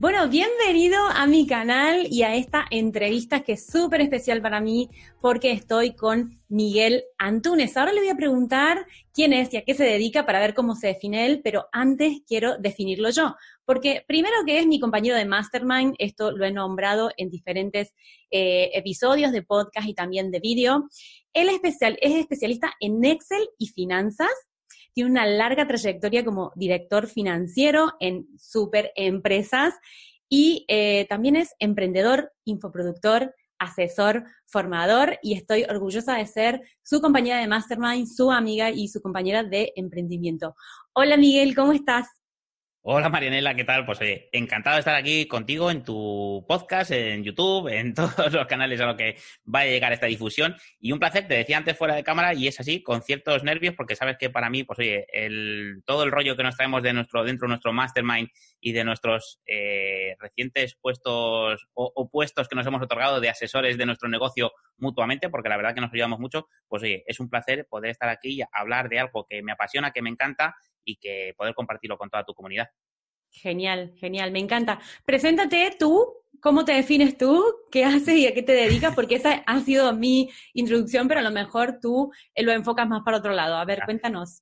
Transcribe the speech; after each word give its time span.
Bueno, 0.00 0.28
bienvenido 0.28 0.96
a 1.08 1.26
mi 1.26 1.44
canal 1.44 2.06
y 2.08 2.22
a 2.22 2.36
esta 2.36 2.64
entrevista 2.70 3.40
que 3.40 3.54
es 3.54 3.66
súper 3.66 4.00
especial 4.00 4.40
para 4.40 4.60
mí 4.60 4.88
porque 5.20 5.50
estoy 5.50 5.96
con 5.96 6.40
Miguel 6.46 7.02
Antunes. 7.18 7.76
Ahora 7.76 7.92
le 7.92 8.02
voy 8.02 8.08
a 8.08 8.14
preguntar 8.14 8.86
quién 9.12 9.32
es 9.32 9.52
y 9.52 9.56
a 9.56 9.64
qué 9.64 9.74
se 9.74 9.82
dedica 9.82 10.24
para 10.24 10.38
ver 10.38 10.54
cómo 10.54 10.76
se 10.76 10.86
define 10.86 11.26
él, 11.26 11.40
pero 11.42 11.66
antes 11.72 12.20
quiero 12.28 12.58
definirlo 12.58 13.10
yo. 13.10 13.34
Porque 13.64 14.04
primero 14.06 14.36
que 14.46 14.60
es 14.60 14.68
mi 14.68 14.78
compañero 14.78 15.16
de 15.16 15.24
Mastermind, 15.24 15.96
esto 15.98 16.30
lo 16.30 16.44
he 16.44 16.52
nombrado 16.52 17.10
en 17.16 17.28
diferentes 17.28 17.92
eh, 18.30 18.70
episodios 18.74 19.32
de 19.32 19.42
podcast 19.42 19.88
y 19.88 19.94
también 19.94 20.30
de 20.30 20.38
vídeo. 20.38 20.88
Él 21.32 21.48
es, 21.48 21.56
especial, 21.56 21.98
es 22.00 22.14
especialista 22.14 22.72
en 22.78 23.04
Excel 23.04 23.48
y 23.58 23.66
finanzas 23.66 24.30
tiene 24.98 25.12
una 25.12 25.26
larga 25.26 25.64
trayectoria 25.64 26.24
como 26.24 26.50
director 26.56 27.06
financiero 27.06 27.92
en 28.00 28.26
super 28.36 28.90
empresas 28.96 29.72
y 30.28 30.64
eh, 30.66 31.06
también 31.08 31.36
es 31.36 31.54
emprendedor, 31.60 32.32
infoproductor, 32.44 33.32
asesor, 33.60 34.24
formador 34.46 35.16
y 35.22 35.34
estoy 35.34 35.62
orgullosa 35.70 36.16
de 36.16 36.26
ser 36.26 36.62
su 36.82 37.00
compañera 37.00 37.38
de 37.38 37.46
Mastermind, 37.46 38.08
su 38.08 38.32
amiga 38.32 38.72
y 38.72 38.88
su 38.88 39.00
compañera 39.00 39.44
de 39.44 39.72
emprendimiento. 39.76 40.56
Hola 40.94 41.16
Miguel, 41.16 41.54
¿cómo 41.54 41.70
estás? 41.70 42.17
Hola 42.82 43.08
Marianela, 43.08 43.56
¿qué 43.56 43.64
tal? 43.64 43.84
Pues 43.84 44.00
oye, 44.00 44.28
encantado 44.30 44.76
de 44.76 44.80
estar 44.80 44.94
aquí 44.94 45.26
contigo 45.26 45.68
en 45.68 45.82
tu 45.82 46.44
podcast, 46.48 46.92
en 46.92 47.24
YouTube, 47.24 47.68
en 47.72 47.92
todos 47.92 48.32
los 48.32 48.46
canales 48.46 48.80
a 48.80 48.86
los 48.86 48.96
que 48.96 49.16
va 49.52 49.60
a 49.60 49.66
llegar 49.66 49.92
esta 49.92 50.06
difusión. 50.06 50.54
Y 50.78 50.92
un 50.92 51.00
placer, 51.00 51.26
te 51.26 51.34
decía 51.34 51.58
antes 51.58 51.76
fuera 51.76 51.96
de 51.96 52.04
cámara, 52.04 52.34
y 52.34 52.46
es 52.46 52.60
así, 52.60 52.80
con 52.82 53.02
ciertos 53.02 53.42
nervios, 53.42 53.74
porque 53.74 53.96
sabes 53.96 54.16
que 54.16 54.30
para 54.30 54.48
mí, 54.48 54.62
pues 54.62 54.78
oye, 54.78 55.06
el, 55.12 55.82
todo 55.84 56.04
el 56.04 56.12
rollo 56.12 56.36
que 56.36 56.44
nos 56.44 56.56
traemos 56.56 56.82
de 56.84 56.92
nuestro, 56.92 57.24
dentro 57.24 57.46
de 57.46 57.50
nuestro 57.50 57.72
mastermind 57.72 58.28
y 58.60 58.70
de 58.70 58.84
nuestros 58.84 59.40
eh, 59.44 60.14
recientes 60.20 60.76
puestos 60.80 61.66
o, 61.74 62.08
puestos 62.08 62.48
que 62.48 62.54
nos 62.54 62.66
hemos 62.66 62.80
otorgado 62.80 63.20
de 63.20 63.28
asesores 63.28 63.76
de 63.76 63.86
nuestro 63.86 64.08
negocio 64.08 64.52
mutuamente, 64.76 65.28
porque 65.28 65.48
la 65.48 65.56
verdad 65.56 65.74
que 65.74 65.80
nos 65.80 65.92
ayudamos 65.92 66.20
mucho, 66.20 66.46
pues 66.68 66.84
oye, 66.84 67.02
es 67.08 67.18
un 67.18 67.28
placer 67.28 67.66
poder 67.68 67.90
estar 67.90 68.08
aquí 68.08 68.40
y 68.40 68.44
hablar 68.52 68.88
de 68.88 69.00
algo 69.00 69.26
que 69.28 69.42
me 69.42 69.50
apasiona, 69.50 69.90
que 69.90 70.00
me 70.00 70.10
encanta 70.10 70.54
y 70.84 70.96
que 70.96 71.34
poder 71.36 71.54
compartirlo 71.54 71.96
con 71.98 72.10
toda 72.10 72.24
tu 72.24 72.34
comunidad. 72.34 72.68
Genial, 73.30 73.92
genial, 73.96 74.30
me 74.30 74.38
encanta. 74.38 74.80
Preséntate 75.04 75.76
tú, 75.78 76.14
¿cómo 76.40 76.64
te 76.64 76.72
defines 76.72 77.16
tú? 77.18 77.44
¿Qué 77.70 77.84
haces 77.84 78.16
y 78.16 78.26
a 78.26 78.34
qué 78.34 78.42
te 78.42 78.52
dedicas? 78.52 78.94
Porque 78.94 79.16
esa 79.16 79.42
ha 79.46 79.60
sido 79.60 79.92
mi 79.92 80.30
introducción, 80.54 81.08
pero 81.08 81.20
a 81.20 81.22
lo 81.22 81.30
mejor 81.30 81.78
tú 81.80 82.10
lo 82.36 82.52
enfocas 82.52 82.88
más 82.88 83.02
para 83.04 83.18
otro 83.18 83.32
lado. 83.32 83.56
A 83.56 83.64
ver, 83.64 83.82
cuéntanos 83.84 84.40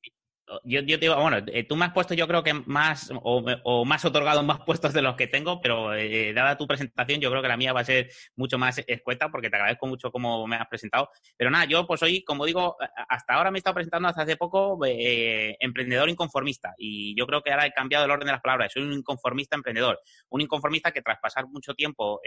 yo, 0.65 0.85
te 0.85 0.97
digo, 0.99 1.17
bueno, 1.21 1.39
eh, 1.49 1.65
tú 1.65 1.75
me 1.77 1.87
has 1.87 1.93
puesto 1.93 2.15
yo 2.15 2.29
creo 2.29 2.43
que 2.43 2.55
más 2.55 3.11
o, 3.23 3.85
más 3.85 4.05
otorgado 4.05 4.43
más 4.43 4.61
puestos 4.67 4.93
de 4.93 5.03
los 5.03 5.17
que 5.17 5.27
tengo, 5.27 5.61
pero 5.61 5.95
eh, 5.95 6.33
dada 6.33 6.57
tu 6.57 6.67
presentación 6.67 7.21
yo 7.21 7.31
creo 7.31 7.43
que 7.43 7.49
la 7.49 7.57
mía 7.57 7.73
va 7.73 7.81
a 7.81 7.85
ser 7.85 8.11
mucho 8.37 8.59
más 8.59 8.83
escueta 8.87 9.29
porque 9.29 9.51
te 9.51 9.57
agradezco 9.57 9.87
mucho 9.87 10.13
cómo 10.13 10.47
me 10.47 10.57
has 10.57 10.69
presentado. 10.69 11.11
Pero 11.37 11.51
nada, 11.51 11.65
yo 11.65 11.87
pues 11.87 12.03
hoy, 12.03 12.23
como 12.23 12.45
digo, 12.47 12.77
hasta 13.09 13.35
ahora 13.35 13.51
me 13.51 13.59
he 13.59 13.61
estado 13.61 13.75
presentando 13.75 14.09
hasta 14.09 14.23
hace 14.23 14.37
poco 14.37 14.79
eh, 14.87 15.57
emprendedor 15.61 16.09
inconformista 16.09 16.75
y 16.79 17.17
yo 17.19 17.27
creo 17.27 17.43
que 17.43 17.51
ahora 17.51 17.67
he 17.67 17.73
cambiado 17.73 18.05
el 18.05 18.11
orden 18.11 18.27
de 18.27 18.33
las 18.33 18.41
palabras. 18.43 18.73
Soy 18.73 18.83
un 18.83 18.93
inconformista 18.93 19.57
emprendedor, 19.57 19.99
un 20.31 20.41
inconformista 20.41 20.93
que 20.93 21.03
tras 21.03 21.19
pasar 21.19 21.47
mucho 21.49 21.75
tiempo 21.75 22.21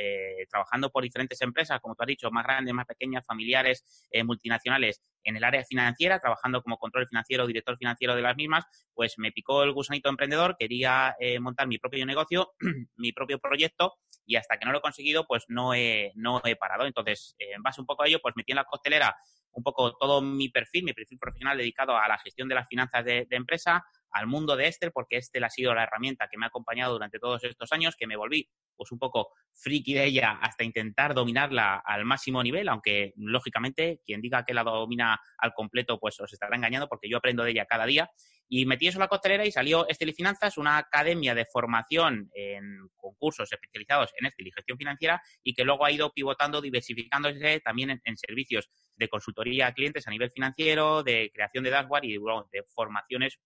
trabajando 0.49 0.89
por 0.89 1.03
diferentes 1.03 1.41
empresas, 1.41 1.79
como 1.79 1.95
tú 1.95 2.03
has 2.03 2.07
dicho, 2.07 2.31
más 2.31 2.43
grandes, 2.43 2.73
más 2.73 2.85
pequeñas, 2.85 3.25
familiares, 3.25 4.07
multinacionales, 4.25 5.01
en 5.23 5.37
el 5.37 5.43
área 5.43 5.63
financiera, 5.63 6.19
trabajando 6.19 6.61
como 6.61 6.77
control 6.77 7.07
financiero, 7.07 7.45
director 7.47 7.77
financiero 7.77 8.08
de 8.15 8.21
las 8.21 8.35
mismas, 8.35 8.65
pues 8.93 9.17
me 9.17 9.31
picó 9.31 9.63
el 9.63 9.71
gusanito 9.71 10.09
emprendedor, 10.09 10.55
quería 10.57 11.15
eh, 11.19 11.39
montar 11.39 11.67
mi 11.67 11.77
propio 11.77 12.05
negocio, 12.05 12.53
mi 12.97 13.11
propio 13.11 13.39
proyecto 13.39 13.95
y 14.25 14.35
hasta 14.35 14.57
que 14.57 14.65
no 14.65 14.71
lo 14.71 14.79
he 14.79 14.81
conseguido, 14.81 15.25
pues 15.25 15.45
no 15.47 15.73
he, 15.73 16.11
no 16.15 16.41
he 16.43 16.55
parado. 16.55 16.85
Entonces, 16.85 17.35
eh, 17.39 17.53
en 17.55 17.63
base 17.63 17.81
un 17.81 17.87
poco 17.87 18.03
a 18.03 18.07
ello, 18.07 18.19
pues 18.21 18.35
metí 18.35 18.51
en 18.51 18.57
la 18.57 18.65
costelera 18.65 19.15
un 19.51 19.63
poco 19.63 19.97
todo 19.97 20.21
mi 20.21 20.49
perfil, 20.49 20.83
mi 20.83 20.93
perfil 20.93 21.17
profesional 21.17 21.57
dedicado 21.57 21.97
a 21.97 22.07
la 22.07 22.19
gestión 22.19 22.47
de 22.47 22.55
las 22.55 22.67
finanzas 22.67 23.03
de, 23.03 23.25
de 23.27 23.35
empresa, 23.35 23.83
al 24.11 24.27
mundo 24.27 24.55
de 24.55 24.67
Excel, 24.67 24.91
porque 24.91 25.17
Excel 25.17 25.43
ha 25.43 25.49
sido 25.49 25.73
la 25.73 25.83
herramienta 25.83 26.27
que 26.29 26.37
me 26.37 26.45
ha 26.45 26.49
acompañado 26.49 26.93
durante 26.93 27.19
todos 27.19 27.43
estos 27.43 27.71
años, 27.71 27.95
que 27.97 28.07
me 28.07 28.15
volví 28.15 28.49
pues 28.75 28.91
un 28.91 28.99
poco 28.99 29.29
friki 29.53 29.93
de 29.93 30.05
ella 30.05 30.39
hasta 30.41 30.63
intentar 30.63 31.13
dominarla 31.13 31.81
al 31.85 32.05
máximo 32.05 32.41
nivel, 32.41 32.69
aunque 32.69 33.13
lógicamente 33.17 34.01
quien 34.05 34.21
diga 34.21 34.45
que 34.45 34.53
la 34.53 34.63
domina 34.63 35.19
al 35.37 35.53
completo 35.53 35.99
pues 35.99 36.19
os 36.19 36.31
estará 36.31 36.55
engañando 36.55 36.87
porque 36.87 37.09
yo 37.09 37.17
aprendo 37.17 37.43
de 37.43 37.51
ella 37.51 37.65
cada 37.65 37.85
día. 37.85 38.09
Y 38.51 38.65
metí 38.65 38.87
eso 38.87 38.97
en 38.97 39.01
la 39.01 39.07
costelera 39.07 39.45
y 39.45 39.51
salió 39.51 39.87
Estel 39.87 40.09
y 40.09 40.13
Finanzas, 40.13 40.57
una 40.57 40.77
academia 40.77 41.35
de 41.35 41.45
formación 41.45 42.31
en 42.33 42.89
concursos 42.95 43.51
especializados 43.51 44.11
en 44.17 44.25
Estel 44.25 44.47
y 44.47 44.51
gestión 44.51 44.77
financiera 44.77 45.21
y 45.43 45.53
que 45.53 45.63
luego 45.63 45.85
ha 45.85 45.91
ido 45.91 46.11
pivotando, 46.11 46.59
diversificándose 46.59 47.59
también 47.59 48.01
en, 48.03 48.17
servicios 48.17 48.71
de 48.95 49.07
consultoría 49.07 49.67
a 49.67 49.73
clientes 49.73 50.07
a 50.07 50.11
nivel 50.11 50.31
financiero, 50.31 51.03
de 51.03 51.29
creación 51.31 51.63
de 51.63 51.69
dashboard 51.69 52.05
y 52.05 52.13
de 52.13 52.63
formaciones 52.73 53.39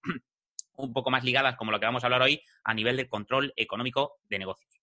un 0.77 0.93
poco 0.93 1.09
más 1.09 1.23
ligadas, 1.23 1.55
como 1.55 1.71
lo 1.71 1.79
que 1.79 1.85
vamos 1.85 2.03
a 2.03 2.07
hablar 2.07 2.21
hoy, 2.21 2.41
a 2.63 2.73
nivel 2.73 2.97
de 2.97 3.07
control 3.07 3.53
económico 3.55 4.17
de 4.29 4.39
negocios. 4.39 4.73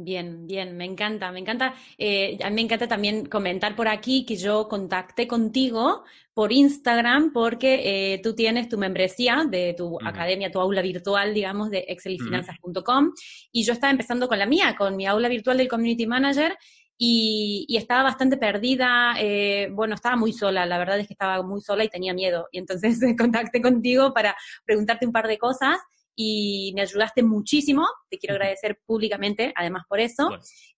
Bien, 0.00 0.46
bien, 0.46 0.76
me 0.76 0.84
encanta, 0.84 1.32
me 1.32 1.40
encanta. 1.40 1.74
Eh, 1.98 2.38
a 2.44 2.50
mí 2.50 2.54
me 2.54 2.60
encanta 2.62 2.86
también 2.86 3.26
comentar 3.26 3.74
por 3.74 3.88
aquí 3.88 4.24
que 4.24 4.36
yo 4.36 4.68
contacté 4.68 5.26
contigo 5.26 6.04
por 6.32 6.52
Instagram 6.52 7.32
porque 7.32 8.12
eh, 8.14 8.20
tú 8.22 8.32
tienes 8.32 8.68
tu 8.68 8.78
membresía 8.78 9.44
de 9.50 9.74
tu 9.76 9.98
academia, 10.00 10.52
tu 10.52 10.60
aula 10.60 10.82
virtual, 10.82 11.34
digamos, 11.34 11.70
de 11.70 11.84
excelyfinanzas.com 11.88 13.10
y 13.50 13.64
yo 13.64 13.72
estaba 13.72 13.90
empezando 13.90 14.28
con 14.28 14.38
la 14.38 14.46
mía, 14.46 14.76
con 14.78 14.94
mi 14.94 15.04
aula 15.04 15.28
virtual 15.28 15.56
del 15.56 15.66
Community 15.66 16.06
Manager 16.06 16.56
y, 16.98 17.76
estaba 17.76 18.02
bastante 18.02 18.36
perdida, 18.36 19.14
eh, 19.18 19.68
bueno, 19.70 19.94
estaba 19.94 20.16
muy 20.16 20.32
sola, 20.32 20.66
la 20.66 20.78
verdad 20.78 20.98
es 20.98 21.06
que 21.06 21.14
estaba 21.14 21.42
muy 21.42 21.60
sola 21.60 21.84
y 21.84 21.88
tenía 21.88 22.12
miedo. 22.12 22.48
Y 22.50 22.58
entonces 22.58 22.98
contacté 23.18 23.62
contigo 23.62 24.12
para 24.12 24.36
preguntarte 24.64 25.06
un 25.06 25.12
par 25.12 25.28
de 25.28 25.38
cosas 25.38 25.78
y 26.16 26.72
me 26.74 26.82
ayudaste 26.82 27.22
muchísimo, 27.22 27.86
te 28.10 28.18
quiero 28.18 28.34
agradecer 28.34 28.80
públicamente, 28.84 29.52
además 29.54 29.84
por 29.88 30.00
eso. 30.00 30.28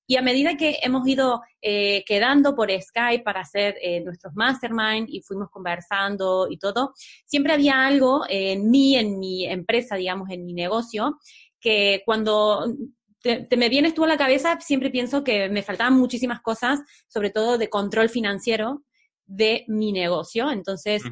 Y 0.07 0.17
a 0.17 0.23
medida 0.23 0.57
que 0.59 0.81
hemos 0.83 1.09
ido 1.09 1.41
eh, 1.63 2.05
quedando 2.05 2.55
por 2.55 2.71
Skype 2.71 3.23
para 3.23 3.41
hacer 3.41 3.77
eh, 3.81 4.01
nuestros 4.01 4.35
mastermind 4.35 5.09
y 5.09 5.23
fuimos 5.23 5.49
conversando 5.49 6.49
y 6.51 6.59
todo, 6.59 6.93
siempre 7.25 7.55
había 7.55 7.87
algo 7.87 8.25
en 8.29 8.71
mí, 8.71 8.97
en 8.97 9.19
mi 9.19 9.47
empresa, 9.47 9.97
digamos, 9.97 10.29
en 10.29 10.45
mi 10.45 10.53
negocio, 10.53 11.17
que 11.59 12.03
cuando 12.05 12.67
te, 13.23 13.47
me 13.57 13.69
vienes 13.69 13.95
tú 13.95 14.05
a 14.05 14.09
la 14.09 14.17
cabeza, 14.17 14.59
siempre 14.61 14.91
pienso 14.91 15.25
que 15.25 15.49
me 15.49 15.63
faltaban 15.63 15.95
muchísimas 15.95 16.41
cosas, 16.41 16.81
sobre 17.09 17.31
todo 17.31 17.59
de 17.59 17.69
control 17.69 18.09
financiero 18.09 18.85
de 19.27 19.65
mi 19.69 19.93
negocio. 19.93 20.51
Entonces, 20.51 21.03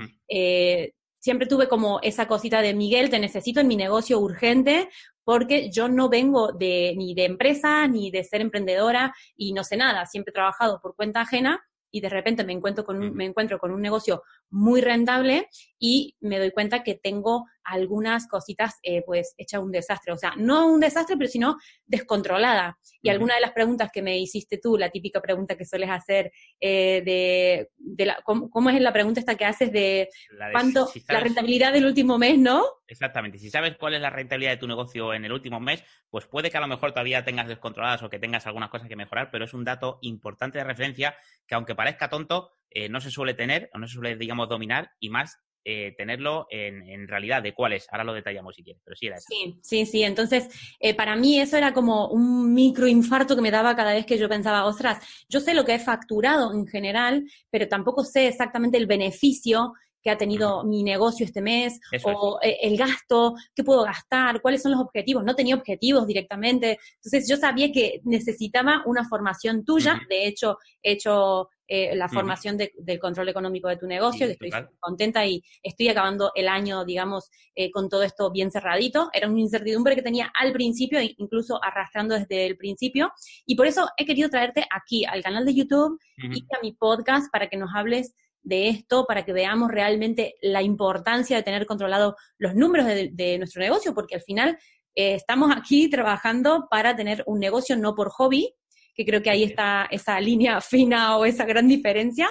siempre 1.18 1.46
tuve 1.46 1.68
como 1.68 2.00
esa 2.02 2.26
cosita 2.26 2.62
de 2.62 2.74
Miguel, 2.74 3.10
te 3.10 3.18
necesito 3.18 3.60
en 3.60 3.68
mi 3.68 3.76
negocio 3.76 4.18
urgente 4.18 4.88
porque 5.24 5.70
yo 5.70 5.88
no 5.88 6.08
vengo 6.08 6.52
de 6.52 6.94
ni 6.96 7.14
de 7.14 7.26
empresa 7.26 7.86
ni 7.86 8.10
de 8.10 8.24
ser 8.24 8.40
emprendedora 8.40 9.14
y 9.36 9.52
no 9.52 9.62
sé 9.62 9.76
nada, 9.76 10.06
siempre 10.06 10.30
he 10.30 10.32
trabajado 10.32 10.80
por 10.80 10.96
cuenta 10.96 11.20
ajena 11.20 11.60
y 11.90 12.00
de 12.00 12.08
repente 12.08 12.44
me 12.44 12.52
encuentro 12.52 12.84
con 12.84 12.96
un, 13.02 13.14
me 13.14 13.26
encuentro 13.26 13.58
con 13.58 13.72
un 13.72 13.80
negocio 13.82 14.22
muy 14.50 14.80
rentable 14.80 15.48
y 15.78 16.16
me 16.20 16.38
doy 16.38 16.50
cuenta 16.50 16.82
que 16.82 16.94
tengo 16.94 17.46
algunas 17.68 18.26
cositas 18.26 18.78
eh, 18.82 19.02
pues 19.04 19.34
hechas 19.36 19.60
un 19.60 19.70
desastre, 19.70 20.12
o 20.12 20.16
sea, 20.16 20.32
no 20.36 20.66
un 20.66 20.80
desastre, 20.80 21.16
pero 21.16 21.28
sino 21.28 21.56
descontrolada. 21.86 22.78
Y 23.02 23.10
alguna 23.10 23.34
de 23.34 23.42
las 23.42 23.52
preguntas 23.52 23.90
que 23.92 24.02
me 24.02 24.18
hiciste 24.18 24.58
tú, 24.58 24.76
la 24.78 24.90
típica 24.90 25.20
pregunta 25.20 25.56
que 25.56 25.66
sueles 25.66 25.90
hacer 25.90 26.32
eh, 26.60 27.02
de, 27.04 27.70
de 27.76 28.06
la, 28.06 28.18
¿cómo, 28.24 28.70
es 28.70 28.80
la 28.80 28.92
pregunta 28.92 29.20
esta 29.20 29.36
que 29.36 29.44
haces 29.44 29.70
de, 29.70 30.08
cuánto, 30.52 30.88
la 31.08 31.20
rentabilidad 31.20 31.72
del 31.72 31.86
último 31.86 32.18
mes, 32.18 32.38
¿no? 32.38 32.64
Exactamente, 32.86 33.38
si 33.38 33.50
sabes 33.50 33.76
cuál 33.76 33.94
es 33.94 34.00
la 34.00 34.10
rentabilidad 34.10 34.52
de 34.52 34.56
tu 34.56 34.66
negocio 34.66 35.12
en 35.12 35.24
el 35.24 35.32
último 35.32 35.60
mes, 35.60 35.84
pues 36.10 36.26
puede 36.26 36.50
que 36.50 36.56
a 36.56 36.62
lo 36.62 36.68
mejor 36.68 36.92
todavía 36.92 37.24
tengas 37.24 37.48
descontroladas 37.48 38.02
o 38.02 38.08
que 38.08 38.18
tengas 38.18 38.46
algunas 38.46 38.70
cosas 38.70 38.88
que 38.88 38.96
mejorar, 38.96 39.30
pero 39.30 39.44
es 39.44 39.52
un 39.52 39.64
dato 39.64 39.98
importante 40.00 40.58
de 40.58 40.64
referencia 40.64 41.16
que 41.46 41.54
aunque 41.54 41.74
parezca 41.74 42.08
tonto, 42.08 42.50
eh, 42.70 42.88
no 42.88 43.00
se 43.00 43.10
suele 43.10 43.34
tener 43.34 43.70
o 43.74 43.78
no 43.78 43.86
se 43.86 43.94
suele, 43.94 44.16
digamos, 44.16 44.48
dominar 44.48 44.90
y 45.00 45.10
más 45.10 45.38
eh, 45.70 45.94
tenerlo 45.98 46.46
en, 46.50 47.06
realidad 47.06 47.42
de 47.42 47.52
cuáles. 47.52 47.86
Ahora 47.90 48.04
lo 48.04 48.14
detallamos 48.14 48.54
si 48.54 48.62
quieres, 48.62 48.80
pero 48.82 48.96
sí 48.96 49.06
era 49.06 49.16
eso. 49.16 49.26
Sí, 49.28 49.58
sí, 49.62 49.84
sí. 49.84 50.02
Entonces, 50.02 50.48
eh, 50.80 50.94
para 50.94 51.14
mí 51.14 51.38
eso 51.38 51.58
era 51.58 51.74
como 51.74 52.08
un 52.08 52.54
microinfarto 52.54 53.36
que 53.36 53.42
me 53.42 53.50
daba 53.50 53.76
cada 53.76 53.92
vez 53.92 54.06
que 54.06 54.16
yo 54.16 54.30
pensaba, 54.30 54.64
ostras, 54.64 55.06
yo 55.28 55.40
sé 55.40 55.52
lo 55.52 55.66
que 55.66 55.74
he 55.74 55.78
facturado 55.78 56.54
en 56.54 56.66
general, 56.66 57.24
pero 57.50 57.68
tampoco 57.68 58.02
sé 58.02 58.28
exactamente 58.28 58.78
el 58.78 58.86
beneficio 58.86 59.74
que 60.02 60.10
ha 60.10 60.18
tenido 60.18 60.64
mi 60.64 60.82
negocio 60.82 61.26
este 61.26 61.40
mes, 61.40 61.80
o 62.04 62.38
eh, 62.42 62.58
el 62.62 62.76
gasto, 62.76 63.34
qué 63.54 63.64
puedo 63.64 63.82
gastar, 63.84 64.40
cuáles 64.40 64.62
son 64.62 64.72
los 64.72 64.80
objetivos. 64.80 65.24
No 65.24 65.34
tenía 65.34 65.54
objetivos 65.54 66.06
directamente. 66.06 66.78
Entonces 66.96 67.28
yo 67.28 67.36
sabía 67.36 67.72
que 67.72 68.00
necesitaba 68.04 68.82
una 68.86 69.08
formación 69.08 69.64
tuya. 69.64 70.00
De 70.08 70.26
hecho, 70.26 70.58
he 70.82 70.92
hecho 70.92 71.48
eh, 71.70 71.94
la 71.94 72.08
formación 72.08 72.56
del 72.56 72.98
control 72.98 73.28
económico 73.28 73.68
de 73.68 73.76
tu 73.76 73.86
negocio, 73.86 74.26
estoy 74.26 74.50
contenta 74.80 75.26
y 75.26 75.42
estoy 75.62 75.88
acabando 75.88 76.32
el 76.34 76.48
año, 76.48 76.82
digamos, 76.86 77.28
eh, 77.54 77.70
con 77.70 77.90
todo 77.90 78.02
esto 78.04 78.30
bien 78.30 78.50
cerradito. 78.50 79.10
Era 79.12 79.28
una 79.28 79.40
incertidumbre 79.40 79.94
que 79.94 80.00
tenía 80.00 80.32
al 80.40 80.52
principio, 80.52 80.98
incluso 81.18 81.62
arrastrando 81.62 82.14
desde 82.14 82.46
el 82.46 82.56
principio. 82.56 83.12
Y 83.44 83.54
por 83.54 83.66
eso 83.66 83.86
he 83.98 84.06
querido 84.06 84.30
traerte 84.30 84.64
aquí 84.74 85.04
al 85.04 85.22
canal 85.22 85.44
de 85.44 85.54
YouTube 85.54 85.98
y 86.16 86.40
a 86.56 86.60
mi 86.62 86.72
podcast 86.72 87.30
para 87.30 87.48
que 87.48 87.58
nos 87.58 87.70
hables 87.74 88.14
de 88.42 88.68
esto 88.68 89.04
para 89.06 89.24
que 89.24 89.32
veamos 89.32 89.70
realmente 89.70 90.36
la 90.40 90.62
importancia 90.62 91.36
de 91.36 91.42
tener 91.42 91.66
controlado 91.66 92.16
los 92.38 92.54
números 92.54 92.86
de, 92.86 93.38
nuestro 93.38 93.60
negocio, 93.60 93.94
porque 93.94 94.16
al 94.16 94.22
final 94.22 94.58
eh, 94.94 95.14
estamos 95.14 95.54
aquí 95.54 95.88
trabajando 95.90 96.66
para 96.70 96.96
tener 96.96 97.22
un 97.26 97.40
negocio, 97.40 97.76
no 97.76 97.94
por 97.94 98.10
hobby, 98.10 98.54
que 98.94 99.04
creo 99.04 99.22
que 99.22 99.30
ahí 99.30 99.44
está 99.44 99.86
esa 99.90 100.20
línea 100.20 100.60
fina 100.60 101.16
o 101.16 101.24
esa 101.24 101.44
gran 101.44 101.68
diferencia. 101.68 102.28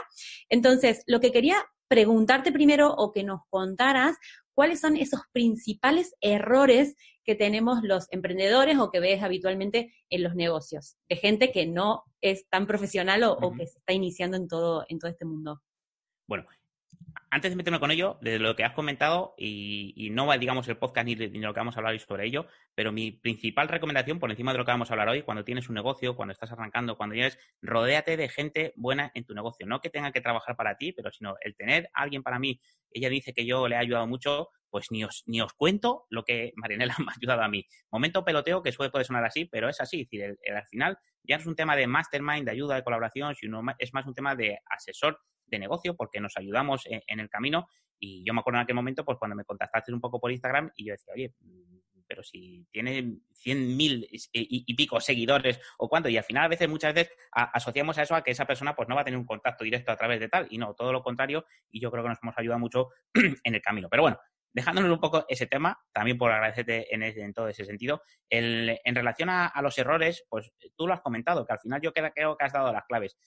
Entonces, 0.50 1.04
lo 1.08 1.20
que 1.20 1.32
quería 1.32 1.58
preguntarte 1.88 2.52
primero 2.52 2.94
o 2.94 3.14
que 3.14 3.24
nos 3.24 3.42
contaras, 3.50 4.18
¿cuáles 4.54 4.82
son 4.82 4.98
esos 4.98 5.22
principales 5.32 6.14
errores 6.20 6.96
que 7.24 7.36
tenemos 7.36 7.80
los 7.84 8.08
emprendedores 8.12 8.78
o 8.80 8.90
que 8.90 9.00
ves 9.00 9.22
habitualmente 9.22 9.94
en 10.10 10.24
los 10.24 10.36
negocios, 10.36 10.98
de 11.10 11.18
gente 11.18 11.52
que 11.52 11.66
no 11.66 12.04
es 12.22 12.48
tan 12.50 12.66
profesional 12.66 13.24
o, 13.24 13.34
o 13.34 13.52
que 13.52 13.68
se 13.68 13.80
está 13.80 13.94
iniciando 13.94 14.38
en 14.38 14.48
todo, 14.48 14.86
en 14.90 15.00
todo 15.00 15.12
este 15.12 15.26
mundo? 15.26 15.62
Bueno, 16.28 16.46
antes 17.30 17.52
de 17.52 17.56
meterme 17.56 17.80
con 17.80 17.92
ello, 17.92 18.18
de 18.22 18.38
lo 18.38 18.56
que 18.56 18.64
has 18.64 18.74
comentado, 18.74 19.34
y, 19.38 20.10
no 20.12 20.28
va, 20.28 20.38
digamos, 20.38 20.68
el 20.68 20.78
podcast 20.78 21.06
ni, 21.06 21.16
ni, 21.16 21.40
lo 21.40 21.54
que 21.54 21.60
vamos 21.60 21.76
a 21.76 21.80
hablar 21.80 21.94
hoy 21.94 22.00
sobre 22.00 22.26
ello, 22.26 22.48
pero 22.76 22.92
mi 22.92 23.12
principal 23.12 23.68
recomendación, 23.70 24.20
por 24.20 24.30
encima 24.30 24.52
de 24.52 24.58
lo 24.58 24.66
que 24.66 24.72
vamos 24.72 24.90
a 24.90 24.94
hablar 24.94 25.10
hoy, 25.10 25.24
cuando 25.24 25.46
tienes 25.46 25.70
un 25.70 25.76
negocio, 25.76 26.16
cuando 26.16 26.34
estás 26.34 26.52
arrancando, 26.52 26.98
cuando 26.98 27.14
tienes, 27.14 27.38
rodéate 27.62 28.18
de 28.18 28.30
gente 28.30 28.74
buena 28.76 29.12
en 29.14 29.26
tu 29.26 29.34
negocio. 29.34 29.66
No 29.66 29.80
que 29.80 29.90
tenga 29.90 30.12
que 30.12 30.22
trabajar 30.22 30.56
para 30.56 30.78
ti, 30.78 30.92
pero 30.92 31.12
sino 31.12 31.36
el 31.42 31.56
tener 31.56 31.90
a 31.94 32.04
alguien 32.04 32.24
para 32.24 32.40
mí. 32.40 32.62
Ella 32.92 33.10
dice 33.10 33.34
que 33.34 33.46
yo 33.46 33.68
le 33.68 33.76
he 33.76 33.80
ayudado 33.80 34.08
mucho, 34.08 34.50
pues 34.70 34.88
ni 34.92 35.04
os, 35.04 35.24
ni 35.26 35.42
os 35.42 35.54
cuento 35.54 36.06
lo 36.10 36.24
que 36.24 36.54
Marinela 36.56 36.96
me 37.00 37.12
ha 37.12 37.16
ayudado 37.16 37.42
a 37.42 37.48
mí. 37.48 37.66
Momento 37.92 38.24
peloteo 38.24 38.62
que 38.62 38.72
suele 38.72 38.92
puede 38.92 39.06
sonar 39.06 39.26
así, 39.26 39.46
pero 39.46 39.70
es 39.70 39.80
así. 39.82 40.02
Es 40.02 40.10
decir, 40.10 40.56
al 40.56 40.68
final 40.68 40.98
ya 41.24 41.38
no 41.38 41.42
es 41.42 41.48
un 41.48 41.56
tema 41.56 41.76
de 41.76 41.88
mastermind, 41.88 42.46
de 42.46 42.52
ayuda, 42.52 42.76
de 42.76 42.84
colaboración, 42.84 43.36
sino 43.36 43.62
es 43.78 43.94
más 43.94 44.06
un 44.06 44.14
tema 44.14 44.36
de 44.36 44.60
asesor 44.66 45.20
de 45.46 45.60
negocio 45.60 45.96
porque 45.96 46.20
nos 46.20 46.38
ayudamos 46.38 46.84
en, 46.86 47.20
el 47.20 47.30
camino. 47.30 47.68
Y 48.00 48.24
yo 48.26 48.34
me 48.34 48.42
acuerdo 48.42 48.60
en 48.60 48.64
aquel 48.64 48.76
momento, 48.76 49.04
pues 49.04 49.18
cuando 49.18 49.36
me 49.36 49.44
contactaste 49.44 49.94
un 49.94 50.02
poco 50.02 50.20
por 50.20 50.32
Instagram 50.32 50.72
y 50.76 50.86
yo 50.86 50.94
decía, 50.94 51.14
oye, 51.14 51.34
mm, 51.40 51.78
pero 52.08 52.24
si 52.24 52.66
tiene 52.72 53.20
100.000 53.46 54.08
y, 54.10 54.22
y, 54.66 54.76
pico 54.76 55.00
seguidores 55.00 55.60
o 55.78 55.90
cuánto, 55.90 56.10
y 56.10 56.18
al 56.18 56.24
final 56.24 56.46
a 56.46 56.48
veces, 56.48 56.70
muchas 56.70 56.94
veces, 56.94 57.14
asociamos 57.32 57.98
a 57.98 58.04
eso 58.04 58.16
a 58.16 58.24
que 58.24 58.32
esa 58.32 58.46
persona 58.46 58.76
pues 58.76 58.88
no 58.88 58.96
va 58.96 59.02
a 59.02 59.04
tener 59.04 59.20
un 59.20 59.26
contacto 59.26 59.64
directo 59.64 59.92
a 59.92 59.98
través 59.98 60.20
de 60.20 60.30
tal, 60.30 60.48
y 60.50 60.58
no, 60.58 60.74
todo 60.74 60.94
lo 60.94 61.04
contrario, 61.04 61.46
y 61.70 61.82
yo 61.82 61.92
creo 61.92 62.04
que 62.04 62.10
nos 62.10 62.20
hemos 62.24 62.38
ayudado 62.38 62.60
mucho 62.60 62.90
en 63.44 63.56
el 63.56 63.62
camino. 63.62 63.90
Pero 63.90 64.04
bueno, 64.04 64.18
dejándonos 64.54 64.92
un 64.92 65.00
poco 65.00 65.26
ese 65.30 65.48
tema, 65.48 65.80
también 65.92 66.18
por 66.18 66.32
agradecerte 66.32 66.94
en, 66.94 67.04
en 67.04 67.34
todo 67.34 67.48
ese 67.48 67.66
sentido, 67.66 68.02
el, 68.30 68.80
en 68.84 68.96
relación 68.96 69.30
a, 69.30 69.48
a, 69.48 69.62
los 69.62 69.78
errores, 69.78 70.26
pues 70.30 70.52
tú 70.76 70.88
lo 70.88 70.94
has 70.94 71.02
comentado, 71.02 71.46
que 71.46 71.54
al 71.54 71.60
final 71.60 71.82
yo 71.82 71.94
creo 71.94 72.12
que 72.14 72.44
has 72.44 72.54
dado 72.54 72.72
las 72.72 72.86
claves 72.86 73.18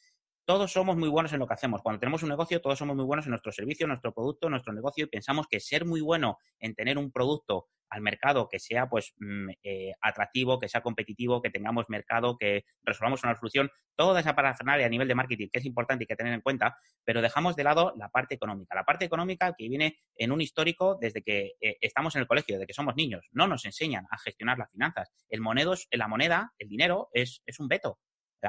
todos 0.50 0.72
somos 0.72 0.96
muy 0.96 1.08
buenos 1.08 1.32
en 1.32 1.38
lo 1.38 1.46
que 1.46 1.54
hacemos. 1.54 1.80
Cuando 1.80 2.00
tenemos 2.00 2.24
un 2.24 2.28
negocio, 2.28 2.60
todos 2.60 2.76
somos 2.76 2.96
muy 2.96 3.04
buenos 3.04 3.24
en 3.24 3.30
nuestro 3.30 3.52
servicio, 3.52 3.86
nuestro 3.86 4.12
producto, 4.12 4.50
nuestro 4.50 4.72
negocio 4.72 5.04
y 5.04 5.08
pensamos 5.08 5.46
que 5.48 5.60
ser 5.60 5.84
muy 5.84 6.00
bueno 6.00 6.38
en 6.58 6.74
tener 6.74 6.98
un 6.98 7.12
producto 7.12 7.68
al 7.88 8.00
mercado 8.00 8.48
que 8.48 8.58
sea 8.58 8.88
pues 8.88 9.14
mm, 9.18 9.50
eh, 9.62 9.92
atractivo, 10.00 10.58
que 10.58 10.68
sea 10.68 10.80
competitivo, 10.80 11.40
que 11.40 11.50
tengamos 11.50 11.84
mercado, 11.88 12.36
que 12.36 12.64
resolvamos 12.82 13.22
una 13.22 13.36
solución, 13.36 13.70
toda 13.94 14.18
esa 14.18 14.34
parafernalia 14.34 14.86
a 14.86 14.88
nivel 14.88 15.06
de 15.06 15.14
marketing 15.14 15.50
que 15.52 15.60
es 15.60 15.66
importante 15.66 16.02
y 16.02 16.08
que 16.08 16.16
tener 16.16 16.32
en 16.32 16.40
cuenta, 16.40 16.76
pero 17.04 17.22
dejamos 17.22 17.54
de 17.54 17.62
lado 17.62 17.94
la 17.96 18.08
parte 18.08 18.34
económica. 18.34 18.74
La 18.74 18.82
parte 18.82 19.04
económica 19.04 19.54
que 19.56 19.68
viene 19.68 20.00
en 20.16 20.32
un 20.32 20.40
histórico 20.40 20.98
desde 21.00 21.22
que 21.22 21.52
eh, 21.60 21.76
estamos 21.80 22.16
en 22.16 22.22
el 22.22 22.26
colegio, 22.26 22.56
desde 22.56 22.66
que 22.66 22.74
somos 22.74 22.96
niños. 22.96 23.24
No 23.30 23.46
nos 23.46 23.64
enseñan 23.66 24.04
a 24.10 24.18
gestionar 24.18 24.58
las 24.58 24.72
finanzas. 24.72 25.12
El 25.28 25.42
monedos, 25.42 25.86
la 25.92 26.08
moneda, 26.08 26.52
el 26.58 26.68
dinero 26.68 27.08
es, 27.12 27.40
es 27.46 27.60
un 27.60 27.68
veto 27.68 28.00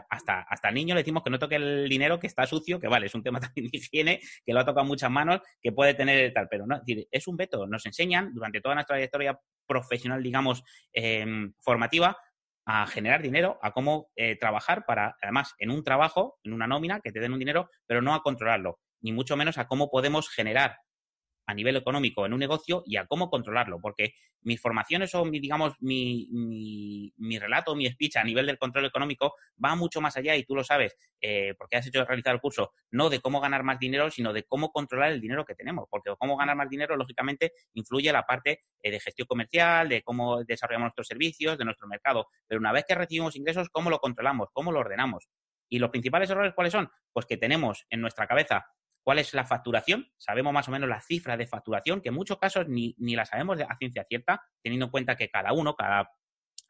hasta, 0.09 0.41
hasta 0.41 0.69
el 0.69 0.75
niño 0.75 0.95
le 0.95 1.01
decimos 1.01 1.23
que 1.23 1.29
no 1.29 1.39
toque 1.39 1.55
el 1.55 1.89
dinero 1.89 2.19
que 2.19 2.27
está 2.27 2.45
sucio, 2.45 2.79
que 2.79 2.87
vale, 2.87 3.07
es 3.07 3.15
un 3.15 3.23
tema 3.23 3.39
también 3.53 3.69
de 3.71 3.77
higiene, 3.77 4.19
que 4.45 4.53
lo 4.53 4.59
ha 4.59 4.65
tocado 4.65 4.85
muchas 4.85 5.11
manos, 5.11 5.41
que 5.61 5.71
puede 5.71 5.93
tener 5.93 6.33
tal, 6.33 6.47
pero 6.49 6.65
no, 6.65 6.81
es, 6.85 7.07
es 7.09 7.27
un 7.27 7.37
veto. 7.37 7.67
Nos 7.67 7.85
enseñan 7.85 8.33
durante 8.33 8.61
toda 8.61 8.75
nuestra 8.75 8.95
trayectoria 8.95 9.39
profesional, 9.67 10.21
digamos, 10.21 10.63
em, 10.93 11.53
formativa, 11.59 12.17
a 12.65 12.85
generar 12.87 13.21
dinero, 13.21 13.57
a 13.61 13.71
cómo 13.71 14.11
eh, 14.15 14.37
trabajar 14.37 14.85
para, 14.85 15.15
además, 15.21 15.53
en 15.57 15.71
un 15.71 15.83
trabajo, 15.83 16.37
en 16.43 16.53
una 16.53 16.67
nómina, 16.67 16.99
que 17.01 17.11
te 17.11 17.19
den 17.19 17.33
un 17.33 17.39
dinero, 17.39 17.69
pero 17.87 18.01
no 18.01 18.13
a 18.13 18.21
controlarlo, 18.21 18.79
ni 19.01 19.11
mucho 19.11 19.35
menos 19.35 19.57
a 19.57 19.67
cómo 19.67 19.89
podemos 19.89 20.29
generar 20.29 20.77
a 21.45 21.53
nivel 21.53 21.75
económico 21.75 22.25
en 22.25 22.33
un 22.33 22.39
negocio 22.39 22.83
y 22.85 22.97
a 22.97 23.05
cómo 23.05 23.29
controlarlo, 23.29 23.79
porque 23.81 24.13
mis 24.43 24.59
formaciones 24.59 25.13
o, 25.15 25.25
mi, 25.25 25.39
digamos, 25.39 25.73
mi, 25.79 26.27
mi, 27.17 27.39
relato, 27.39 27.75
mi 27.75 27.87
speech 27.87 28.17
a 28.17 28.23
nivel 28.23 28.45
del 28.45 28.57
control 28.57 28.85
económico 28.85 29.35
va 29.63 29.75
mucho 29.75 30.01
más 30.01 30.17
allá 30.17 30.35
y 30.35 30.43
tú 30.43 30.55
lo 30.55 30.63
sabes, 30.63 30.95
eh, 31.21 31.53
porque 31.57 31.77
has 31.77 31.87
hecho 31.87 32.03
realizar 32.05 32.33
el 32.33 32.41
curso, 32.41 32.73
no 32.91 33.09
de 33.09 33.19
cómo 33.19 33.39
ganar 33.39 33.63
más 33.63 33.79
dinero, 33.79 34.09
sino 34.09 34.33
de 34.33 34.43
cómo 34.43 34.71
controlar 34.71 35.11
el 35.11 35.21
dinero 35.21 35.45
que 35.45 35.55
tenemos, 35.55 35.85
porque 35.89 36.11
cómo 36.17 36.37
ganar 36.37 36.55
más 36.55 36.69
dinero, 36.69 36.95
lógicamente, 36.95 37.53
influye 37.73 38.11
la 38.11 38.25
parte 38.25 38.61
eh, 38.81 38.91
de 38.91 38.99
gestión 38.99 39.27
comercial, 39.27 39.89
de 39.89 40.01
cómo 40.01 40.43
desarrollamos 40.43 40.85
nuestros 40.85 41.07
servicios, 41.07 41.57
de 41.57 41.65
nuestro 41.65 41.87
mercado, 41.87 42.27
pero 42.47 42.59
una 42.59 42.71
vez 42.71 42.85
que 42.87 42.95
recibimos 42.95 43.35
ingresos, 43.35 43.69
¿cómo 43.69 43.89
lo 43.89 43.99
controlamos? 43.99 44.49
¿Cómo 44.53 44.71
lo 44.71 44.79
ordenamos? 44.79 45.29
Y 45.69 45.79
los 45.79 45.89
principales 45.89 46.29
errores, 46.29 46.53
¿cuáles 46.53 46.73
son? 46.73 46.89
Pues 47.13 47.25
que 47.25 47.37
tenemos 47.37 47.85
en 47.89 48.01
nuestra 48.01 48.27
cabeza 48.27 48.65
cuál 49.03 49.19
es 49.19 49.33
la 49.33 49.45
facturación, 49.45 50.07
sabemos 50.17 50.53
más 50.53 50.67
o 50.67 50.71
menos 50.71 50.89
la 50.89 51.01
cifra 51.01 51.37
de 51.37 51.47
facturación, 51.47 52.01
que 52.01 52.09
en 52.09 52.15
muchos 52.15 52.37
casos 52.37 52.67
ni, 52.67 52.95
ni 52.97 53.15
la 53.15 53.25
sabemos 53.25 53.59
a 53.61 53.75
ciencia 53.77 54.05
cierta, 54.07 54.41
teniendo 54.61 54.85
en 54.85 54.91
cuenta 54.91 55.15
que 55.15 55.29
cada 55.29 55.53
uno, 55.53 55.75
cada 55.75 56.09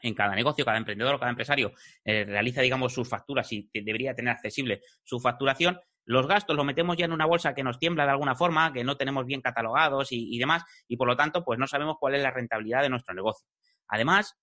en 0.03 0.15
cada 0.15 0.33
negocio, 0.33 0.65
cada 0.65 0.77
emprendedor 0.77 1.13
o 1.13 1.19
cada 1.19 1.29
empresario 1.29 1.73
eh, 2.03 2.25
realiza, 2.25 2.61
digamos, 2.61 2.91
sus 2.91 3.07
facturas 3.07 3.51
y 3.51 3.69
debería 3.71 4.15
tener 4.15 4.33
accesible 4.33 4.81
su 5.03 5.19
facturación. 5.19 5.79
Los 6.05 6.25
gastos 6.25 6.55
los 6.55 6.65
metemos 6.65 6.97
ya 6.97 7.05
en 7.05 7.11
una 7.11 7.27
bolsa 7.27 7.53
que 7.53 7.61
nos 7.61 7.77
tiembla 7.77 8.05
de 8.05 8.11
alguna 8.11 8.33
forma, 8.33 8.73
que 8.73 8.83
no 8.83 8.97
tenemos 8.97 9.27
bien 9.27 9.41
catalogados 9.41 10.07
y 10.11 10.39
demás, 10.39 10.63
y 10.87 10.97
por 10.97 11.07
lo 11.07 11.15
tanto, 11.15 11.43
pues 11.43 11.59
no 11.59 11.67
sabemos 11.67 11.97
cuál 11.99 12.15
es 12.15 12.23
la 12.23 12.31
rentabilidad 12.31 12.81
de 12.81 12.89
nuestro 12.89 13.13
negocio. 13.13 13.47
Además, 13.87 14.35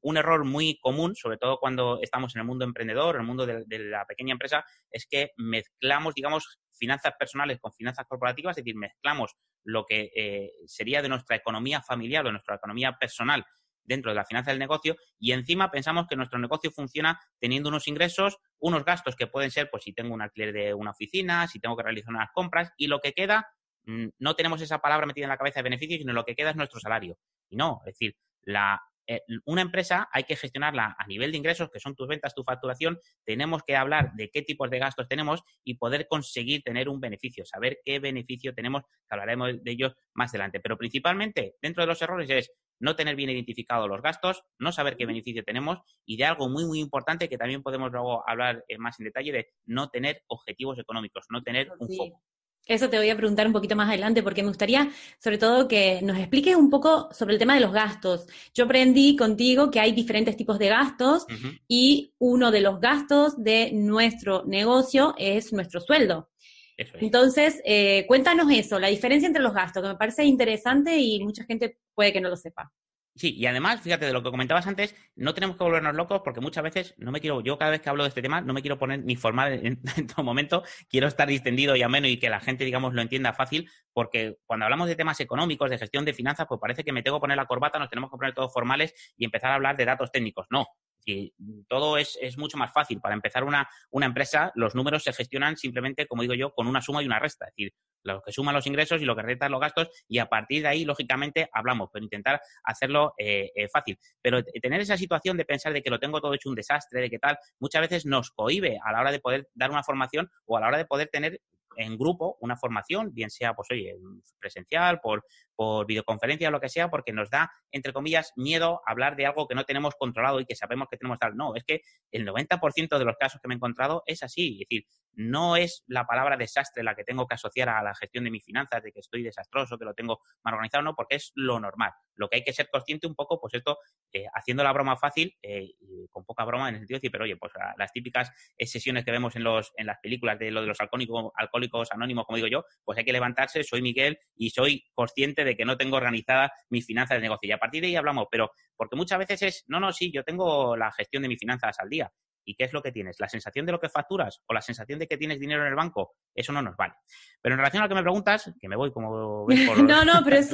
un 0.00 0.16
error 0.16 0.44
muy 0.44 0.78
común, 0.80 1.14
sobre 1.16 1.38
todo 1.38 1.58
cuando 1.58 1.98
estamos 2.00 2.34
en 2.34 2.40
el 2.40 2.46
mundo 2.46 2.64
emprendedor, 2.64 3.16
en 3.16 3.22
el 3.22 3.26
mundo 3.26 3.46
de, 3.46 3.78
la 3.78 4.04
pequeña 4.06 4.32
empresa, 4.32 4.64
es 4.90 5.06
que 5.06 5.32
mezclamos, 5.36 6.14
digamos, 6.14 6.58
finanzas 6.76 7.14
personales 7.18 7.58
con 7.60 7.72
finanzas 7.72 8.06
corporativas, 8.06 8.56
es 8.56 8.64
decir, 8.64 8.76
mezclamos 8.76 9.34
lo 9.64 9.84
que 9.84 10.10
eh, 10.14 10.52
sería 10.66 11.02
de 11.02 11.08
nuestra 11.08 11.36
economía 11.36 11.82
familiar 11.82 12.24
o 12.24 12.28
de 12.28 12.32
nuestra 12.32 12.56
economía 12.56 12.96
personal 12.98 13.44
dentro 13.86 14.10
de 14.10 14.16
la 14.16 14.24
finanza 14.24 14.50
del 14.50 14.58
negocio 14.58 14.96
y 15.18 15.32
encima 15.32 15.70
pensamos 15.70 16.06
que 16.08 16.16
nuestro 16.16 16.38
negocio 16.38 16.70
funciona 16.70 17.20
teniendo 17.38 17.68
unos 17.68 17.88
ingresos, 17.88 18.38
unos 18.58 18.84
gastos 18.84 19.16
que 19.16 19.26
pueden 19.26 19.50
ser, 19.50 19.70
pues 19.70 19.84
si 19.84 19.92
tengo 19.92 20.14
un 20.14 20.22
alquiler 20.22 20.52
de 20.52 20.74
una 20.74 20.90
oficina, 20.90 21.46
si 21.46 21.60
tengo 21.60 21.76
que 21.76 21.84
realizar 21.84 22.12
unas 22.12 22.30
compras 22.32 22.72
y 22.76 22.88
lo 22.88 23.00
que 23.00 23.12
queda, 23.12 23.48
mm, 23.84 24.08
no 24.18 24.34
tenemos 24.34 24.60
esa 24.60 24.78
palabra 24.78 25.06
metida 25.06 25.24
en 25.24 25.30
la 25.30 25.38
cabeza 25.38 25.60
de 25.60 25.64
beneficio, 25.64 25.98
sino 25.98 26.12
lo 26.12 26.24
que 26.24 26.34
queda 26.34 26.50
es 26.50 26.56
nuestro 26.56 26.80
salario. 26.80 27.16
Y 27.48 27.56
no, 27.56 27.80
es 27.86 27.94
decir, 27.94 28.16
la 28.42 28.80
eh, 29.06 29.22
una 29.44 29.62
empresa 29.62 30.08
hay 30.12 30.24
que 30.24 30.36
gestionarla 30.36 30.96
a 30.98 31.06
nivel 31.06 31.32
de 31.32 31.38
ingresos, 31.38 31.70
que 31.70 31.80
son 31.80 31.94
tus 31.94 32.08
ventas, 32.08 32.34
tu 32.34 32.44
facturación. 32.44 32.98
Tenemos 33.24 33.62
que 33.62 33.76
hablar 33.76 34.12
de 34.14 34.30
qué 34.30 34.42
tipos 34.42 34.70
de 34.70 34.78
gastos 34.78 35.08
tenemos 35.08 35.42
y 35.64 35.74
poder 35.74 36.06
conseguir 36.08 36.62
tener 36.62 36.88
un 36.88 37.00
beneficio, 37.00 37.44
saber 37.44 37.78
qué 37.84 37.98
beneficio 37.98 38.54
tenemos, 38.54 38.82
que 38.82 38.90
hablaremos 39.10 39.62
de 39.62 39.70
ellos 39.70 39.94
más 40.14 40.30
adelante. 40.30 40.60
Pero 40.60 40.76
principalmente, 40.76 41.54
dentro 41.62 41.82
de 41.82 41.86
los 41.86 42.02
errores 42.02 42.30
es 42.30 42.52
no 42.78 42.96
tener 42.96 43.16
bien 43.16 43.30
identificados 43.30 43.88
los 43.88 44.02
gastos, 44.02 44.42
no 44.58 44.72
saber 44.72 44.96
qué 44.96 45.06
beneficio 45.06 45.44
tenemos 45.44 45.78
y 46.04 46.16
de 46.16 46.24
algo 46.24 46.48
muy, 46.48 46.64
muy 46.66 46.80
importante 46.80 47.28
que 47.28 47.38
también 47.38 47.62
podemos 47.62 47.90
luego 47.90 48.22
hablar 48.28 48.64
eh, 48.68 48.78
más 48.78 48.98
en 49.00 49.06
detalle 49.06 49.32
de 49.32 49.48
no 49.64 49.88
tener 49.88 50.22
objetivos 50.26 50.78
económicos, 50.78 51.26
no 51.30 51.42
tener 51.42 51.70
un 51.78 51.88
foco. 51.96 52.22
Eso 52.66 52.90
te 52.90 52.98
voy 52.98 53.08
a 53.10 53.16
preguntar 53.16 53.46
un 53.46 53.52
poquito 53.52 53.76
más 53.76 53.88
adelante, 53.88 54.24
porque 54.24 54.42
me 54.42 54.48
gustaría, 54.48 54.90
sobre 55.20 55.38
todo, 55.38 55.68
que 55.68 56.00
nos 56.02 56.18
expliques 56.18 56.56
un 56.56 56.68
poco 56.68 57.08
sobre 57.12 57.34
el 57.34 57.38
tema 57.38 57.54
de 57.54 57.60
los 57.60 57.72
gastos. 57.72 58.26
Yo 58.54 58.64
aprendí 58.64 59.14
contigo 59.14 59.70
que 59.70 59.78
hay 59.78 59.92
diferentes 59.92 60.36
tipos 60.36 60.58
de 60.58 60.68
gastos 60.68 61.26
y 61.68 62.12
uno 62.18 62.50
de 62.50 62.60
los 62.60 62.80
gastos 62.80 63.40
de 63.40 63.70
nuestro 63.72 64.44
negocio 64.46 65.14
es 65.16 65.52
nuestro 65.52 65.80
sueldo. 65.80 66.28
Entonces, 66.76 67.62
eh, 67.64 68.04
cuéntanos 68.06 68.50
eso, 68.50 68.78
la 68.78 68.88
diferencia 68.88 69.26
entre 69.28 69.42
los 69.42 69.54
gastos, 69.54 69.82
que 69.82 69.88
me 69.88 69.96
parece 69.96 70.24
interesante 70.24 70.98
y 70.98 71.22
mucha 71.22 71.44
gente 71.44 71.78
puede 71.94 72.12
que 72.12 72.20
no 72.20 72.28
lo 72.28 72.36
sepa. 72.36 72.72
Sí, 73.16 73.34
y 73.34 73.46
además, 73.46 73.80
fíjate, 73.80 74.04
de 74.04 74.12
lo 74.12 74.22
que 74.22 74.30
comentabas 74.30 74.66
antes, 74.66 74.94
no 75.14 75.32
tenemos 75.32 75.56
que 75.56 75.64
volvernos 75.64 75.94
locos 75.94 76.20
porque 76.22 76.42
muchas 76.42 76.62
veces 76.62 76.94
no 76.98 77.10
me 77.10 77.20
quiero, 77.20 77.40
yo 77.40 77.56
cada 77.56 77.70
vez 77.70 77.80
que 77.80 77.88
hablo 77.88 78.02
de 78.02 78.10
este 78.10 78.20
tema, 78.20 78.42
no 78.42 78.52
me 78.52 78.60
quiero 78.60 78.78
poner 78.78 79.02
ni 79.04 79.16
formal 79.16 79.52
en, 79.64 80.06
todo 80.06 80.22
momento, 80.22 80.64
quiero 80.90 81.08
estar 81.08 81.26
distendido 81.26 81.74
y 81.76 81.82
ameno 81.82 82.08
y 82.08 82.18
que 82.18 82.28
la 82.28 82.40
gente, 82.40 82.66
digamos, 82.66 82.92
lo 82.92 83.00
entienda 83.00 83.32
fácil, 83.32 83.70
porque 83.94 84.36
cuando 84.44 84.66
hablamos 84.66 84.86
de 84.88 84.96
temas 84.96 85.18
económicos, 85.20 85.70
de 85.70 85.78
gestión 85.78 86.04
de 86.04 86.12
finanzas, 86.12 86.46
pues 86.46 86.60
parece 86.60 86.84
que 86.84 86.92
me 86.92 87.02
tengo 87.02 87.16
que 87.16 87.22
poner 87.22 87.38
la 87.38 87.46
corbata, 87.46 87.78
nos 87.78 87.88
tenemos 87.88 88.10
que 88.10 88.18
poner 88.18 88.34
todos 88.34 88.52
formales 88.52 88.94
y 89.16 89.24
empezar 89.24 89.50
a 89.50 89.54
hablar 89.54 89.78
de 89.78 89.86
datos 89.86 90.12
técnicos. 90.12 90.46
No, 90.50 90.66
y 91.06 91.32
todo 91.68 91.98
es, 91.98 92.18
es, 92.20 92.36
mucho 92.36 92.58
más 92.58 92.72
fácil. 92.72 93.00
Para 93.00 93.14
empezar 93.14 93.44
una, 93.44 93.68
una, 93.90 94.06
empresa, 94.06 94.50
los 94.54 94.74
números 94.74 95.04
se 95.04 95.12
gestionan 95.12 95.56
simplemente, 95.56 96.06
como 96.06 96.22
digo 96.22 96.34
yo, 96.34 96.52
con 96.52 96.66
una 96.66 96.82
suma 96.82 97.02
y 97.02 97.06
una 97.06 97.18
resta. 97.18 97.46
Es 97.46 97.52
decir, 97.56 97.72
lo 98.02 98.22
que 98.22 98.32
suman 98.32 98.54
los 98.54 98.66
ingresos 98.66 99.00
y 99.00 99.04
lo 99.04 99.14
que 99.14 99.22
restan 99.22 99.52
los 99.52 99.60
gastos 99.60 99.88
y 100.08 100.18
a 100.18 100.26
partir 100.26 100.62
de 100.62 100.68
ahí, 100.68 100.84
lógicamente, 100.84 101.48
hablamos, 101.52 101.90
pero 101.92 102.04
intentar 102.04 102.40
hacerlo 102.64 103.14
eh, 103.18 103.50
eh, 103.54 103.68
fácil. 103.68 103.98
Pero 104.20 104.42
tener 104.44 104.80
esa 104.80 104.96
situación 104.96 105.36
de 105.36 105.44
pensar 105.44 105.72
de 105.72 105.82
que 105.82 105.90
lo 105.90 105.98
tengo 105.98 106.20
todo 106.20 106.34
hecho 106.34 106.48
un 106.48 106.54
desastre, 106.54 107.00
de 107.00 107.10
que 107.10 107.18
tal, 107.18 107.38
muchas 107.60 107.82
veces 107.82 108.06
nos 108.06 108.30
cohibe 108.30 108.78
a 108.84 108.92
la 108.92 109.00
hora 109.00 109.12
de 109.12 109.20
poder 109.20 109.48
dar 109.54 109.70
una 109.70 109.82
formación 109.82 110.30
o 110.46 110.56
a 110.56 110.60
la 110.60 110.68
hora 110.68 110.78
de 110.78 110.86
poder 110.86 111.08
tener 111.08 111.40
en 111.76 111.96
grupo 111.96 112.36
una 112.40 112.56
formación, 112.56 113.12
bien 113.12 113.30
sea, 113.30 113.54
pues 113.54 113.68
oye, 113.70 113.94
presencial, 114.38 115.00
por, 115.00 115.24
por 115.54 115.86
videoconferencia 115.86 116.48
o 116.48 116.50
lo 116.52 116.60
que 116.60 116.68
sea, 116.68 116.88
porque 116.90 117.12
nos 117.12 117.30
da, 117.30 117.50
entre 117.70 117.92
comillas, 117.92 118.32
miedo 118.36 118.80
hablar 118.86 119.16
de 119.16 119.26
algo 119.26 119.46
que 119.46 119.54
no 119.54 119.64
tenemos 119.64 119.94
controlado 119.98 120.40
y 120.40 120.46
que 120.46 120.56
sabemos 120.56 120.88
que 120.90 120.96
tenemos 120.96 121.18
tal. 121.18 121.36
No, 121.36 121.54
es 121.54 121.64
que 121.64 121.80
el 122.10 122.26
90% 122.26 122.98
de 122.98 123.04
los 123.04 123.16
casos 123.16 123.40
que 123.40 123.48
me 123.48 123.54
he 123.54 123.56
encontrado 123.56 124.02
es 124.06 124.22
así. 124.22 124.62
Es 124.62 124.68
decir, 124.68 124.86
no 125.16 125.56
es 125.56 125.82
la 125.86 126.06
palabra 126.06 126.36
desastre 126.36 126.82
la 126.82 126.94
que 126.94 127.04
tengo 127.04 127.26
que 127.26 127.34
asociar 127.34 127.68
a 127.68 127.82
la 127.82 127.94
gestión 127.94 128.24
de 128.24 128.30
mis 128.30 128.44
finanzas, 128.44 128.82
de 128.82 128.92
que 128.92 129.00
estoy 129.00 129.22
desastroso, 129.22 129.78
que 129.78 129.84
lo 129.84 129.94
tengo 129.94 130.20
mal 130.44 130.54
organizado, 130.54 130.84
no, 130.84 130.94
porque 130.94 131.16
es 131.16 131.32
lo 131.34 131.58
normal. 131.58 131.92
Lo 132.14 132.28
que 132.28 132.36
hay 132.36 132.44
que 132.44 132.52
ser 132.52 132.68
consciente 132.70 133.06
un 133.06 133.14
poco, 133.14 133.40
pues 133.40 133.54
esto, 133.54 133.78
eh, 134.12 134.26
haciendo 134.34 134.62
la 134.62 134.72
broma 134.72 134.96
fácil, 134.96 135.34
eh, 135.42 135.72
con 136.10 136.24
poca 136.24 136.44
broma, 136.44 136.68
en 136.68 136.76
el 136.76 136.80
sentido 136.82 136.96
de 136.96 137.00
decir, 137.00 137.10
pero 137.10 137.24
oye, 137.24 137.36
pues 137.36 137.52
las 137.76 137.92
típicas 137.92 138.30
sesiones 138.58 139.04
que 139.04 139.10
vemos 139.10 139.34
en, 139.36 139.44
los, 139.44 139.72
en 139.76 139.86
las 139.86 139.98
películas 140.00 140.38
de 140.38 140.50
lo 140.50 140.60
de 140.60 140.66
los 140.66 140.80
alcohólicos, 140.80 141.32
alcohólicos 141.34 141.90
anónimos, 141.92 142.26
como 142.26 142.36
digo 142.36 142.48
yo, 142.48 142.64
pues 142.84 142.98
hay 142.98 143.04
que 143.04 143.12
levantarse, 143.12 143.64
soy 143.64 143.82
Miguel 143.82 144.18
y 144.36 144.50
soy 144.50 144.84
consciente 144.94 145.44
de 145.44 145.56
que 145.56 145.64
no 145.64 145.76
tengo 145.76 145.96
organizada 145.96 146.52
mis 146.68 146.86
finanzas 146.86 147.16
de 147.16 147.22
negocio. 147.22 147.48
Y 147.48 147.52
a 147.52 147.58
partir 147.58 147.80
de 147.82 147.88
ahí 147.88 147.96
hablamos, 147.96 148.26
pero 148.30 148.50
porque 148.76 148.96
muchas 148.96 149.18
veces 149.18 149.42
es, 149.42 149.64
no, 149.68 149.80
no, 149.80 149.92
sí, 149.92 150.10
yo 150.12 150.24
tengo 150.24 150.76
la 150.76 150.92
gestión 150.92 151.22
de 151.22 151.28
mis 151.28 151.38
finanzas 151.38 151.76
al 151.78 151.88
día. 151.88 152.12
¿Y 152.48 152.54
qué 152.54 152.64
es 152.64 152.72
lo 152.72 152.80
que 152.80 152.92
tienes? 152.92 153.16
¿La 153.18 153.28
sensación 153.28 153.66
de 153.66 153.72
lo 153.72 153.80
que 153.80 153.88
facturas 153.88 154.40
o 154.46 154.54
la 154.54 154.62
sensación 154.62 155.00
de 155.00 155.08
que 155.08 155.18
tienes 155.18 155.40
dinero 155.40 155.62
en 155.62 155.68
el 155.68 155.74
banco? 155.74 156.14
Eso 156.32 156.52
no 156.52 156.62
nos 156.62 156.76
vale. 156.76 156.94
Pero 157.42 157.54
en 157.54 157.58
relación 157.58 157.82
a 157.82 157.86
lo 157.86 157.88
que 157.88 157.96
me 157.96 158.02
preguntas, 158.02 158.52
que 158.60 158.68
me 158.68 158.76
voy 158.76 158.92
como 158.92 159.44
ves 159.46 159.68
por 159.68 159.82
No, 159.82 160.04
no, 160.04 160.22
pero 160.24 160.36
es, 160.36 160.50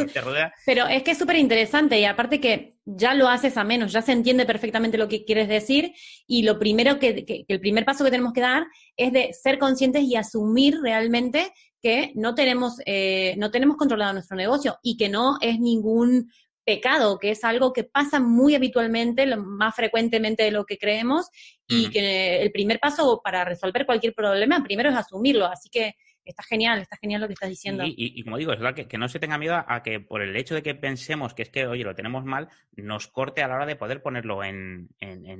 pero 0.65 0.87
es 0.87 1.03
que 1.03 1.11
es 1.11 1.19
súper 1.19 1.37
interesante 1.37 2.01
y 2.01 2.07
aparte 2.07 2.41
que 2.41 2.79
ya 2.85 3.15
lo 3.15 3.29
haces 3.29 3.57
a 3.57 3.65
menos, 3.65 3.93
ya 3.93 4.03
se 4.03 4.13
entiende 4.13 4.47
perfectamente 4.47 4.99
lo 4.99 5.09
que 5.09 5.25
quieres 5.25 5.49
decir 5.49 5.93
y 6.27 6.43
lo 6.43 6.59
primero 6.59 6.99
que, 6.99 7.45
el 7.47 7.61
primer 7.61 7.85
paso 7.85 8.05
que 8.05 8.11
tenemos 8.11 8.33
que 8.33 8.41
dar 8.41 8.67
es 8.97 9.13
de 9.13 9.33
ser 9.33 9.59
conscientes 9.59 10.03
y 10.03 10.17
asumir 10.17 10.81
realmente 10.83 11.53
que 11.83 12.13
no 12.15 12.35
tenemos, 12.35 12.77
eh, 12.87 13.35
no 13.39 13.51
tenemos 13.51 13.77
controlado 13.77 14.13
nuestro 14.13 14.37
negocio 14.37 14.79
y 14.83 14.97
que 14.97 15.09
no 15.09 15.37
es 15.41 15.59
ningún 15.59 16.31
pecado, 16.65 17.19
que 17.19 17.31
es 17.31 17.45
algo 17.45 17.73
que 17.73 17.85
pasa 17.85 18.21
muy 18.21 18.55
habitualmente, 18.55 19.27
más 19.37 19.75
frecuentemente 19.75 20.43
de 20.45 20.51
lo 20.51 20.65
que 20.65 20.79
creemos, 20.79 21.27
y 21.69 21.89
que 21.91 22.43
el 22.43 22.53
primer 22.53 22.79
paso 22.79 23.21
para 23.25 23.45
resolver 23.45 23.87
cualquier 23.87 24.15
problema, 24.15 24.63
primero 24.63 24.91
es 24.91 24.97
asumirlo. 24.97 25.47
Así 25.47 25.71
que 25.71 25.95
está 26.25 26.43
genial, 26.43 26.81
está 26.81 26.97
genial 26.97 27.21
lo 27.21 27.27
que 27.27 27.35
estás 27.35 27.49
diciendo. 27.49 27.85
Y, 27.87 28.23
como 28.23 28.37
digo, 28.37 28.53
es 28.53 28.61
verdad 28.61 28.87
que, 28.87 28.99
no 28.99 29.09
se 29.09 29.19
tenga 29.19 29.39
miedo 29.39 29.55
a, 29.55 29.83
que 29.83 30.01
por 30.01 30.23
el 30.23 30.37
hecho 30.37 30.55
de 30.55 30.63
que 30.63 30.75
pensemos 30.75 31.35
que 31.35 31.43
es 31.43 31.51
que, 31.51 31.67
oye, 31.67 31.85
lo 31.85 31.95
tenemos 31.95 32.25
mal, 32.25 32.49
nos 32.77 33.09
corte 33.09 33.43
a 33.43 33.49
la 33.49 33.57
hora 33.57 33.67
de 33.67 33.77
poder 33.77 34.03
ponerlo 34.03 34.45
en, 34.45 34.89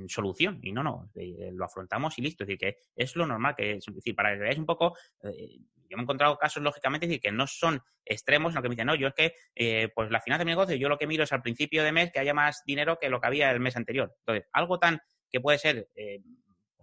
solución. 0.07 0.59
Y 0.61 0.71
no, 0.71 0.83
no, 0.83 1.09
eh, 1.15 1.51
lo 1.53 1.65
afrontamos 1.65 2.17
y 2.17 2.21
listo. 2.21 2.43
Es 2.43 2.47
decir, 2.47 2.59
que 2.59 2.77
es 2.95 3.15
lo 3.15 3.25
normal, 3.25 3.55
que 3.55 3.73
es 3.73 3.85
decir, 3.85 4.15
para 4.15 4.33
que 4.33 4.39
veáis 4.39 4.59
un 4.59 4.65
poco, 4.65 4.97
eh, 5.23 5.59
yo 5.89 5.97
me 5.97 6.01
he 6.01 6.03
encontrado 6.03 6.37
casos, 6.37 6.61
lógicamente, 6.61 7.19
que 7.19 7.31
no 7.31 7.47
son 7.47 7.81
extremos, 8.05 8.51
sino 8.51 8.61
que 8.61 8.69
me 8.69 8.75
dicen, 8.75 8.87
no, 8.87 8.95
yo 8.95 9.07
es 9.07 9.13
que, 9.13 9.33
eh, 9.55 9.89
pues 9.93 10.11
la 10.11 10.21
finanza 10.21 10.39
de 10.39 10.45
mi 10.45 10.51
negocio, 10.51 10.75
yo 10.75 10.89
lo 10.89 10.97
que 10.97 11.07
miro 11.07 11.23
es 11.23 11.31
al 11.31 11.41
principio 11.41 11.83
de 11.83 11.91
mes 11.91 12.11
que 12.11 12.19
haya 12.19 12.33
más 12.33 12.63
dinero 12.65 12.97
que 12.99 13.09
lo 13.09 13.21
que 13.21 13.27
había 13.27 13.51
el 13.51 13.59
mes 13.59 13.77
anterior. 13.77 14.13
Entonces, 14.19 14.49
algo 14.51 14.79
tan 14.79 14.99
que 15.29 15.39
puede 15.39 15.57
ser 15.57 15.87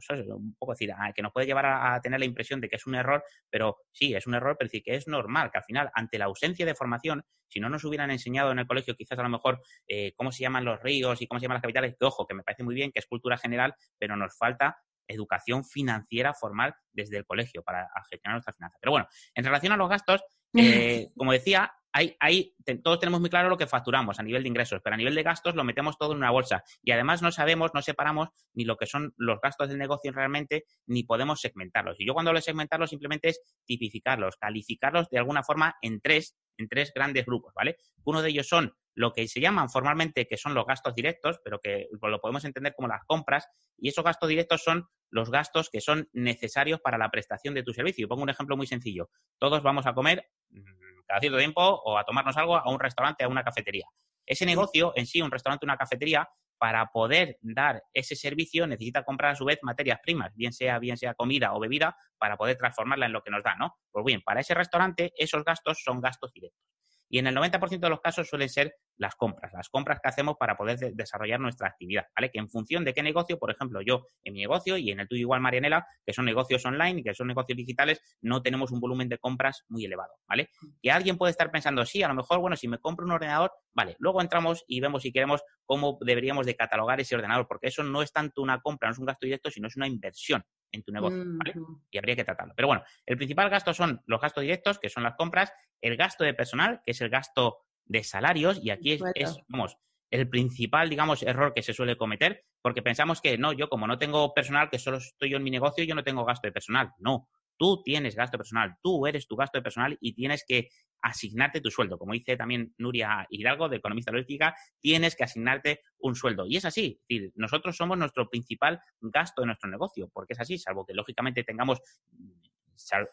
pues 0.06 0.26
un 0.28 0.54
poco 0.58 0.72
decir, 0.72 0.92
ah, 0.92 1.12
que 1.14 1.22
nos 1.22 1.32
puede 1.32 1.46
llevar 1.46 1.66
a, 1.66 2.00
tener 2.00 2.20
la 2.20 2.26
impresión 2.26 2.60
de 2.60 2.68
que 2.68 2.76
es 2.76 2.86
un 2.86 2.94
error, 2.94 3.22
pero 3.48 3.78
sí, 3.92 4.14
es 4.14 4.26
un 4.26 4.34
error, 4.34 4.56
pero 4.58 4.66
decir 4.66 4.82
que 4.82 4.94
es 4.94 5.08
normal, 5.08 5.50
que 5.50 5.58
al 5.58 5.64
final, 5.64 5.90
ante 5.94 6.18
la 6.18 6.26
ausencia 6.26 6.66
de 6.66 6.74
formación, 6.74 7.22
si 7.48 7.60
no 7.60 7.68
nos 7.68 7.84
hubieran 7.84 8.10
enseñado 8.10 8.52
en 8.52 8.60
el 8.60 8.66
colegio 8.66 8.94
quizás 8.94 9.18
a 9.18 9.22
lo 9.22 9.28
mejor 9.28 9.60
eh, 9.88 10.12
cómo 10.16 10.30
se 10.30 10.42
llaman 10.42 10.64
los 10.64 10.80
ríos 10.80 11.20
y 11.20 11.26
cómo 11.26 11.40
se 11.40 11.44
llaman 11.44 11.56
las 11.56 11.62
capitales, 11.62 11.96
que 11.98 12.04
ojo, 12.04 12.26
que 12.26 12.34
me 12.34 12.42
parece 12.42 12.62
muy 12.62 12.74
bien, 12.74 12.92
que 12.92 13.00
es 13.00 13.06
cultura 13.06 13.36
general, 13.36 13.74
pero 13.98 14.16
nos 14.16 14.36
falta 14.36 14.76
educación 15.08 15.64
financiera 15.64 16.32
formal 16.34 16.74
desde 16.92 17.18
el 17.18 17.26
colegio 17.26 17.62
para 17.62 17.88
gestionar 18.08 18.36
nuestras 18.36 18.56
finanzas. 18.56 18.78
Pero 18.80 18.92
bueno, 18.92 19.08
en 19.34 19.44
relación 19.44 19.72
a 19.72 19.76
los 19.76 19.88
gastos, 19.88 20.22
eh, 20.54 21.08
como 21.16 21.32
decía, 21.32 21.72
hay, 21.92 22.54
todos 22.82 23.00
tenemos 23.00 23.20
muy 23.20 23.30
claro 23.30 23.48
lo 23.48 23.56
que 23.56 23.66
facturamos 23.66 24.20
a 24.20 24.22
nivel 24.22 24.42
de 24.42 24.48
ingresos, 24.48 24.80
pero 24.82 24.94
a 24.94 24.96
nivel 24.96 25.14
de 25.14 25.22
gastos 25.22 25.54
lo 25.54 25.64
metemos 25.64 25.98
todo 25.98 26.12
en 26.12 26.18
una 26.18 26.30
bolsa. 26.30 26.62
Y 26.82 26.92
además 26.92 27.22
no 27.22 27.32
sabemos, 27.32 27.72
no 27.74 27.82
separamos 27.82 28.28
ni 28.54 28.64
lo 28.64 28.76
que 28.76 28.86
son 28.86 29.12
los 29.16 29.40
gastos 29.40 29.68
del 29.68 29.78
negocio 29.78 30.12
realmente, 30.12 30.64
ni 30.86 31.02
podemos 31.04 31.40
segmentarlos. 31.40 31.96
Y 31.98 32.06
yo 32.06 32.14
cuando 32.14 32.30
hablo 32.30 32.38
de 32.38 32.42
segmentarlos 32.42 32.90
simplemente 32.90 33.28
es 33.28 33.40
tipificarlos, 33.64 34.36
calificarlos 34.36 35.08
de 35.10 35.18
alguna 35.18 35.42
forma 35.42 35.76
en 35.82 36.00
tres, 36.00 36.36
en 36.56 36.68
tres 36.68 36.92
grandes 36.94 37.26
grupos, 37.26 37.52
¿vale? 37.54 37.76
Uno 38.04 38.22
de 38.22 38.30
ellos 38.30 38.48
son 38.48 38.72
lo 38.94 39.12
que 39.12 39.26
se 39.28 39.40
llaman 39.40 39.70
formalmente 39.70 40.26
que 40.26 40.36
son 40.36 40.54
los 40.54 40.66
gastos 40.66 40.94
directos, 40.94 41.40
pero 41.44 41.58
que 41.60 41.86
lo 42.02 42.20
podemos 42.20 42.44
entender 42.44 42.74
como 42.74 42.88
las 42.88 43.04
compras, 43.06 43.48
y 43.78 43.88
esos 43.88 44.04
gastos 44.04 44.28
directos 44.28 44.62
son 44.62 44.86
los 45.10 45.30
gastos 45.30 45.70
que 45.70 45.80
son 45.80 46.08
necesarios 46.12 46.80
para 46.80 46.98
la 46.98 47.10
prestación 47.10 47.54
de 47.54 47.62
tu 47.62 47.72
servicio. 47.72 48.08
Pongo 48.08 48.22
un 48.22 48.30
ejemplo 48.30 48.56
muy 48.56 48.66
sencillo. 48.66 49.10
Todos 49.38 49.62
vamos 49.62 49.86
a 49.86 49.94
comer 49.94 50.30
mm, 50.50 50.89
cada 51.10 51.20
cierto 51.20 51.38
tiempo 51.38 51.60
o 51.60 51.98
a 51.98 52.04
tomarnos 52.04 52.36
algo 52.36 52.56
a 52.56 52.70
un 52.70 52.78
restaurante, 52.78 53.24
a 53.24 53.28
una 53.28 53.42
cafetería. 53.42 53.84
Ese 54.24 54.46
negocio 54.46 54.92
en 54.94 55.06
sí, 55.06 55.20
un 55.20 55.30
restaurante, 55.32 55.66
una 55.66 55.76
cafetería, 55.76 56.28
para 56.56 56.86
poder 56.86 57.36
dar 57.40 57.82
ese 57.92 58.14
servicio 58.14 58.64
necesita 58.64 59.02
comprar 59.02 59.32
a 59.32 59.34
su 59.34 59.44
vez 59.44 59.58
materias 59.62 59.98
primas, 60.04 60.32
bien 60.36 60.52
sea, 60.52 60.78
bien 60.78 60.96
sea 60.96 61.14
comida 61.14 61.52
o 61.52 61.58
bebida, 61.58 61.96
para 62.16 62.36
poder 62.36 62.56
transformarla 62.56 63.06
en 63.06 63.12
lo 63.12 63.22
que 63.22 63.30
nos 63.32 63.42
da, 63.42 63.56
¿no? 63.56 63.74
Pues 63.90 64.04
bien, 64.04 64.20
para 64.22 64.40
ese 64.40 64.54
restaurante 64.54 65.10
esos 65.16 65.42
gastos 65.42 65.82
son 65.82 66.00
gastos 66.00 66.30
directos. 66.32 66.62
Y 67.08 67.18
en 67.18 67.26
el 67.26 67.34
90% 67.34 67.80
de 67.80 67.90
los 67.90 68.00
casos 68.00 68.28
suelen 68.28 68.48
ser 68.48 68.72
las 69.00 69.14
compras, 69.14 69.50
las 69.54 69.68
compras 69.70 69.98
que 70.02 70.08
hacemos 70.10 70.36
para 70.38 70.56
poder 70.56 70.78
desarrollar 70.92 71.40
nuestra 71.40 71.68
actividad, 71.68 72.06
¿vale? 72.14 72.30
Que 72.30 72.38
en 72.38 72.50
función 72.50 72.84
de 72.84 72.92
qué 72.92 73.02
negocio, 73.02 73.38
por 73.38 73.50
ejemplo, 73.50 73.80
yo 73.80 74.06
en 74.22 74.34
mi 74.34 74.40
negocio 74.40 74.76
y 74.76 74.90
en 74.90 75.00
el 75.00 75.08
tuyo 75.08 75.22
igual, 75.22 75.40
Marianela, 75.40 75.86
que 76.04 76.12
son 76.12 76.26
negocios 76.26 76.64
online 76.66 77.00
y 77.00 77.02
que 77.02 77.14
son 77.14 77.26
negocios 77.26 77.56
digitales, 77.56 78.02
no 78.20 78.42
tenemos 78.42 78.70
un 78.72 78.78
volumen 78.78 79.08
de 79.08 79.16
compras 79.16 79.64
muy 79.68 79.86
elevado, 79.86 80.12
¿vale? 80.28 80.50
Y 80.82 80.90
alguien 80.90 81.16
puede 81.16 81.30
estar 81.30 81.50
pensando, 81.50 81.84
sí, 81.86 82.02
a 82.02 82.08
lo 82.08 82.14
mejor, 82.14 82.40
bueno, 82.40 82.56
si 82.56 82.68
me 82.68 82.78
compro 82.78 83.06
un 83.06 83.12
ordenador, 83.12 83.52
vale, 83.72 83.96
luego 84.00 84.20
entramos 84.20 84.64
y 84.68 84.80
vemos 84.80 85.02
si 85.02 85.12
queremos 85.12 85.42
cómo 85.64 85.98
deberíamos 86.02 86.44
de 86.44 86.54
catalogar 86.54 87.00
ese 87.00 87.16
ordenador, 87.16 87.48
porque 87.48 87.68
eso 87.68 87.82
no 87.82 88.02
es 88.02 88.12
tanto 88.12 88.42
una 88.42 88.60
compra, 88.60 88.88
no 88.88 88.92
es 88.92 88.98
un 88.98 89.06
gasto 89.06 89.24
directo, 89.24 89.50
sino 89.50 89.68
es 89.68 89.76
una 89.76 89.88
inversión 89.88 90.44
en 90.72 90.82
tu 90.82 90.92
negocio, 90.92 91.24
¿vale? 91.24 91.54
Y 91.90 91.96
habría 91.96 92.16
que 92.16 92.24
tratarlo. 92.24 92.52
Pero 92.54 92.68
bueno, 92.68 92.84
el 93.06 93.16
principal 93.16 93.48
gasto 93.48 93.72
son 93.72 94.02
los 94.04 94.20
gastos 94.20 94.42
directos, 94.42 94.78
que 94.78 94.90
son 94.90 95.02
las 95.02 95.14
compras, 95.14 95.52
el 95.80 95.96
gasto 95.96 96.22
de 96.22 96.34
personal, 96.34 96.82
que 96.84 96.92
es 96.92 97.00
el 97.00 97.08
gasto 97.08 97.64
de 97.90 98.04
salarios, 98.04 98.60
y 98.62 98.70
aquí 98.70 98.92
es, 98.92 99.02
vamos, 99.48 99.76
el 100.10 100.28
principal, 100.28 100.88
digamos, 100.88 101.22
error 101.22 101.52
que 101.54 101.62
se 101.62 101.74
suele 101.74 101.96
cometer, 101.96 102.44
porque 102.62 102.82
pensamos 102.82 103.20
que 103.20 103.36
no, 103.36 103.52
yo 103.52 103.68
como 103.68 103.86
no 103.86 103.98
tengo 103.98 104.32
personal, 104.32 104.70
que 104.70 104.78
solo 104.78 104.98
estoy 104.98 105.30
yo 105.30 105.36
en 105.36 105.42
mi 105.42 105.50
negocio, 105.50 105.84
yo 105.84 105.94
no 105.94 106.04
tengo 106.04 106.24
gasto 106.24 106.46
de 106.46 106.52
personal. 106.52 106.92
No, 106.98 107.28
Tú 107.60 107.82
tienes 107.82 108.16
gasto 108.16 108.38
personal, 108.38 108.76
tú 108.82 109.06
eres 109.06 109.28
tu 109.28 109.36
gasto 109.36 109.62
personal 109.62 109.98
y 110.00 110.14
tienes 110.14 110.44
que 110.48 110.70
asignarte 111.02 111.60
tu 111.60 111.70
sueldo. 111.70 111.98
Como 111.98 112.14
dice 112.14 112.34
también 112.34 112.74
Nuria 112.78 113.26
Hidalgo, 113.28 113.68
de 113.68 113.76
Economista 113.76 114.10
Logística, 114.10 114.54
tienes 114.80 115.14
que 115.14 115.24
asignarte 115.24 115.82
un 115.98 116.14
sueldo. 116.14 116.46
Y 116.46 116.56
es 116.56 116.64
así, 116.64 116.98
decir, 117.06 117.30
nosotros 117.34 117.76
somos 117.76 117.98
nuestro 117.98 118.30
principal 118.30 118.80
gasto 119.02 119.42
de 119.42 119.48
nuestro 119.48 119.68
negocio, 119.68 120.08
porque 120.10 120.32
es 120.32 120.40
así, 120.40 120.56
salvo 120.56 120.86
que 120.86 120.94
lógicamente 120.94 121.44
tengamos 121.44 121.82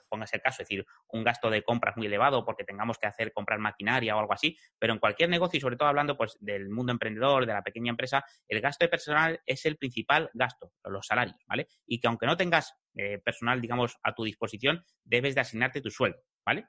póngase 0.09 0.37
el 0.37 0.41
caso, 0.41 0.61
es 0.61 0.67
decir, 0.67 0.85
un 1.09 1.23
gasto 1.23 1.49
de 1.49 1.63
compras 1.63 1.97
muy 1.97 2.07
elevado 2.07 2.45
porque 2.45 2.63
tengamos 2.63 2.97
que 2.97 3.07
hacer 3.07 3.33
comprar 3.33 3.59
maquinaria 3.59 4.15
o 4.15 4.19
algo 4.19 4.33
así, 4.33 4.57
pero 4.79 4.93
en 4.93 4.99
cualquier 4.99 5.29
negocio 5.29 5.57
y 5.57 5.61
sobre 5.61 5.77
todo 5.77 5.87
hablando 5.87 6.17
pues 6.17 6.37
del 6.39 6.69
mundo 6.69 6.91
emprendedor, 6.91 7.45
de 7.45 7.53
la 7.53 7.63
pequeña 7.63 7.89
empresa, 7.89 8.23
el 8.47 8.61
gasto 8.61 8.85
de 8.85 8.89
personal 8.89 9.41
es 9.45 9.65
el 9.65 9.77
principal 9.77 10.29
gasto, 10.33 10.71
los 10.85 11.05
salarios, 11.05 11.37
¿vale? 11.47 11.67
Y 11.85 11.99
que 11.99 12.07
aunque 12.07 12.25
no 12.25 12.37
tengas 12.37 12.73
eh, 12.95 13.19
personal, 13.19 13.61
digamos, 13.61 13.97
a 14.03 14.13
tu 14.13 14.23
disposición, 14.23 14.83
debes 15.03 15.35
de 15.35 15.41
asignarte 15.41 15.81
tu 15.81 15.91
sueldo, 15.91 16.19
¿vale? 16.45 16.67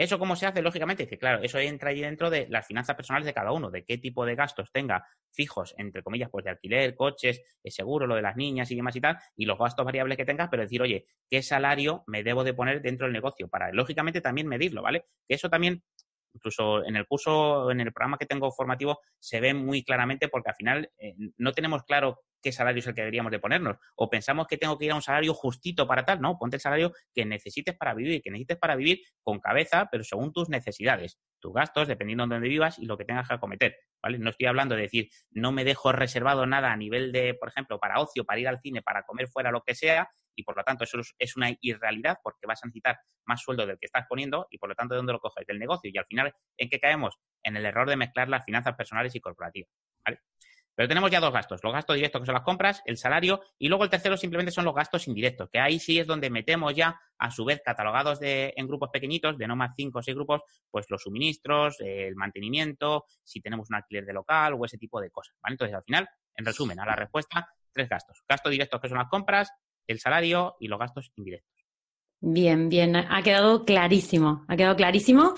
¿Eso 0.00 0.18
cómo 0.18 0.34
se 0.34 0.46
hace? 0.46 0.62
Lógicamente, 0.62 1.02
dice, 1.02 1.18
claro, 1.18 1.42
eso 1.42 1.58
entra 1.58 1.90
ahí 1.90 2.00
dentro 2.00 2.30
de 2.30 2.46
las 2.48 2.66
finanzas 2.66 2.96
personales 2.96 3.26
de 3.26 3.34
cada 3.34 3.52
uno, 3.52 3.70
de 3.70 3.84
qué 3.84 3.98
tipo 3.98 4.24
de 4.24 4.34
gastos 4.34 4.72
tenga 4.72 5.04
fijos, 5.30 5.74
entre 5.76 6.02
comillas, 6.02 6.30
pues 6.30 6.42
de 6.42 6.50
alquiler, 6.52 6.94
coches, 6.94 7.42
seguro, 7.66 8.06
lo 8.06 8.14
de 8.14 8.22
las 8.22 8.34
niñas 8.34 8.70
y 8.70 8.76
demás 8.76 8.96
y 8.96 9.02
tal, 9.02 9.18
y 9.36 9.44
los 9.44 9.58
gastos 9.58 9.84
variables 9.84 10.16
que 10.16 10.24
tengas, 10.24 10.48
pero 10.48 10.62
decir, 10.62 10.80
oye, 10.80 11.04
¿qué 11.28 11.42
salario 11.42 12.02
me 12.06 12.22
debo 12.22 12.44
de 12.44 12.54
poner 12.54 12.80
dentro 12.80 13.08
del 13.08 13.12
negocio? 13.12 13.48
Para, 13.48 13.72
lógicamente, 13.72 14.22
también 14.22 14.46
medirlo, 14.48 14.80
¿vale? 14.80 15.04
Que 15.28 15.34
eso 15.34 15.50
también 15.50 15.82
incluso 16.32 16.84
en 16.84 16.96
el 16.96 17.06
curso, 17.06 17.70
en 17.70 17.80
el 17.80 17.92
programa 17.92 18.18
que 18.18 18.26
tengo 18.26 18.50
formativo, 18.50 19.00
se 19.18 19.40
ve 19.40 19.54
muy 19.54 19.82
claramente 19.82 20.28
porque 20.28 20.50
al 20.50 20.56
final 20.56 20.90
eh, 20.98 21.14
no 21.38 21.52
tenemos 21.52 21.84
claro 21.84 22.20
qué 22.42 22.52
salario 22.52 22.80
es 22.80 22.86
el 22.86 22.94
que 22.94 23.02
deberíamos 23.02 23.32
de 23.32 23.38
ponernos. 23.38 23.76
O 23.96 24.08
pensamos 24.08 24.46
que 24.46 24.56
tengo 24.56 24.78
que 24.78 24.86
ir 24.86 24.92
a 24.92 24.94
un 24.94 25.02
salario 25.02 25.34
justito 25.34 25.86
para 25.86 26.04
tal, 26.04 26.20
no, 26.20 26.38
ponte 26.38 26.56
el 26.56 26.60
salario 26.60 26.92
que 27.14 27.24
necesites 27.24 27.76
para 27.76 27.94
vivir, 27.94 28.22
que 28.22 28.30
necesites 28.30 28.58
para 28.58 28.76
vivir 28.76 29.00
con 29.22 29.40
cabeza, 29.40 29.88
pero 29.90 30.04
según 30.04 30.32
tus 30.32 30.48
necesidades, 30.48 31.18
tus 31.38 31.52
gastos, 31.52 31.88
dependiendo 31.88 32.24
de 32.26 32.34
dónde 32.34 32.48
vivas 32.48 32.78
y 32.78 32.86
lo 32.86 32.96
que 32.96 33.04
tengas 33.04 33.28
que 33.28 33.34
acometer. 33.34 33.76
¿Vale? 34.02 34.18
No 34.18 34.30
estoy 34.30 34.46
hablando 34.46 34.74
de 34.74 34.82
decir, 34.82 35.10
no 35.30 35.52
me 35.52 35.64
dejo 35.64 35.92
reservado 35.92 36.46
nada 36.46 36.72
a 36.72 36.76
nivel 36.76 37.12
de, 37.12 37.34
por 37.34 37.48
ejemplo, 37.48 37.78
para 37.78 38.00
ocio, 38.00 38.24
para 38.24 38.40
ir 38.40 38.48
al 38.48 38.60
cine, 38.60 38.82
para 38.82 39.02
comer 39.02 39.28
fuera, 39.28 39.50
lo 39.50 39.62
que 39.62 39.74
sea, 39.74 40.08
y 40.34 40.42
por 40.42 40.56
lo 40.56 40.64
tanto 40.64 40.84
eso 40.84 41.00
es 41.18 41.36
una 41.36 41.50
irrealidad 41.60 42.18
porque 42.22 42.46
vas 42.46 42.62
a 42.62 42.66
necesitar 42.66 42.98
más 43.24 43.40
sueldo 43.42 43.66
del 43.66 43.78
que 43.78 43.86
estás 43.86 44.06
poniendo 44.08 44.46
y 44.50 44.58
por 44.58 44.68
lo 44.68 44.74
tanto, 44.74 44.94
¿de 44.94 44.98
dónde 44.98 45.12
lo 45.12 45.20
coges? 45.20 45.46
Del 45.46 45.58
negocio. 45.58 45.90
Y 45.92 45.98
al 45.98 46.06
final, 46.06 46.34
¿en 46.56 46.68
qué 46.68 46.80
caemos? 46.80 47.18
En 47.42 47.56
el 47.56 47.64
error 47.64 47.88
de 47.88 47.96
mezclar 47.96 48.28
las 48.28 48.44
finanzas 48.44 48.74
personales 48.76 49.14
y 49.14 49.20
corporativas. 49.20 49.70
¿vale? 50.04 50.20
Pero 50.80 50.88
tenemos 50.88 51.10
ya 51.10 51.20
dos 51.20 51.32
gastos, 51.32 51.60
los 51.62 51.74
gastos 51.74 51.96
directos 51.96 52.22
que 52.22 52.26
son 52.26 52.34
las 52.34 52.42
compras, 52.42 52.82
el 52.86 52.96
salario 52.96 53.42
y 53.58 53.68
luego 53.68 53.84
el 53.84 53.90
tercero 53.90 54.16
simplemente 54.16 54.50
son 54.50 54.64
los 54.64 54.74
gastos 54.74 55.08
indirectos, 55.08 55.50
que 55.50 55.58
ahí 55.58 55.78
sí 55.78 55.98
es 55.98 56.06
donde 56.06 56.30
metemos 56.30 56.74
ya, 56.74 56.98
a 57.18 57.30
su 57.30 57.44
vez, 57.44 57.60
catalogados 57.62 58.18
de, 58.18 58.54
en 58.56 58.66
grupos 58.66 58.88
pequeñitos, 58.90 59.36
de 59.36 59.46
no 59.46 59.56
más 59.56 59.72
cinco 59.76 59.98
o 59.98 60.02
seis 60.02 60.14
grupos, 60.14 60.40
pues 60.70 60.86
los 60.88 61.02
suministros, 61.02 61.76
el 61.80 62.16
mantenimiento, 62.16 63.04
si 63.22 63.42
tenemos 63.42 63.68
un 63.68 63.76
alquiler 63.76 64.06
de 64.06 64.14
local 64.14 64.54
o 64.58 64.64
ese 64.64 64.78
tipo 64.78 65.02
de 65.02 65.10
cosas. 65.10 65.36
¿vale? 65.42 65.52
Entonces, 65.52 65.76
al 65.76 65.84
final, 65.84 66.08
en 66.34 66.46
resumen, 66.46 66.80
a 66.80 66.86
la 66.86 66.96
respuesta, 66.96 67.46
tres 67.72 67.88
gastos. 67.88 68.24
Gastos 68.26 68.50
directos 68.50 68.80
que 68.80 68.88
son 68.88 68.96
las 68.96 69.08
compras, 69.08 69.52
el 69.90 70.00
salario 70.00 70.56
y 70.60 70.68
los 70.68 70.78
gastos 70.78 71.10
indirectos. 71.16 71.50
Bien, 72.22 72.68
bien, 72.68 72.96
ha 72.96 73.22
quedado 73.22 73.64
clarísimo, 73.64 74.44
ha 74.46 74.54
quedado 74.54 74.76
clarísimo. 74.76 75.34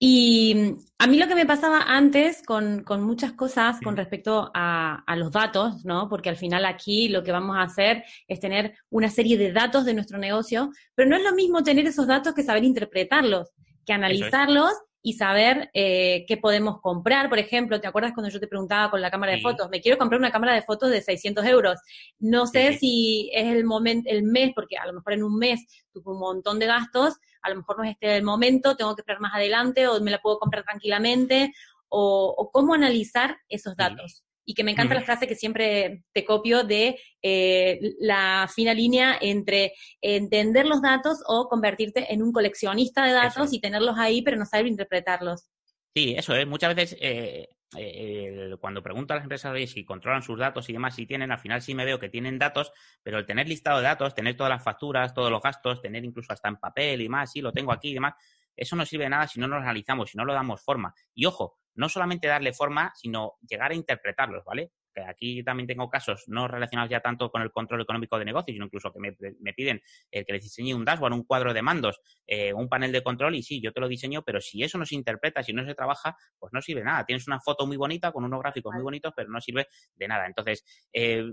Y 0.00 0.54
mm, 0.54 0.78
a 0.98 1.06
mí 1.06 1.16
lo 1.16 1.28
que 1.28 1.36
me 1.36 1.46
pasaba 1.46 1.82
antes 1.86 2.42
con, 2.44 2.82
con 2.82 3.04
muchas 3.04 3.32
cosas 3.32 3.80
con 3.80 3.96
respecto 3.96 4.50
a, 4.52 5.04
a, 5.06 5.16
los 5.16 5.30
datos, 5.30 5.84
¿no? 5.84 6.08
Porque 6.08 6.28
al 6.28 6.36
final 6.36 6.64
aquí 6.64 7.08
lo 7.08 7.22
que 7.22 7.30
vamos 7.30 7.56
a 7.56 7.62
hacer 7.62 8.02
es 8.26 8.40
tener 8.40 8.74
una 8.90 9.10
serie 9.10 9.38
de 9.38 9.52
datos 9.52 9.84
de 9.84 9.94
nuestro 9.94 10.18
negocio, 10.18 10.72
pero 10.96 11.08
no 11.08 11.16
es 11.16 11.22
lo 11.22 11.32
mismo 11.34 11.62
tener 11.62 11.86
esos 11.86 12.08
datos 12.08 12.34
que 12.34 12.42
saber 12.42 12.64
interpretarlos, 12.64 13.52
que 13.86 13.92
analizarlos 13.92 14.72
y 15.06 15.12
saber 15.12 15.70
eh, 15.74 16.24
qué 16.26 16.38
podemos 16.38 16.80
comprar. 16.80 17.28
Por 17.28 17.38
ejemplo, 17.38 17.78
¿te 17.78 17.86
acuerdas 17.86 18.14
cuando 18.14 18.30
yo 18.30 18.40
te 18.40 18.48
preguntaba 18.48 18.90
con 18.90 19.02
la 19.02 19.10
cámara 19.10 19.32
de 19.32 19.42
fotos? 19.42 19.68
Me 19.68 19.82
quiero 19.82 19.98
comprar 19.98 20.18
una 20.18 20.32
cámara 20.32 20.54
de 20.54 20.62
fotos 20.62 20.90
de 20.90 21.02
600 21.02 21.44
euros. 21.44 21.78
No 22.18 22.46
sé 22.46 22.78
si 22.78 23.30
es 23.34 23.54
el 23.54 23.64
momento, 23.64 24.08
el 24.10 24.22
mes, 24.22 24.52
porque 24.54 24.78
a 24.78 24.86
lo 24.86 24.94
mejor 24.94 25.12
en 25.12 25.22
un 25.22 25.36
mes 25.36 25.60
tuve 25.92 26.10
un 26.10 26.18
montón 26.18 26.58
de 26.58 26.64
gastos, 26.64 27.16
a 27.42 27.50
lo 27.50 27.56
mejor 27.56 27.76
no 27.76 27.84
es 27.84 27.90
este 27.90 28.16
el 28.16 28.22
momento, 28.22 28.76
tengo 28.76 28.96
que 28.96 29.02
esperar 29.02 29.20
más 29.20 29.34
adelante 29.34 29.86
o 29.88 30.00
me 30.00 30.10
la 30.10 30.22
puedo 30.22 30.38
comprar 30.38 30.64
tranquilamente, 30.64 31.52
o, 31.88 32.50
cómo 32.50 32.72
analizar 32.72 33.36
esos 33.50 33.76
datos 33.76 34.24
y 34.44 34.54
que 34.54 34.64
me 34.64 34.72
encanta 34.72 34.94
la 34.94 35.02
frase 35.02 35.26
que 35.26 35.34
siempre 35.34 36.04
te 36.12 36.24
copio 36.24 36.64
de 36.64 36.98
eh, 37.22 37.78
la 38.00 38.48
fina 38.54 38.74
línea 38.74 39.16
entre 39.20 39.72
entender 40.00 40.66
los 40.66 40.82
datos 40.82 41.22
o 41.26 41.48
convertirte 41.48 42.12
en 42.12 42.22
un 42.22 42.32
coleccionista 42.32 43.04
de 43.04 43.12
datos 43.12 43.52
y 43.52 43.60
tenerlos 43.60 43.96
ahí 43.98 44.22
pero 44.22 44.36
no 44.36 44.46
saber 44.46 44.66
interpretarlos. 44.66 45.48
Sí, 45.94 46.14
eso 46.16 46.34
es. 46.34 46.46
Muchas 46.46 46.74
veces 46.74 46.98
eh, 47.00 47.48
eh, 47.76 48.56
cuando 48.60 48.82
pregunto 48.82 49.12
a 49.12 49.16
las 49.16 49.24
empresas 49.24 49.54
si 49.70 49.84
controlan 49.84 50.22
sus 50.22 50.38
datos 50.38 50.68
y 50.68 50.72
demás, 50.72 50.94
si 50.94 51.06
tienen, 51.06 51.30
al 51.30 51.38
final 51.38 51.62
sí 51.62 51.74
me 51.74 51.84
veo 51.84 51.98
que 51.98 52.08
tienen 52.08 52.38
datos, 52.38 52.72
pero 53.02 53.18
el 53.18 53.26
tener 53.26 53.48
listado 53.48 53.78
de 53.78 53.84
datos, 53.84 54.14
tener 54.14 54.36
todas 54.36 54.50
las 54.50 54.62
facturas, 54.62 55.14
todos 55.14 55.30
los 55.30 55.40
gastos, 55.40 55.80
tener 55.80 56.04
incluso 56.04 56.32
hasta 56.32 56.48
en 56.48 56.56
papel 56.56 57.00
y 57.00 57.08
más, 57.08 57.32
sí, 57.32 57.40
lo 57.40 57.52
tengo 57.52 57.72
aquí 57.72 57.90
y 57.90 57.94
demás, 57.94 58.14
eso 58.56 58.76
no 58.76 58.86
sirve 58.86 59.04
de 59.04 59.10
nada 59.10 59.26
si 59.26 59.40
no 59.40 59.48
nos 59.48 59.62
analizamos, 59.62 60.10
si 60.10 60.18
no 60.18 60.24
lo 60.24 60.32
damos 60.32 60.62
forma. 60.62 60.94
Y 61.14 61.26
ojo, 61.26 61.58
no 61.74 61.88
solamente 61.88 62.28
darle 62.28 62.52
forma, 62.52 62.92
sino 62.94 63.34
llegar 63.48 63.72
a 63.72 63.74
interpretarlos, 63.74 64.44
¿vale? 64.44 64.72
Que 64.94 65.02
aquí 65.02 65.42
también 65.42 65.66
tengo 65.66 65.90
casos 65.90 66.24
no 66.28 66.46
relacionados 66.46 66.90
ya 66.90 67.00
tanto 67.00 67.30
con 67.30 67.42
el 67.42 67.50
control 67.50 67.80
económico 67.80 68.18
de 68.18 68.24
negocios, 68.24 68.54
sino 68.54 68.66
incluso 68.66 68.92
que 68.92 69.00
me, 69.00 69.52
piden 69.52 69.82
que 70.10 70.24
les 70.28 70.42
diseñe 70.42 70.72
un 70.72 70.84
dashboard, 70.84 71.12
un 71.12 71.24
cuadro 71.24 71.52
de 71.52 71.62
mandos, 71.62 72.00
eh, 72.26 72.52
un 72.52 72.68
panel 72.68 72.92
de 72.92 73.02
control 73.02 73.34
y 73.34 73.42
sí, 73.42 73.60
yo 73.60 73.72
te 73.72 73.80
lo 73.80 73.88
diseño, 73.88 74.22
pero 74.22 74.40
si 74.40 74.62
eso 74.62 74.78
no 74.78 74.86
se 74.86 74.94
interpreta, 74.94 75.42
si 75.42 75.52
no 75.52 75.64
se 75.64 75.74
trabaja, 75.74 76.16
pues 76.38 76.52
no 76.52 76.62
sirve 76.62 76.80
de 76.80 76.86
nada. 76.86 77.04
Tienes 77.04 77.26
una 77.26 77.40
foto 77.40 77.66
muy 77.66 77.76
bonita 77.76 78.12
con 78.12 78.24
unos 78.24 78.40
gráficos 78.40 78.72
muy 78.72 78.82
bonitos, 78.82 79.12
pero 79.16 79.28
no 79.30 79.40
sirve 79.40 79.66
de 79.96 80.08
nada. 80.08 80.26
Entonces, 80.26 80.64
eh, 80.92 81.24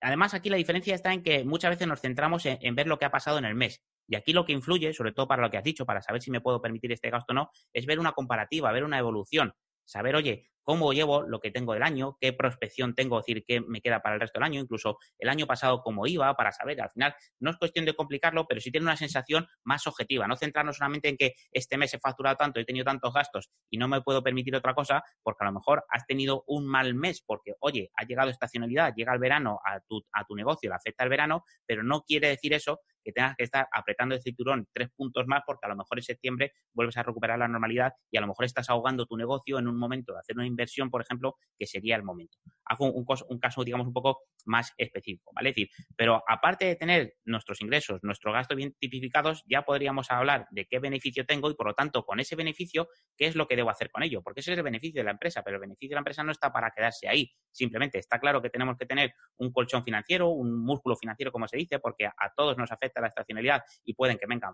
además 0.00 0.34
aquí 0.34 0.50
la 0.50 0.56
diferencia 0.56 0.94
está 0.94 1.12
en 1.12 1.22
que 1.22 1.44
muchas 1.44 1.70
veces 1.70 1.88
nos 1.88 2.00
centramos 2.00 2.44
en, 2.46 2.74
ver 2.74 2.86
lo 2.86 2.98
que 2.98 3.04
ha 3.04 3.10
pasado 3.10 3.38
en 3.38 3.44
el 3.44 3.54
mes. 3.54 3.82
Y 4.06 4.16
aquí 4.16 4.32
lo 4.32 4.44
que 4.44 4.52
influye, 4.52 4.92
sobre 4.92 5.12
todo 5.12 5.26
para 5.28 5.42
lo 5.42 5.50
que 5.50 5.56
has 5.56 5.64
dicho, 5.64 5.86
para 5.86 6.02
saber 6.02 6.20
si 6.20 6.30
me 6.30 6.40
puedo 6.40 6.60
permitir 6.60 6.92
este 6.92 7.08
gasto 7.08 7.32
o 7.32 7.34
no, 7.34 7.50
es 7.72 7.86
ver 7.86 7.98
una 7.98 8.12
comparativa, 8.12 8.72
ver 8.72 8.84
una 8.84 8.98
evolución 8.98 9.54
saber, 9.84 10.16
oye, 10.16 10.52
cómo 10.62 10.92
llevo 10.92 11.22
lo 11.22 11.40
que 11.40 11.50
tengo 11.50 11.74
del 11.74 11.82
año, 11.82 12.16
qué 12.20 12.32
prospección 12.32 12.94
tengo, 12.94 13.18
es 13.18 13.26
decir, 13.26 13.44
qué 13.46 13.60
me 13.60 13.80
queda 13.80 14.00
para 14.00 14.14
el 14.14 14.20
resto 14.20 14.38
del 14.38 14.46
año, 14.46 14.60
incluso 14.60 14.98
el 15.18 15.28
año 15.28 15.46
pasado 15.46 15.82
cómo 15.82 16.06
iba, 16.06 16.34
para 16.34 16.52
saber, 16.52 16.80
al 16.80 16.90
final 16.90 17.14
no 17.40 17.50
es 17.50 17.56
cuestión 17.56 17.84
de 17.84 17.94
complicarlo, 17.94 18.46
pero 18.46 18.60
sí 18.60 18.70
tiene 18.70 18.84
una 18.84 18.96
sensación 18.96 19.46
más 19.64 19.86
objetiva, 19.86 20.26
no 20.26 20.36
centrarnos 20.36 20.76
solamente 20.76 21.08
en 21.08 21.16
que 21.16 21.34
este 21.50 21.76
mes 21.76 21.94
he 21.94 21.98
facturado 21.98 22.36
tanto, 22.36 22.60
he 22.60 22.64
tenido 22.64 22.84
tantos 22.84 23.12
gastos 23.12 23.50
y 23.70 23.78
no 23.78 23.88
me 23.88 24.00
puedo 24.02 24.22
permitir 24.22 24.54
otra 24.54 24.74
cosa, 24.74 25.02
porque 25.22 25.44
a 25.44 25.46
lo 25.46 25.52
mejor 25.52 25.84
has 25.88 26.06
tenido 26.06 26.44
un 26.46 26.66
mal 26.66 26.94
mes, 26.94 27.22
porque, 27.26 27.54
oye, 27.60 27.90
ha 27.96 28.04
llegado 28.04 28.30
estacionalidad, 28.30 28.94
llega 28.94 29.12
el 29.12 29.18
verano 29.18 29.58
a 29.64 29.80
tu, 29.80 30.02
a 30.12 30.24
tu 30.24 30.34
negocio, 30.34 30.70
le 30.70 30.76
afecta 30.76 31.04
el 31.04 31.10
verano, 31.10 31.44
pero 31.66 31.82
no 31.82 32.02
quiere 32.02 32.28
decir 32.28 32.54
eso 32.54 32.80
que 33.02 33.12
tengas 33.12 33.36
que 33.36 33.44
estar 33.44 33.68
apretando 33.72 34.14
el 34.14 34.22
cinturón 34.22 34.66
tres 34.72 34.90
puntos 34.96 35.26
más 35.26 35.42
porque 35.46 35.66
a 35.66 35.68
lo 35.68 35.76
mejor 35.76 35.98
en 35.98 36.04
septiembre 36.04 36.52
vuelves 36.72 36.96
a 36.96 37.02
recuperar 37.02 37.38
la 37.38 37.48
normalidad 37.48 37.92
y 38.10 38.18
a 38.18 38.20
lo 38.20 38.26
mejor 38.26 38.44
estás 38.44 38.70
ahogando 38.70 39.06
tu 39.06 39.16
negocio 39.16 39.58
en 39.58 39.68
un 39.68 39.78
momento 39.78 40.12
de 40.12 40.20
hacer 40.20 40.36
una 40.36 40.46
inversión, 40.46 40.90
por 40.90 41.02
ejemplo, 41.02 41.36
que 41.58 41.66
sería 41.66 41.96
el 41.96 42.02
momento. 42.02 42.38
Hago 42.64 42.92
un, 42.92 43.04
caso, 43.38 43.64
digamos, 43.64 43.86
un 43.86 43.92
poco 43.92 44.20
más 44.46 44.72
específico, 44.76 45.32
¿vale? 45.34 45.50
decir, 45.50 45.68
pero 45.96 46.22
aparte 46.28 46.64
de 46.64 46.76
tener 46.76 47.14
nuestros 47.24 47.60
ingresos, 47.60 48.00
nuestros 48.02 48.32
gastos 48.32 48.56
bien 48.56 48.74
tipificados, 48.78 49.44
ya 49.46 49.62
podríamos 49.62 50.10
hablar 50.10 50.46
de 50.50 50.66
qué 50.66 50.78
beneficio 50.78 51.26
tengo 51.26 51.50
y, 51.50 51.54
por 51.54 51.66
lo 51.66 51.74
tanto, 51.74 52.04
con 52.04 52.20
ese 52.20 52.36
beneficio, 52.36 52.88
qué 53.16 53.26
es 53.26 53.36
lo 53.36 53.46
que 53.46 53.56
debo 53.56 53.70
hacer 53.70 53.90
con 53.90 54.02
ello, 54.02 54.22
porque 54.22 54.40
ese 54.40 54.52
es 54.52 54.58
el 54.58 54.64
beneficio 54.64 55.00
de 55.00 55.04
la 55.04 55.10
empresa, 55.10 55.42
pero 55.42 55.56
el 55.56 55.60
beneficio 55.60 55.90
de 55.90 55.96
la 55.96 56.00
empresa 56.00 56.22
no 56.22 56.32
está 56.32 56.52
para 56.52 56.70
quedarse 56.70 57.08
ahí. 57.08 57.30
Simplemente 57.50 57.98
está 57.98 58.18
claro 58.18 58.40
que 58.40 58.50
tenemos 58.50 58.76
que 58.78 58.86
tener 58.86 59.14
un 59.36 59.52
colchón 59.52 59.84
financiero, 59.84 60.28
un 60.28 60.64
músculo 60.64 60.96
financiero, 60.96 61.32
como 61.32 61.46
se 61.48 61.56
dice, 61.56 61.78
porque 61.78 62.06
a 62.06 62.32
todos 62.34 62.56
nos 62.56 62.72
afecta 62.72 62.91
la 63.00 63.08
estacionalidad 63.08 63.62
y 63.84 63.94
pueden 63.94 64.18
que 64.18 64.26
vengan 64.26 64.52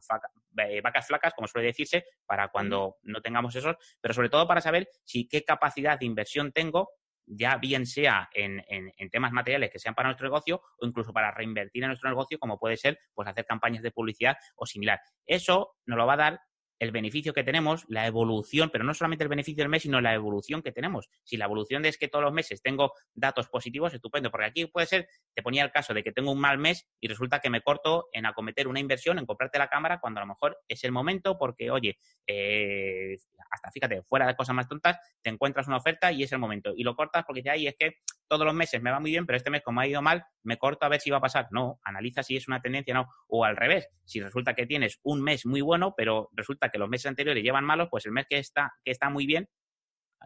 eh, 0.58 0.80
vacas 0.80 1.06
flacas, 1.06 1.34
como 1.34 1.48
suele 1.48 1.68
decirse, 1.68 2.04
para 2.26 2.48
cuando 2.48 2.96
no 3.02 3.20
tengamos 3.20 3.54
esos, 3.56 3.76
pero 4.00 4.14
sobre 4.14 4.28
todo 4.28 4.46
para 4.46 4.60
saber 4.60 4.88
si 5.04 5.28
qué 5.28 5.44
capacidad 5.44 5.98
de 5.98 6.06
inversión 6.06 6.52
tengo 6.52 6.90
ya 7.30 7.56
bien 7.56 7.86
sea 7.86 8.28
en, 8.32 8.64
en, 8.68 9.10
temas 9.10 9.32
materiales 9.32 9.70
que 9.70 9.78
sean 9.78 9.94
para 9.94 10.08
nuestro 10.08 10.26
negocio 10.26 10.62
o 10.80 10.86
incluso 10.86 11.12
para 11.12 11.30
reinvertir 11.30 11.82
en 11.82 11.88
nuestro 11.88 12.08
negocio, 12.08 12.38
como 12.38 12.58
puede 12.58 12.76
ser 12.76 12.98
pues 13.14 13.28
hacer 13.28 13.44
campañas 13.44 13.82
de 13.82 13.90
publicidad 13.90 14.36
o 14.56 14.64
similar. 14.64 15.00
Eso 15.26 15.74
nos 15.84 15.98
lo 15.98 16.06
va 16.06 16.14
a 16.14 16.16
dar 16.16 16.40
el 16.78 16.90
beneficio 16.90 17.32
que 17.32 17.44
tenemos, 17.44 17.84
la 17.88 18.06
evolución, 18.06 18.70
pero 18.70 18.84
no 18.84 18.94
solamente 18.94 19.24
el 19.24 19.28
beneficio 19.28 19.62
del 19.62 19.68
mes, 19.68 19.82
sino 19.82 20.00
la 20.00 20.14
evolución 20.14 20.62
que 20.62 20.72
tenemos. 20.72 21.08
Si 21.24 21.36
la 21.36 21.46
evolución 21.46 21.84
es 21.84 21.98
que 21.98 22.08
todos 22.08 22.24
los 22.24 22.32
meses 22.32 22.62
tengo 22.62 22.92
datos 23.14 23.48
positivos, 23.48 23.94
estupendo, 23.94 24.30
porque 24.30 24.46
aquí 24.46 24.66
puede 24.66 24.86
ser, 24.86 25.08
te 25.34 25.42
ponía 25.42 25.64
el 25.64 25.70
caso 25.70 25.94
de 25.94 26.02
que 26.02 26.12
tengo 26.12 26.32
un 26.32 26.40
mal 26.40 26.58
mes 26.58 26.88
y 27.00 27.08
resulta 27.08 27.40
que 27.40 27.50
me 27.50 27.60
corto 27.62 28.08
en 28.12 28.26
acometer 28.26 28.68
una 28.68 28.80
inversión, 28.80 29.18
en 29.18 29.26
comprarte 29.26 29.58
la 29.58 29.68
cámara, 29.68 29.98
cuando 30.00 30.20
a 30.20 30.24
lo 30.24 30.28
mejor 30.28 30.58
es 30.68 30.84
el 30.84 30.92
momento 30.92 31.36
porque, 31.38 31.70
oye, 31.70 31.98
eh, 32.26 33.16
hasta 33.50 33.70
fíjate, 33.70 34.02
fuera 34.02 34.26
de 34.26 34.36
cosas 34.36 34.54
más 34.54 34.68
tontas, 34.68 34.98
te 35.22 35.30
encuentras 35.30 35.66
una 35.66 35.78
oferta 35.78 36.12
y 36.12 36.22
es 36.22 36.32
el 36.32 36.38
momento. 36.38 36.72
Y 36.76 36.84
lo 36.84 36.94
cortas 36.94 37.24
porque 37.26 37.40
dices, 37.40 37.52
ay, 37.52 37.66
es 37.66 37.76
que 37.78 37.96
todos 38.28 38.44
los 38.44 38.54
meses 38.54 38.80
me 38.82 38.90
va 38.90 39.00
muy 39.00 39.10
bien, 39.10 39.26
pero 39.26 39.36
este 39.36 39.50
mes 39.50 39.62
como 39.62 39.80
ha 39.80 39.86
ido 39.86 40.02
mal, 40.02 40.24
me 40.48 40.56
corto 40.56 40.86
a 40.86 40.88
ver 40.88 41.00
si 41.00 41.10
va 41.10 41.18
a 41.18 41.20
pasar. 41.20 41.46
No, 41.50 41.78
analiza 41.84 42.22
si 42.22 42.34
es 42.34 42.48
una 42.48 42.62
tendencia 42.62 42.94
o 42.94 43.02
no. 43.02 43.08
O 43.28 43.44
al 43.44 43.54
revés, 43.54 43.86
si 44.04 44.20
resulta 44.20 44.54
que 44.54 44.66
tienes 44.66 44.98
un 45.02 45.22
mes 45.22 45.44
muy 45.44 45.60
bueno, 45.60 45.92
pero 45.94 46.30
resulta 46.32 46.70
que 46.70 46.78
los 46.78 46.88
meses 46.88 47.06
anteriores 47.06 47.44
llevan 47.44 47.64
malos, 47.64 47.88
pues 47.90 48.06
el 48.06 48.12
mes 48.12 48.26
que 48.28 48.38
está, 48.38 48.72
que 48.82 48.90
está 48.90 49.10
muy 49.10 49.26
bien, 49.26 49.46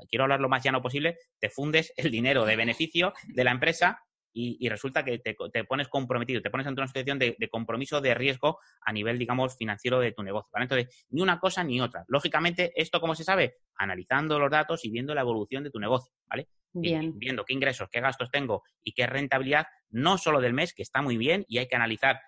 quiero 0.08 0.22
hablar 0.22 0.40
lo 0.40 0.48
más 0.48 0.62
llano 0.62 0.80
posible, 0.80 1.18
te 1.40 1.50
fundes 1.50 1.92
el 1.96 2.12
dinero 2.12 2.44
de 2.44 2.54
beneficio 2.54 3.12
de 3.26 3.44
la 3.44 3.50
empresa 3.50 4.00
y, 4.32 4.68
resulta 4.68 5.04
que 5.04 5.18
te, 5.18 5.34
pones 5.64 5.88
comprometido, 5.88 6.40
te 6.40 6.50
pones 6.50 6.66
ante 6.66 6.80
una 6.80 6.88
situación 6.88 7.18
de, 7.18 7.36
compromiso 7.50 8.00
de 8.00 8.14
riesgo 8.14 8.58
a 8.80 8.92
nivel, 8.92 9.18
digamos, 9.18 9.56
financiero 9.56 10.00
de 10.00 10.12
tu 10.12 10.22
negocio. 10.22 10.50
Entonces, 10.54 11.06
ni 11.10 11.22
una 11.22 11.38
cosa 11.38 11.62
ni 11.62 11.80
otra. 11.80 12.04
Lógicamente, 12.08 12.72
¿esto 12.74 13.00
cómo 13.00 13.14
se 13.14 13.24
sabe? 13.24 13.56
Analizando 13.76 14.38
los 14.38 14.50
datos 14.50 14.84
y 14.84 14.90
viendo 14.90 15.14
la 15.14 15.20
evolución 15.20 15.64
de 15.64 15.70
tu 15.70 15.78
negocio, 15.78 16.12
¿vale? 16.26 16.48
Bien. 16.72 17.18
Viendo 17.18 17.44
qué 17.44 17.52
ingresos, 17.52 17.88
qué 17.90 18.00
gastos 18.00 18.30
tengo 18.30 18.62
y 18.82 18.92
qué 18.92 19.06
rentabilidad, 19.06 19.66
no 19.90 20.16
solo 20.16 20.40
del 20.40 20.54
mes, 20.54 20.72
que 20.72 20.82
está 20.82 21.02
muy 21.02 21.18
bien 21.18 21.44
y 21.48 21.58
hay 21.58 21.68
que 21.68 21.76
analizar 21.76 22.20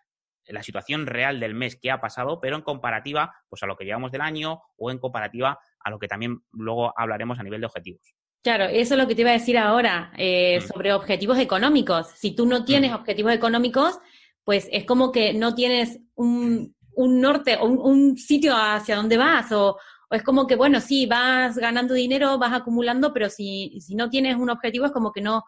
la 0.47 0.63
situación 0.63 1.07
real 1.07 1.41
del 1.41 1.55
mes 1.55 1.79
que 1.81 1.91
ha 1.91 2.01
pasado, 2.01 2.41
pero 2.41 2.57
en 2.57 2.63
comparativa 2.63 3.35
pues 3.49 3.63
a 3.63 3.67
lo 3.67 3.77
que 3.77 3.85
llevamos 3.85 4.13
del 4.13 4.21
año 4.21 4.61
o 4.77 4.91
en 4.91 4.99
comparativa 4.99 5.59
a 5.81 5.91
lo 5.91 5.99
que 5.99 6.09
también 6.09 6.43
luego 6.53 6.93
hablaremos 6.99 7.39
a 7.39 7.43
nivel 7.43 7.61
de 7.61 7.67
objetivos. 7.67 8.15
Claro, 8.45 8.65
eso 8.65 8.93
es 8.93 9.01
lo 9.01 9.09
que 9.09 9.15
te 9.15 9.23
iba 9.23 9.31
a 9.31 9.41
decir 9.41 9.57
ahora 9.57 10.13
eh, 10.19 10.61
mm. 10.61 10.67
sobre 10.69 10.93
objetivos 10.93 11.39
económicos. 11.39 12.09
Si 12.15 12.33
tú 12.33 12.45
no 12.45 12.67
tienes 12.67 12.91
mm. 12.91 12.95
objetivos 12.95 13.33
económicos, 13.33 13.99
pues 14.45 14.69
es 14.71 14.85
como 14.85 15.11
que 15.13 15.33
no 15.33 15.55
tienes 15.55 15.99
un, 16.15 16.77
norte 16.95 17.57
o 17.57 17.65
un, 17.65 18.19
sitio 18.19 18.55
hacia 18.55 18.97
donde 18.97 19.17
vas 19.17 19.51
o, 19.51 19.79
es 20.11 20.23
como 20.23 20.47
que, 20.47 20.57
bueno, 20.57 20.83
sí, 20.83 21.07
vas 21.07 21.57
ganando 21.57 21.95
dinero, 21.95 22.37
vas 22.39 22.53
acumulando, 22.53 23.15
pero 23.15 23.31
si, 23.31 23.81
si 23.81 23.95
no 23.95 24.11
tienes 24.11 24.37
un 24.37 24.51
objetivo 24.51 24.85
es 24.85 24.93
como 24.93 25.11
que 25.11 25.23
no, 25.23 25.45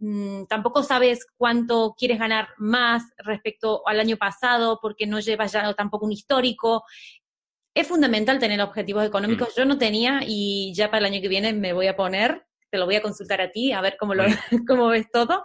mm, 0.00 0.46
tampoco 0.48 0.82
sabes 0.82 1.24
cuánto 1.36 1.94
quieres 1.96 2.18
ganar 2.18 2.48
más 2.58 3.04
respecto 3.18 3.86
al 3.86 4.00
año 4.00 4.16
pasado 4.16 4.80
porque 4.82 5.06
no 5.06 5.20
llevas 5.20 5.52
ya 5.52 5.72
tampoco 5.74 6.06
un 6.06 6.12
histórico 6.12 6.82
es 7.74 7.88
fundamental 7.88 8.38
tener 8.38 8.60
objetivos 8.60 9.06
económicos. 9.06 9.48
Mm. 9.48 9.60
Yo 9.60 9.64
no 9.64 9.78
tenía 9.78 10.20
y 10.26 10.72
ya 10.74 10.90
para 10.90 11.06
el 11.06 11.12
año 11.12 11.22
que 11.22 11.28
viene 11.28 11.52
me 11.52 11.72
voy 11.72 11.86
a 11.86 11.96
poner, 11.96 12.44
te 12.70 12.78
lo 12.78 12.86
voy 12.86 12.96
a 12.96 13.02
consultar 13.02 13.40
a 13.40 13.50
ti, 13.50 13.72
a 13.72 13.80
ver 13.80 13.96
cómo, 13.98 14.14
lo, 14.14 14.24
cómo 14.68 14.88
ves 14.88 15.06
todo. 15.12 15.42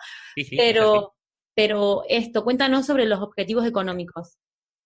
pero, 0.57 1.15
pero 1.55 2.03
esto, 2.07 2.43
cuéntanos 2.43 2.85
sobre 2.85 3.05
los 3.05 3.21
objetivos 3.21 3.65
económicos. 3.65 4.37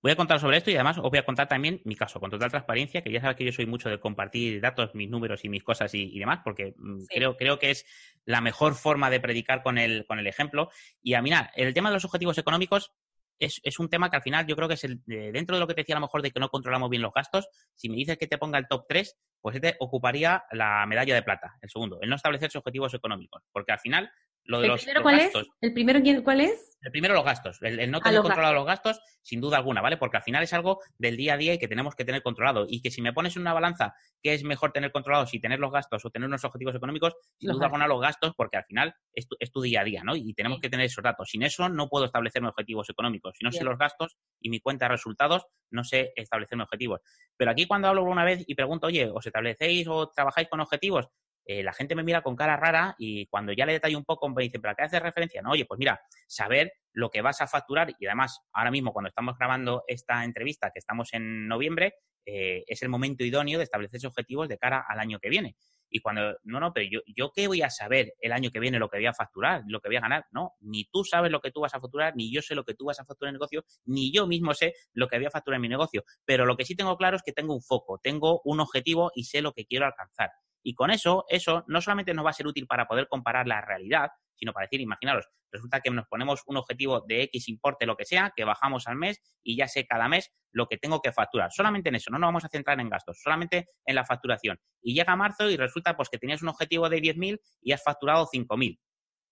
Voy 0.04 0.13
a 0.13 0.15
contar 0.15 0.39
sobre 0.39 0.58
esto 0.58 0.71
y 0.71 0.73
además 0.73 0.97
os 0.97 1.12
voy 1.12 1.19
a 1.19 1.25
contar 1.25 1.47
también 1.47 1.80
mi 1.86 1.95
caso, 1.95 2.19
con 2.19 2.32
total 2.32 2.49
transparencia, 2.49 3.04
que 3.04 3.12
ya 3.12 3.21
sabes 3.21 3.38
que 3.38 3.45
yo 3.45 3.51
soy 3.51 3.67
mucho 3.67 3.88
de 3.88 3.99
compartir 3.99 4.60
datos, 4.60 4.95
mis 4.95 5.08
números 5.08 5.45
y 5.45 5.49
mis 5.49 5.63
cosas 5.63 5.93
y, 5.93 6.17
demás, 6.17 6.39
porque 6.43 6.73
mm, 6.75 7.04
creo, 7.08 7.38
creo 7.38 7.60
que 7.60 7.69
es 7.69 7.86
la 8.25 8.41
mejor 8.41 8.73
forma 8.73 9.12
de 9.12 9.19
predicar 9.19 9.62
con 9.62 9.77
el, 9.77 10.08
con 10.08 10.17
el 10.17 10.25
ejemplo. 10.25 10.71
Y 11.04 11.13
a 11.13 11.21
mirar, 11.21 11.51
el 11.56 11.75
tema 11.75 11.89
de 11.89 11.95
los 11.95 12.06
objetivos 12.06 12.39
económicos 12.39 12.93
es, 13.41 13.80
un 13.80 13.89
tema 13.89 14.10
que 14.10 14.17
al 14.17 14.21
final 14.21 14.45
yo 14.45 14.56
creo 14.56 14.67
que 14.67 14.75
es 14.75 14.84
el, 14.84 15.01
dentro 15.06 15.56
de 15.56 15.60
lo 15.60 15.67
que 15.67 15.73
te 15.73 15.82
decía 15.82 15.95
a 15.95 15.99
lo 15.99 16.06
mejor 16.06 16.21
de 16.21 16.32
que 16.32 16.39
no 16.39 16.49
controlamos 16.49 16.89
bien 16.89 17.01
los 17.01 17.13
gastos, 17.13 17.47
si 17.75 17.89
me 17.89 17.95
dices 17.95 18.17
que 18.17 18.27
te 18.27 18.38
ponga 18.38 18.58
el 18.58 18.67
top 18.67 18.86
3, 18.88 19.17
pues 19.41 19.56
este 19.56 19.75
ocuparía 19.80 20.43
la 20.51 20.86
medalla 20.86 21.15
de 21.15 21.23
plata, 21.23 21.58
el 21.62 21.69
segundo, 21.69 21.99
el 22.01 22.10
no 22.10 22.15
establecerse 22.15 22.58
objetivos 22.58 22.93
económicos, 22.93 23.43
porque 23.51 23.71
al 23.71 23.80
final 23.80 24.12
lo 24.43 24.60
de 24.60 24.65
¿El 24.65 24.71
los, 24.71 24.82
primero 24.82 25.01
cuál 25.01 25.19
es? 25.19 25.34
¿El 25.62 25.73
primero 25.73 26.23
cuál 26.23 26.41
es? 26.41 26.71
El 26.82 26.91
primero, 26.91 27.13
los 27.13 27.23
gastos. 27.23 27.60
El, 27.62 27.91
no 27.91 28.01
tener 28.01 28.21
controlado 28.21 28.56
los 28.56 28.65
gastos, 28.65 28.99
sin 29.21 29.39
duda 29.39 29.58
alguna, 29.58 29.82
¿vale? 29.82 29.97
Porque 29.97 30.17
al 30.17 30.23
final 30.23 30.41
es 30.41 30.51
algo 30.51 30.80
del 30.97 31.15
día 31.15 31.36
a 31.36 31.38
día 31.38 31.54
y 31.54 31.60
que 31.60 31.67
tenemos 31.67 31.95
que 31.95 32.06
tener 32.06 32.23
controlado. 32.23 32.65
Y 32.67 32.82
que 32.82 32.89
si 32.89 33.04
me 33.04 33.13
pones 33.13 33.36
en 33.36 33.43
una 33.43 33.54
balanza 33.54 33.93
que 34.21 34.34
es 34.34 34.43
mejor 34.43 34.71
tener 34.71 34.91
controlado 34.91 35.27
si 35.27 35.39
tener 35.39 35.60
los 35.60 35.71
gastos 35.71 36.04
o 36.04 36.10
tener 36.10 36.27
unos 36.27 36.43
objetivos 36.43 36.73
económicos, 36.73 37.13
sin 37.39 37.51
duda 37.51 37.65
alguna 37.65 37.88
los 37.88 38.01
gastos, 38.01 38.34
porque 38.36 38.58
al 38.58 38.65
final 38.65 38.95
es 39.13 39.51
tu, 39.51 39.62
día 39.62 39.82
a 39.82 39.84
día, 39.84 40.01
¿no? 40.04 40.15
Y 40.15 40.34
tenemos 40.34 40.60
que 40.60 40.69
tener 40.69 40.88
esos 40.88 41.04
datos. 41.04 41.30
Sin 41.30 41.43
eso 41.43 41.69
no 41.69 41.88
puedo 41.88 42.06
establecerme 42.06 42.49
objetivos 42.49 42.89
económicos. 42.89 43.36
Si 43.38 43.43
no 43.43 43.51
sé 43.51 43.63
los 43.63 43.77
gastos 43.77 44.17
y 44.39 44.49
mi 44.49 44.60
cuenta 44.60 44.86
de 44.86 44.89
resultados, 44.89 45.45
no 45.69 45.84
sé 45.84 46.13
establecerme 46.15 46.63
objetivos. 46.63 47.01
Pero 47.38 47.51
aquí 47.51 47.67
cuando 47.67 47.89
hablo 47.89 48.04
una 48.04 48.25
vez 48.25 48.43
y 48.47 48.56
pregunto, 48.56 48.88
oye, 48.88 49.08
¿os 49.13 49.25
establecéis 49.25 49.88
o 49.88 50.10
trabajáis 50.10 50.47
con 50.49 50.60
objetivos? 50.60 51.10
Eh, 51.45 51.63
la 51.63 51.73
gente 51.73 51.95
me 51.95 52.04
mira 52.04 52.21
con 52.21 52.36
cara 52.36 52.56
rara 52.56 52.95
y 52.97 53.25
cuando 53.27 53.51
ya 53.54 53.65
le 53.65 53.73
detallo 53.73 53.97
un 53.97 54.06
poco 54.06 54.30
me 54.30 54.43
dice, 54.43 54.60
¿pero 54.60 54.75
qué 54.75 54.84
haces 54.84 55.01
referencia? 55.01 55.41
No, 55.41 55.51
oye, 55.51 55.65
pues 55.65 55.80
mira, 55.80 55.99
saber 56.27 56.73
lo 56.93 57.10
que 57.10 57.21
vas 57.21 57.41
a 57.41 57.47
facturar 57.47 57.93
y 57.99 58.06
además 58.06 58.41
ahora 58.54 58.71
mismo 58.71 58.93
cuando 58.93 59.10
estamos 59.10 59.38
grabando 59.38 59.84
esta 59.88 60.23
entrevista, 60.23 60.71
que 60.71 60.80
estamos 60.80 61.13
en 61.13 61.47
noviembre, 61.47 61.95
eh, 62.25 62.63
es 62.67 62.84
el 62.84 62.89
momento 62.89 63.23
idóneo 63.23 63.58
de 63.58 63.63
establecer 63.63 64.06
objetivos 64.06 64.47
de 64.47 64.58
cara 64.58 64.86
al 64.88 64.99
año 64.99 65.19
que 65.19 65.30
viene. 65.30 65.56
Y 65.93 65.99
cuando, 65.99 66.38
no, 66.43 66.60
no, 66.62 66.71
pero 66.71 66.88
yo, 66.89 67.01
yo 67.06 67.34
qué 67.36 67.47
voy 67.47 67.62
a 67.62 67.69
saber 67.69 68.13
el 68.19 68.32
año 68.32 68.49
que 68.49 68.62
viene 68.62 68.80
lo 68.80 68.88
que 68.88 68.97
voy 68.97 69.08
a 69.08 69.13
facturar, 69.13 69.63
lo 69.67 69.82
que 69.82 69.89
voy 69.89 69.97
a 69.97 70.01
ganar. 70.01 70.25
No, 70.32 70.54
ni 70.62 70.86
tú 70.86 71.04
sabes 71.04 71.32
lo 71.32 71.41
que 71.41 71.51
tú 71.51 71.60
vas 71.60 71.73
a 71.73 71.82
facturar, 71.82 72.15
ni 72.15 72.34
yo 72.34 72.41
sé 72.41 72.56
lo 72.56 72.63
que 72.63 72.75
tú 72.75 72.86
vas 72.86 72.99
a 73.01 73.06
facturar 73.06 73.30
en 73.30 73.36
el 73.36 73.39
negocio, 73.39 73.65
ni 73.86 74.13
yo 74.13 74.25
mismo 74.25 74.54
sé 74.54 74.73
lo 74.93 75.10
que 75.10 75.17
voy 75.17 75.25
a 75.25 75.32
facturar 75.32 75.58
en 75.58 75.63
mi 75.63 75.67
negocio. 75.67 76.06
Pero 76.23 76.45
lo 76.45 76.56
que 76.56 76.63
sí 76.63 76.75
tengo 76.75 76.95
claro 76.95 77.17
es 77.17 77.23
que 77.23 77.34
tengo 77.34 77.54
un 77.54 77.62
foco, 77.62 77.99
tengo 78.01 78.41
un 78.45 78.62
objetivo 78.62 79.12
y 79.13 79.25
sé 79.25 79.41
lo 79.41 79.51
que 79.51 79.65
quiero 79.65 79.86
alcanzar. 79.86 80.32
Y 80.63 80.76
con 80.76 80.91
eso, 80.91 81.26
eso 81.30 81.63
no 81.67 81.82
solamente 81.82 82.13
nos 82.13 82.26
va 82.26 82.30
a 82.30 82.34
ser 82.34 82.47
útil 82.47 82.67
para 82.67 82.88
poder 82.88 83.08
comparar 83.08 83.47
la 83.47 83.62
realidad, 83.62 84.10
sino 84.36 84.54
para 84.54 84.65
decir, 84.65 84.82
imaginaros, 84.82 85.28
resulta 85.52 85.82
que 85.82 85.91
nos 85.91 86.08
ponemos 86.08 86.41
un 86.47 86.58
objetivo 86.58 87.02
de 87.02 87.24
X 87.24 87.50
importe, 87.50 87.86
lo 87.86 87.95
que 87.95 88.06
sea, 88.06 88.34
que 88.36 88.43
bajamos 88.43 88.88
al 88.88 88.95
mes 88.95 89.21
y 89.43 89.56
ya 89.56 89.67
sé 89.67 89.86
cada 89.86 90.08
mes 90.08 90.32
lo 90.52 90.67
que 90.67 90.78
tengo 90.78 91.02
que 91.02 91.12
facturar. 91.12 91.52
Solamente 91.52 91.89
en 91.89 91.95
eso, 91.95 92.10
no 92.12 92.17
nos 92.17 92.28
vamos 92.30 92.45
a 92.45 92.50
centrar 92.50 92.80
en 92.80 92.89
gastos, 92.89 93.19
solamente 93.21 93.67
en 93.86 93.95
la 93.95 94.06
facturación. 94.06 94.60
Y 94.82 94.93
llega 94.95 95.15
marzo 95.15 95.50
y 95.50 95.58
resulta 95.58 95.95
pues 95.95 96.10
que 96.10 96.17
tenías 96.17 96.41
un 96.41 96.50
objetivo 96.50 96.89
de 96.89 97.02
10.000 97.02 97.39
y 97.62 97.71
has 97.71 97.84
facturado 97.84 98.28
5.000. 98.28 98.80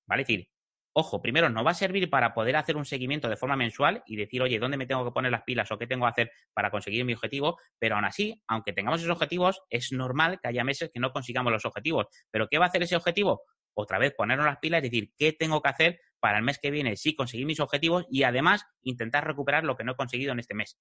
¿Vale? 0.07 0.21
Es 0.21 0.27
decir, 0.27 0.47
Ojo, 0.93 1.21
primero, 1.21 1.49
nos 1.49 1.65
va 1.65 1.71
a 1.71 1.75
servir 1.75 2.09
para 2.09 2.33
poder 2.33 2.55
hacer 2.55 2.75
un 2.75 2.83
seguimiento 2.83 3.29
de 3.29 3.37
forma 3.37 3.55
mensual 3.55 4.03
y 4.07 4.15
decir, 4.15 4.41
oye, 4.41 4.57
¿dónde 4.57 4.75
me 4.75 4.87
tengo 4.87 5.05
que 5.05 5.11
poner 5.11 5.31
las 5.31 5.43
pilas 5.43 5.71
o 5.71 5.77
qué 5.77 5.85
tengo 5.85 6.05
que 6.05 6.09
hacer 6.09 6.31
para 6.53 6.71
conseguir 6.71 7.05
mi 7.05 7.13
objetivo? 7.13 7.57
Pero 7.77 7.95
aún 7.95 8.05
así, 8.05 8.41
aunque 8.47 8.73
tengamos 8.73 8.99
esos 8.99 9.11
objetivos, 9.11 9.61
es 9.69 9.91
normal 9.91 10.39
que 10.41 10.47
haya 10.47 10.63
meses 10.63 10.89
que 10.91 10.99
no 10.99 11.11
consigamos 11.11 11.53
los 11.53 11.65
objetivos. 11.65 12.07
¿Pero 12.31 12.47
qué 12.49 12.57
va 12.57 12.65
a 12.65 12.67
hacer 12.69 12.83
ese 12.83 12.95
objetivo? 12.95 13.43
Otra 13.75 13.99
vez, 13.99 14.13
ponernos 14.17 14.47
las 14.47 14.57
pilas 14.57 14.79
y 14.79 14.89
decir, 14.89 15.11
¿qué 15.17 15.31
tengo 15.31 15.61
que 15.61 15.69
hacer 15.69 15.99
para 16.19 16.39
el 16.39 16.43
mes 16.43 16.59
que 16.59 16.71
viene 16.71 16.97
sí 16.97 17.15
conseguir 17.15 17.45
mis 17.45 17.59
objetivos 17.59 18.05
y 18.09 18.23
además 18.23 18.65
intentar 18.81 19.25
recuperar 19.25 19.63
lo 19.63 19.77
que 19.77 19.83
no 19.83 19.93
he 19.93 19.95
conseguido 19.95 20.33
en 20.33 20.39
este 20.39 20.55
mes? 20.55 20.79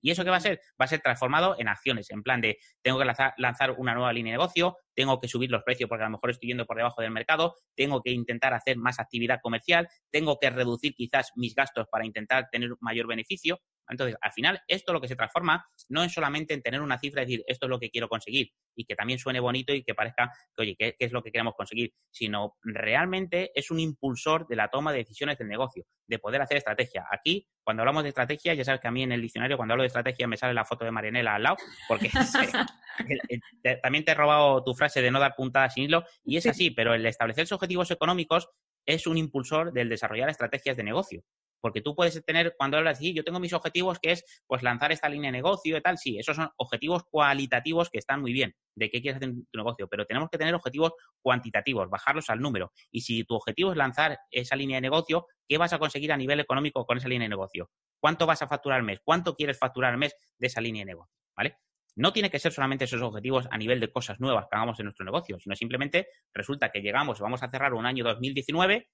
¿Y 0.00 0.10
eso 0.10 0.24
qué 0.24 0.30
va 0.30 0.36
a 0.36 0.40
ser? 0.40 0.60
Va 0.80 0.84
a 0.84 0.88
ser 0.88 1.00
transformado 1.00 1.56
en 1.58 1.68
acciones, 1.68 2.10
en 2.10 2.22
plan 2.22 2.40
de 2.40 2.58
tengo 2.82 2.98
que 2.98 3.04
lanzar, 3.04 3.74
una 3.76 3.94
nueva 3.94 4.12
línea 4.12 4.32
de 4.32 4.38
negocio, 4.38 4.76
tengo 4.94 5.20
que 5.20 5.28
subir 5.28 5.50
los 5.50 5.62
precios 5.62 5.88
porque 5.88 6.04
a 6.04 6.06
lo 6.06 6.12
mejor 6.12 6.30
estoy 6.30 6.48
yendo 6.48 6.66
por 6.66 6.76
debajo 6.76 7.02
del 7.02 7.10
mercado, 7.10 7.54
tengo 7.76 8.02
que 8.02 8.10
intentar 8.10 8.54
hacer 8.54 8.76
más 8.76 8.98
actividad 8.98 9.40
comercial, 9.42 9.88
tengo 10.10 10.38
que 10.38 10.50
reducir 10.50 10.94
quizás 10.94 11.32
mis 11.36 11.54
gastos 11.54 11.86
para 11.90 12.04
intentar 12.06 12.48
tener 12.50 12.70
mayor 12.80 13.06
beneficio. 13.06 13.60
Entonces, 13.88 14.16
al 14.20 14.32
final, 14.32 14.60
esto 14.66 14.92
lo 14.92 15.00
que 15.00 15.08
se 15.08 15.16
transforma 15.16 15.66
no 15.88 16.02
es 16.02 16.12
solamente 16.12 16.54
en 16.54 16.62
tener 16.62 16.80
una 16.80 16.98
cifra 16.98 17.22
y 17.22 17.26
decir, 17.26 17.44
esto 17.46 17.66
es 17.66 17.70
lo 17.70 17.78
que 17.78 17.90
quiero 17.90 18.08
conseguir 18.08 18.50
y 18.74 18.84
que 18.84 18.94
también 18.94 19.18
suene 19.18 19.40
bonito 19.40 19.72
y 19.72 19.82
que 19.82 19.94
parezca 19.94 20.30
que, 20.54 20.62
oye, 20.62 20.76
¿qué, 20.78 20.96
es 20.98 21.12
lo 21.12 21.22
que 21.22 21.32
queremos 21.32 21.54
conseguir? 21.54 21.92
Sino 22.10 22.56
realmente 22.62 23.50
es 23.54 23.70
un 23.70 23.80
impulsor 23.80 24.46
de 24.46 24.56
la 24.56 24.68
toma 24.68 24.92
de 24.92 24.98
decisiones 24.98 25.38
del 25.38 25.48
negocio, 25.48 25.84
de 26.06 26.18
poder 26.18 26.40
hacer 26.42 26.58
estrategia. 26.58 27.06
Aquí, 27.10 27.46
cuando 27.62 27.82
hablamos 27.82 28.02
de 28.02 28.10
estrategia, 28.10 28.54
ya 28.54 28.64
sabes 28.64 28.80
que 28.80 28.88
a 28.88 28.92
mí 28.92 29.02
en 29.02 29.12
el 29.12 29.22
diccionario, 29.22 29.56
cuando 29.56 29.74
hablo 29.74 29.82
de 29.82 29.88
estrategia, 29.88 30.26
me 30.26 30.36
sale 30.36 30.54
la 30.54 30.64
foto 30.64 30.84
de 30.84 30.90
Marianela 30.90 31.34
al 31.34 31.42
lado, 31.42 31.56
porque 31.86 32.10
también 33.82 34.04
te 34.04 34.12
he 34.12 34.14
robado 34.14 34.62
tu 34.64 34.74
frase 34.74 35.02
de 35.02 35.10
no 35.10 35.20
dar 35.20 35.34
puntadas 35.34 35.74
sin 35.74 35.84
hilo, 35.84 36.04
y 36.24 36.36
es 36.36 36.46
así, 36.46 36.70
pero 36.70 36.94
el 36.94 37.04
establecer 37.06 37.46
objetivos 37.50 37.90
económicos 37.90 38.48
es 38.86 39.06
un 39.06 39.18
impulsor 39.18 39.72
del 39.72 39.88
desarrollar 39.88 40.30
estrategias 40.30 40.76
de 40.76 40.82
negocio. 40.82 41.22
Porque 41.60 41.80
tú 41.80 41.94
puedes 41.94 42.22
tener, 42.24 42.54
cuando 42.56 42.76
hablas, 42.76 42.98
sí, 42.98 43.14
yo 43.14 43.24
tengo 43.24 43.40
mis 43.40 43.52
objetivos, 43.52 43.98
que 43.98 44.12
es 44.12 44.24
pues 44.46 44.62
lanzar 44.62 44.92
esta 44.92 45.08
línea 45.08 45.28
de 45.30 45.38
negocio 45.38 45.76
y 45.76 45.80
tal, 45.80 45.98
sí, 45.98 46.18
esos 46.18 46.36
son 46.36 46.50
objetivos 46.56 47.04
cualitativos 47.10 47.90
que 47.90 47.98
están 47.98 48.20
muy 48.20 48.32
bien, 48.32 48.54
de 48.74 48.90
qué 48.90 49.00
quieres 49.00 49.16
hacer 49.16 49.30
en 49.30 49.46
tu 49.50 49.58
negocio, 49.58 49.88
pero 49.88 50.06
tenemos 50.06 50.28
que 50.30 50.38
tener 50.38 50.54
objetivos 50.54 50.92
cuantitativos, 51.20 51.88
bajarlos 51.90 52.30
al 52.30 52.40
número. 52.40 52.72
Y 52.90 53.00
si 53.00 53.24
tu 53.24 53.34
objetivo 53.34 53.72
es 53.72 53.76
lanzar 53.76 54.18
esa 54.30 54.56
línea 54.56 54.76
de 54.76 54.82
negocio, 54.82 55.26
¿qué 55.48 55.58
vas 55.58 55.72
a 55.72 55.78
conseguir 55.78 56.12
a 56.12 56.16
nivel 56.16 56.40
económico 56.40 56.84
con 56.86 56.98
esa 56.98 57.08
línea 57.08 57.24
de 57.24 57.30
negocio? 57.30 57.70
¿Cuánto 58.00 58.26
vas 58.26 58.42
a 58.42 58.48
facturar 58.48 58.78
al 58.78 58.84
mes? 58.84 59.00
¿Cuánto 59.04 59.34
quieres 59.34 59.58
facturar 59.58 59.92
al 59.92 59.98
mes 59.98 60.14
de 60.38 60.46
esa 60.46 60.60
línea 60.60 60.82
de 60.82 60.92
negocio? 60.92 61.14
¿Vale? 61.36 61.58
No 61.96 62.12
tiene 62.12 62.30
que 62.30 62.38
ser 62.38 62.52
solamente 62.52 62.84
esos 62.84 63.02
objetivos 63.02 63.48
a 63.50 63.58
nivel 63.58 63.80
de 63.80 63.90
cosas 63.90 64.20
nuevas 64.20 64.46
que 64.48 64.56
hagamos 64.56 64.78
en 64.78 64.84
nuestro 64.84 65.04
negocio, 65.04 65.38
sino 65.40 65.56
simplemente 65.56 66.06
resulta 66.32 66.70
que 66.70 66.80
llegamos, 66.80 67.18
vamos 67.18 67.42
a 67.42 67.50
cerrar 67.50 67.74
un 67.74 67.86
año 67.86 68.04
2019 68.04 68.88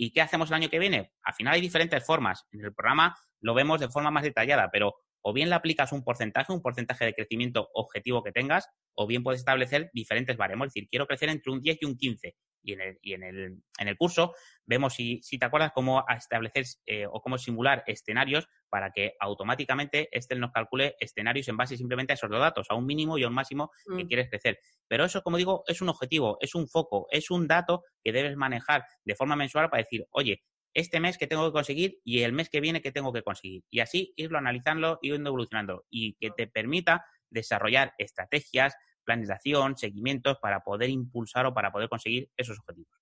¿Y 0.00 0.12
qué 0.12 0.22
hacemos 0.22 0.48
el 0.48 0.54
año 0.54 0.68
que 0.70 0.78
viene? 0.78 1.12
Al 1.24 1.34
final 1.34 1.54
hay 1.54 1.60
diferentes 1.60 2.06
formas. 2.06 2.46
En 2.52 2.64
el 2.64 2.72
programa 2.72 3.16
lo 3.40 3.52
vemos 3.52 3.80
de 3.80 3.88
forma 3.88 4.12
más 4.12 4.22
detallada, 4.22 4.70
pero 4.72 4.94
o 5.22 5.32
bien 5.32 5.48
le 5.48 5.56
aplicas 5.56 5.92
un 5.92 6.04
porcentaje, 6.04 6.52
un 6.52 6.62
porcentaje 6.62 7.04
de 7.04 7.14
crecimiento 7.14 7.68
objetivo 7.74 8.22
que 8.22 8.30
tengas, 8.30 8.68
o 8.94 9.08
bien 9.08 9.24
puedes 9.24 9.40
establecer 9.40 9.90
diferentes 9.92 10.36
baremos. 10.36 10.68
Es 10.68 10.74
decir, 10.74 10.88
quiero 10.88 11.06
crecer 11.08 11.28
entre 11.28 11.52
un 11.52 11.60
10 11.60 11.78
y 11.82 11.84
un 11.84 11.96
15 11.96 12.36
y 12.62 12.72
en 12.72 12.80
el, 12.80 12.98
y 13.02 13.12
en 13.14 13.22
el, 13.22 13.62
en 13.78 13.88
el 13.88 13.96
curso 13.96 14.34
vemos, 14.66 14.94
si, 14.94 15.20
si 15.22 15.38
te 15.38 15.46
acuerdas, 15.46 15.72
cómo 15.74 16.04
establecer 16.08 16.64
eh, 16.86 17.06
o 17.06 17.20
cómo 17.20 17.38
simular 17.38 17.82
escenarios 17.86 18.46
para 18.68 18.90
que 18.90 19.14
automáticamente 19.20 20.08
Excel 20.12 20.40
nos 20.40 20.52
calcule 20.52 20.96
escenarios 21.00 21.48
en 21.48 21.56
base 21.56 21.76
simplemente 21.76 22.12
a 22.12 22.14
esos 22.14 22.30
dos 22.30 22.40
datos, 22.40 22.66
a 22.70 22.74
un 22.74 22.86
mínimo 22.86 23.18
y 23.18 23.24
a 23.24 23.28
un 23.28 23.34
máximo 23.34 23.70
que 23.96 24.04
mm. 24.04 24.08
quieres 24.08 24.28
crecer. 24.28 24.58
Pero 24.86 25.04
eso, 25.04 25.22
como 25.22 25.36
digo, 25.36 25.64
es 25.66 25.80
un 25.80 25.88
objetivo, 25.88 26.38
es 26.40 26.54
un 26.54 26.68
foco, 26.68 27.06
es 27.10 27.30
un 27.30 27.46
dato 27.46 27.84
que 28.02 28.12
debes 28.12 28.36
manejar 28.36 28.84
de 29.04 29.14
forma 29.14 29.36
mensual 29.36 29.70
para 29.70 29.82
decir, 29.82 30.06
oye, 30.10 30.42
este 30.74 31.00
mes 31.00 31.18
que 31.18 31.26
tengo 31.26 31.46
que 31.46 31.52
conseguir 31.52 31.98
y 32.04 32.22
el 32.22 32.32
mes 32.32 32.50
que 32.50 32.60
viene 32.60 32.82
que 32.82 32.92
tengo 32.92 33.12
que 33.12 33.22
conseguir. 33.22 33.62
Y 33.70 33.80
así 33.80 34.12
irlo 34.16 34.38
analizando, 34.38 34.98
y 35.02 35.12
irlo 35.12 35.28
evolucionando 35.28 35.84
y 35.90 36.14
que 36.14 36.30
te 36.30 36.46
permita 36.46 37.04
desarrollar 37.30 37.94
estrategias, 37.98 38.74
planes 39.08 39.28
de 39.28 39.34
acción, 39.34 39.74
seguimientos 39.78 40.36
para 40.38 40.60
poder 40.60 40.90
impulsar 40.90 41.46
o 41.46 41.54
para 41.54 41.72
poder 41.72 41.88
conseguir 41.88 42.28
esos 42.36 42.58
objetivos. 42.58 42.92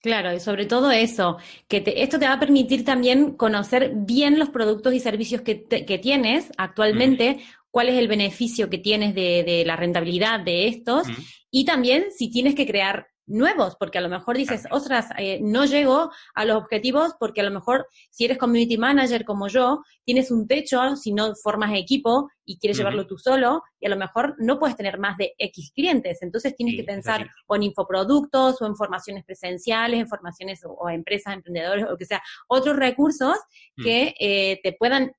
Claro, 0.00 0.32
y 0.32 0.40
sobre 0.40 0.66
todo 0.66 0.90
eso, 0.90 1.38
que 1.66 1.82
esto 1.96 2.18
te 2.18 2.26
va 2.26 2.34
a 2.34 2.38
permitir 2.38 2.84
también 2.84 3.32
conocer 3.32 3.92
bien 3.96 4.38
los 4.38 4.50
productos 4.50 4.92
y 4.92 5.00
servicios 5.00 5.40
que, 5.40 5.56
tienes 6.00 6.52
actualmente, 6.58 7.40
cuál 7.70 7.88
es 7.88 7.96
el 7.96 8.08
beneficio 8.08 8.68
que 8.68 8.78
tienes 8.78 9.14
de, 9.14 9.64
la 9.66 9.74
rentabilidad 9.74 10.38
de 10.40 10.68
estos 10.68 11.08
y 11.50 11.64
también 11.64 12.12
si 12.16 12.30
tienes 12.30 12.54
que 12.54 12.66
crear 12.66 13.08
nuevos, 13.28 13.76
porque 13.76 13.98
a 13.98 14.00
lo 14.00 14.08
mejor 14.08 14.36
dices, 14.36 14.64
ostras, 14.70 15.08
eh, 15.18 15.38
no 15.42 15.64
llego 15.66 16.10
a 16.34 16.44
los 16.44 16.56
objetivos 16.56 17.14
porque 17.18 17.40
a 17.40 17.44
lo 17.44 17.50
mejor 17.50 17.86
si 18.10 18.24
eres 18.24 18.38
community 18.38 18.78
manager 18.78 19.24
como 19.24 19.48
yo, 19.48 19.82
tienes 20.04 20.30
un 20.30 20.46
techo 20.46 20.96
si 20.96 21.12
no 21.12 21.34
formas 21.34 21.72
equipo 21.74 22.30
y 22.44 22.58
quieres 22.58 22.78
llevarlo 22.78 23.06
tú 23.06 23.18
solo 23.18 23.62
y 23.78 23.86
a 23.86 23.90
lo 23.90 23.96
mejor 23.96 24.34
no 24.38 24.58
puedes 24.58 24.76
tener 24.76 24.98
más 24.98 25.16
de 25.18 25.34
X 25.38 25.72
clientes. 25.74 26.22
Entonces 26.22 26.56
tienes 26.56 26.76
que 26.76 26.84
pensar 26.84 27.28
o 27.46 27.56
en 27.56 27.64
infoproductos 27.64 28.60
o 28.62 28.66
en 28.66 28.74
formaciones 28.74 29.24
presenciales, 29.24 30.00
en 30.00 30.08
formaciones 30.08 30.62
o, 30.64 30.88
empresas, 30.88 31.34
emprendedores 31.34 31.84
o 31.90 31.96
que 31.96 32.06
sea, 32.06 32.22
otros 32.48 32.76
recursos 32.76 33.36
que 33.76 34.14
eh, 34.18 34.60
te 34.62 34.72
puedan 34.72 35.12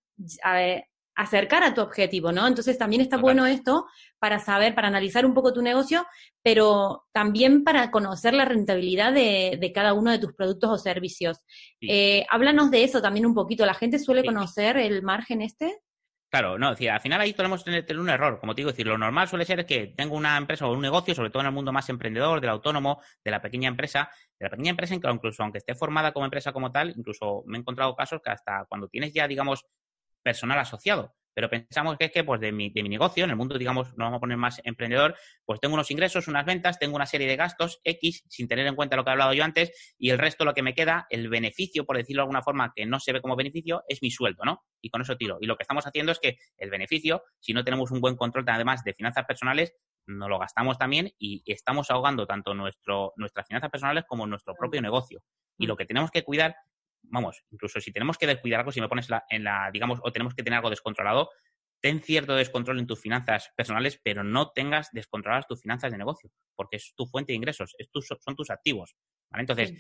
acercar 1.19 1.63
a 1.63 1.73
tu 1.73 1.81
objetivo, 1.81 2.31
¿no? 2.31 2.47
Entonces 2.47 2.77
también 2.77 3.01
está 3.01 3.17
bueno 3.17 3.45
esto 3.45 3.85
para 4.19 4.39
saber, 4.39 4.73
para 4.73 4.87
analizar 4.87 5.25
un 5.25 5.33
poco 5.33 5.51
tu 5.51 5.61
negocio, 5.61 6.07
pero 6.41 7.07
también 7.11 7.65
para 7.65 7.91
conocer 7.91 8.33
la 8.33 8.45
rentabilidad 8.45 9.11
de, 9.11 9.71
cada 9.75 9.93
uno 9.93 10.11
de 10.11 10.19
tus 10.19 10.33
productos 10.33 10.69
o 10.71 10.77
servicios. 10.77 11.41
Eh, 11.81 12.25
háblanos 12.29 12.71
de 12.71 12.85
eso 12.85 13.01
también 13.01 13.25
un 13.25 13.33
poquito. 13.33 13.65
¿La 13.65 13.73
gente 13.73 13.99
suele 13.99 14.23
conocer 14.23 14.77
el 14.77 15.03
margen 15.03 15.41
este? 15.41 15.81
Claro, 16.31 16.57
no, 16.57 16.69
decir, 16.69 16.89
al 16.89 17.01
final 17.01 17.19
ahí 17.19 17.33
podemos 17.33 17.65
tener, 17.65 17.85
tener, 17.85 17.99
un 17.99 18.09
error, 18.09 18.39
como 18.39 18.55
te 18.55 18.61
digo, 18.61 18.69
decir, 18.69 18.87
lo 18.87 18.97
normal 18.97 19.27
suele 19.27 19.43
ser 19.43 19.65
que 19.65 19.87
tengo 19.87 20.15
una 20.15 20.37
empresa 20.37 20.67
o 20.67 20.73
un 20.73 20.79
negocio, 20.79 21.13
sobre 21.15 21.31
todo 21.31 21.41
en 21.41 21.47
el 21.47 21.53
mundo 21.53 21.73
más 21.73 21.89
emprendedor, 21.89 22.39
del 22.39 22.51
autónomo, 22.51 23.01
de 23.25 23.31
la 23.31 23.41
pequeña 23.41 23.67
empresa, 23.67 24.09
de 24.39 24.45
la 24.45 24.51
pequeña 24.51 24.69
empresa, 24.69 24.95
incluso 24.95 25.43
aunque 25.43 25.57
esté 25.57 25.75
formada 25.75 26.13
como 26.13 26.25
empresa 26.25 26.53
como 26.53 26.71
tal, 26.71 26.93
incluso 26.95 27.43
me 27.47 27.57
he 27.57 27.59
encontrado 27.59 27.93
casos 27.95 28.21
que 28.23 28.29
hasta 28.29 28.65
cuando 28.69 28.87
tienes 28.87 29.11
ya, 29.11 29.27
digamos, 29.27 29.65
personal 30.23 30.59
asociado, 30.59 31.15
pero 31.33 31.49
pensamos 31.49 31.97
que 31.97 32.05
es 32.05 32.11
que 32.11 32.23
pues 32.23 32.41
de 32.41 32.51
mi, 32.51 32.69
de 32.69 32.83
mi 32.83 32.89
negocio, 32.89 33.23
en 33.23 33.29
el 33.29 33.35
mundo, 33.35 33.57
digamos, 33.57 33.97
no 33.97 34.05
vamos 34.05 34.17
a 34.17 34.19
poner 34.19 34.37
más 34.37 34.59
emprendedor, 34.65 35.15
pues 35.45 35.59
tengo 35.61 35.73
unos 35.73 35.89
ingresos, 35.89 36.27
unas 36.27 36.45
ventas, 36.45 36.79
tengo 36.79 36.97
una 36.97 37.05
serie 37.05 37.27
de 37.27 37.37
gastos 37.37 37.79
X, 37.83 38.25
sin 38.27 38.47
tener 38.47 38.67
en 38.67 38.75
cuenta 38.75 38.97
lo 38.97 39.05
que 39.05 39.09
he 39.09 39.13
hablado 39.13 39.33
yo 39.33 39.43
antes, 39.43 39.95
y 39.97 40.09
el 40.09 40.17
resto, 40.17 40.43
lo 40.43 40.53
que 40.53 40.63
me 40.63 40.73
queda, 40.73 41.07
el 41.09 41.29
beneficio, 41.29 41.85
por 41.85 41.95
decirlo 41.95 42.21
de 42.21 42.23
alguna 42.23 42.41
forma, 42.41 42.73
que 42.75 42.85
no 42.85 42.99
se 42.99 43.13
ve 43.13 43.21
como 43.21 43.37
beneficio, 43.37 43.83
es 43.87 44.01
mi 44.01 44.11
sueldo, 44.11 44.43
¿no? 44.43 44.63
Y 44.81 44.89
con 44.89 45.01
eso 45.01 45.15
tiro. 45.15 45.37
Y 45.39 45.45
lo 45.45 45.55
que 45.55 45.63
estamos 45.63 45.85
haciendo 45.87 46.11
es 46.11 46.19
que 46.19 46.37
el 46.57 46.69
beneficio, 46.69 47.23
si 47.39 47.53
no 47.53 47.63
tenemos 47.63 47.91
un 47.91 48.01
buen 48.01 48.17
control 48.17 48.43
además 48.47 48.83
de 48.83 48.93
finanzas 48.93 49.25
personales, 49.25 49.73
no 50.07 50.27
lo 50.27 50.39
gastamos 50.39 50.77
también 50.77 51.11
y 51.19 51.43
estamos 51.45 51.89
ahogando 51.91 52.25
tanto 52.25 52.53
nuestro, 52.53 53.13
nuestras 53.15 53.47
finanzas 53.47 53.69
personales 53.69 54.03
como 54.07 54.25
nuestro 54.27 54.55
propio 54.55 54.81
negocio. 54.81 55.21
Y 55.57 55.67
lo 55.67 55.77
que 55.77 55.85
tenemos 55.85 56.11
que 56.11 56.23
cuidar 56.23 56.55
vamos, 57.03 57.43
incluso 57.51 57.79
si 57.79 57.91
tenemos 57.91 58.17
que 58.17 58.27
descuidar 58.27 58.61
algo, 58.61 58.71
si 58.71 58.81
me 58.81 58.89
pones 58.89 59.07
en 59.29 59.43
la, 59.43 59.69
digamos, 59.71 59.99
o 60.03 60.11
tenemos 60.11 60.33
que 60.33 60.43
tener 60.43 60.57
algo 60.57 60.69
descontrolado, 60.69 61.29
ten 61.81 62.01
cierto 62.01 62.35
descontrol 62.35 62.79
en 62.79 62.87
tus 62.87 63.01
finanzas 63.01 63.51
personales, 63.55 63.99
pero 64.03 64.23
no 64.23 64.51
tengas 64.51 64.89
descontroladas 64.91 65.47
tus 65.47 65.61
finanzas 65.61 65.91
de 65.91 65.97
negocio, 65.97 66.29
porque 66.55 66.77
es 66.77 66.93
tu 66.95 67.05
fuente 67.05 67.31
de 67.31 67.37
ingresos, 67.37 67.75
es 67.77 67.89
son 68.19 68.35
tus 68.35 68.49
activos. 68.49 68.95
¿vale? 69.31 69.41
Entonces, 69.41 69.73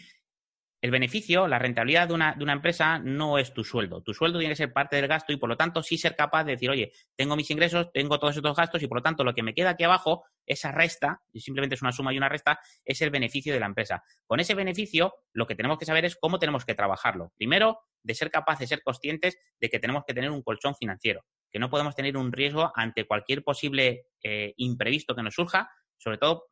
el 0.81 0.91
beneficio, 0.91 1.47
la 1.47 1.59
rentabilidad 1.59 2.07
de 2.07 2.13
una, 2.13 2.33
de 2.33 2.43
una, 2.43 2.53
empresa 2.53 2.99
no 2.99 3.37
es 3.37 3.53
tu 3.53 3.65
sueldo. 3.65 4.01
Tu 4.01 4.13
sueldo 4.13 4.39
tiene 4.39 4.53
que 4.53 4.57
ser 4.57 4.71
parte 4.71 4.95
del 4.95 5.07
gasto 5.07 5.33
y, 5.33 5.37
por 5.37 5.49
lo 5.49 5.57
tanto, 5.57 5.83
sí 5.83 5.97
ser 5.97 6.15
capaz 6.15 6.45
de 6.45 6.53
decir, 6.53 6.69
oye, 6.69 6.93
tengo 7.17 7.35
mis 7.35 7.51
ingresos, 7.51 7.91
tengo 7.91 8.17
todos 8.17 8.37
estos 8.37 8.55
gastos 8.55 8.81
y, 8.81 8.87
por 8.87 8.99
lo 8.99 9.03
tanto, 9.03 9.25
lo 9.25 9.33
que 9.33 9.43
me 9.43 9.53
queda 9.53 9.71
aquí 9.71 9.83
abajo, 9.83 10.23
esa 10.49 10.71
resta, 10.73 11.21
y 11.31 11.39
simplemente 11.39 11.75
es 11.75 11.81
una 11.81 11.93
suma 11.93 12.11
y 12.11 12.17
una 12.17 12.27
resta, 12.27 12.59
es 12.83 13.01
el 13.01 13.11
beneficio 13.11 13.53
de 13.53 13.59
la 13.61 13.67
empresa. 13.67 14.03
Con 14.27 14.41
ese 14.41 14.55
beneficio, 14.55 15.13
lo 15.31 15.47
que 15.47 15.55
tenemos 15.55 15.77
que 15.77 15.85
saber 15.85 16.03
es 16.03 16.17
cómo 16.17 16.39
tenemos 16.39 16.65
que 16.65 16.75
trabajarlo. 16.75 17.31
Primero, 17.37 17.79
de 18.03 18.15
ser 18.15 18.31
capaces, 18.31 18.67
ser 18.67 18.81
conscientes 18.83 19.37
de 19.61 19.69
que 19.69 19.79
tenemos 19.79 20.03
que 20.05 20.13
tener 20.13 20.31
un 20.31 20.41
colchón 20.41 20.75
financiero, 20.75 21.23
que 21.51 21.59
no 21.59 21.69
podemos 21.69 21.95
tener 21.95 22.17
un 22.17 22.31
riesgo 22.31 22.71
ante 22.75 23.05
cualquier 23.05 23.43
posible 23.43 24.07
eh, 24.23 24.53
imprevisto 24.57 25.15
que 25.15 25.23
nos 25.23 25.35
surja, 25.35 25.69
sobre 25.97 26.17
todo, 26.17 26.45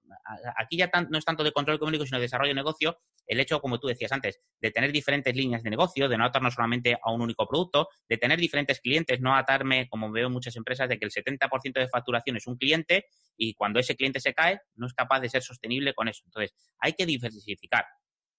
aquí 0.58 0.78
ya 0.78 0.92
no 1.10 1.18
es 1.18 1.26
tanto 1.26 1.44
de 1.44 1.54
control 1.54 1.78
económico, 1.78 2.06
sino 2.06 2.18
de 2.18 2.24
desarrollo 2.24 2.50
de 2.50 2.56
negocio, 2.56 3.00
el 3.28 3.40
hecho, 3.40 3.60
como 3.60 3.80
tú 3.80 3.88
decías 3.88 4.12
antes, 4.12 4.40
de 4.60 4.72
tener 4.72 4.92
diferentes 4.92 5.36
líneas 5.36 5.62
de 5.64 5.70
negocio, 5.70 6.08
de 6.08 6.18
no 6.18 6.26
atarnos 6.26 6.54
solamente 6.54 6.98
a 7.02 7.12
un 7.12 7.22
único 7.22 7.48
producto, 7.48 7.90
de 8.08 8.18
tener 8.18 8.40
diferentes 8.40 8.80
clientes, 8.80 9.20
no 9.20 9.36
atarme, 9.36 9.88
como 9.90 10.12
veo 10.12 10.28
en 10.28 10.34
muchas 10.34 10.56
empresas, 10.56 10.90
de 10.90 10.98
que 10.98 11.06
el 11.06 11.12
70% 11.12 11.74
de 11.74 11.90
facturación 11.90 12.38
es 12.38 12.48
un 12.48 12.58
cliente 12.58 13.06
y 13.38 13.54
cuando 13.54 13.80
ese 13.80 13.96
cliente 13.96 14.20
se 14.20 14.34
cae, 14.34 14.60
no 14.76 14.88
es 14.88 14.94
capaz 14.94 15.20
de 15.20 15.30
ser 15.30 15.44
sostenible 15.44 15.94
con 15.94 16.08
eso. 16.08 16.24
Entonces, 16.26 16.56
hay 16.80 16.94
que 16.94 17.06
diversificar. 17.06 17.86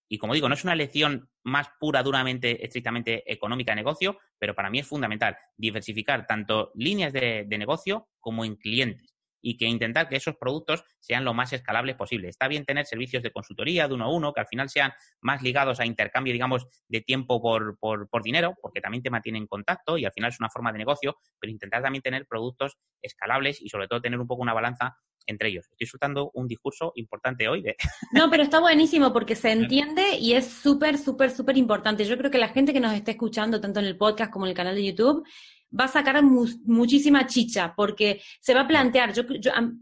Y 0.09 0.17
como 0.17 0.33
digo, 0.33 0.49
no 0.49 0.55
es 0.55 0.65
una 0.65 0.75
lección 0.75 1.29
más 1.45 1.69
pura, 1.79 2.03
duramente, 2.03 2.65
estrictamente 2.65 3.31
económica 3.31 3.73
de 3.73 3.77
negocio, 3.77 4.19
pero 4.39 4.55
para 4.55 4.71
mí 4.71 4.79
es 4.79 4.87
fundamental 4.87 5.37
diversificar 5.57 6.27
tanto 6.27 6.73
líneas 6.75 7.13
de 7.13 7.47
negocio 7.59 8.09
como 8.21 8.47
en 8.47 8.57
clientes 8.57 9.18
y 9.41 9.57
que 9.57 9.67
intentar 9.67 10.09
que 10.09 10.17
esos 10.17 10.37
productos 10.37 10.85
sean 10.99 11.25
lo 11.25 11.35
más 11.35 11.53
escalables 11.53 11.97
posible. 11.97 12.29
Está 12.29 12.49
bien 12.49 12.65
tener 12.65 12.87
servicios 12.87 13.23
de 13.23 13.33
consultoría 13.33 13.89
de 13.89 13.95
uno 13.95 14.07
a 14.07 14.13
uno, 14.13 14.33
que 14.33 14.41
al 14.41 14.47
final 14.47 14.69
sean 14.69 14.93
más 15.21 15.43
ligados 15.43 15.81
a 15.81 15.87
intercambio, 15.87 16.33
digamos, 16.33 16.67
de 16.89 17.01
tiempo 17.01 17.41
por, 17.41 17.79
por, 17.79 18.09
por 18.09 18.23
dinero, 18.23 18.55
porque 18.61 18.81
también 18.81 19.03
te 19.03 19.11
mantienen 19.11 19.43
en 19.43 19.49
contacto 19.49 19.99
y 19.99 20.05
al 20.05 20.13
final 20.13 20.31
es 20.31 20.41
una 20.41 20.51
forma 20.51 20.73
de 20.73 20.79
negocio, 20.79 21.17
pero 21.39 21.51
intentar 21.51 21.83
también 21.83 22.03
tener 22.03 22.27
productos 22.27 22.77
escalables 23.03 23.61
y 23.61 23.69
sobre 23.69 23.89
todo 23.89 24.01
tener 24.01 24.19
un 24.19 24.27
poco 24.27 24.43
una 24.43 24.55
balanza 24.55 24.97
entre 25.29 25.51
ellos. 25.51 25.67
Estoy 25.71 25.87
soltando 25.87 26.31
un 26.35 26.49
discurso 26.49 26.93
importante 26.97 27.49
hoy. 27.49 27.63
De... 27.63 27.77
No, 28.13 28.31
pero 28.31 28.43
está 28.43 28.61
buenísimo 28.61 29.13
porque 29.13 29.37
se 29.37 29.53
entiende 29.53 30.17
y 30.19 30.33
es 30.33 30.47
súper, 30.47 30.99
súper, 30.99 31.31
súper 31.31 31.57
importante. 31.57 32.05
Yo 32.05 32.17
creo 32.17 32.31
que 32.31 32.39
la 32.39 32.49
gente 32.49 32.73
que 32.73 32.81
nos 32.81 32.95
esté 32.95 33.13
escuchando, 33.13 33.61
tanto 33.61 33.79
en 33.79 33.87
el 33.87 33.97
podcast 33.97 34.33
como 34.33 34.47
en 34.47 34.51
el 34.51 34.57
canal 34.57 34.75
de 34.75 34.85
YouTube, 34.85 35.25
va 35.79 35.85
a 35.85 35.89
sacar 35.89 36.23
muchísima 36.23 37.27
chicha, 37.27 37.75
porque 37.77 38.23
se 38.41 38.55
va 38.55 38.63
a 38.63 38.69
plantear, 38.69 39.13
yo, 39.13 39.23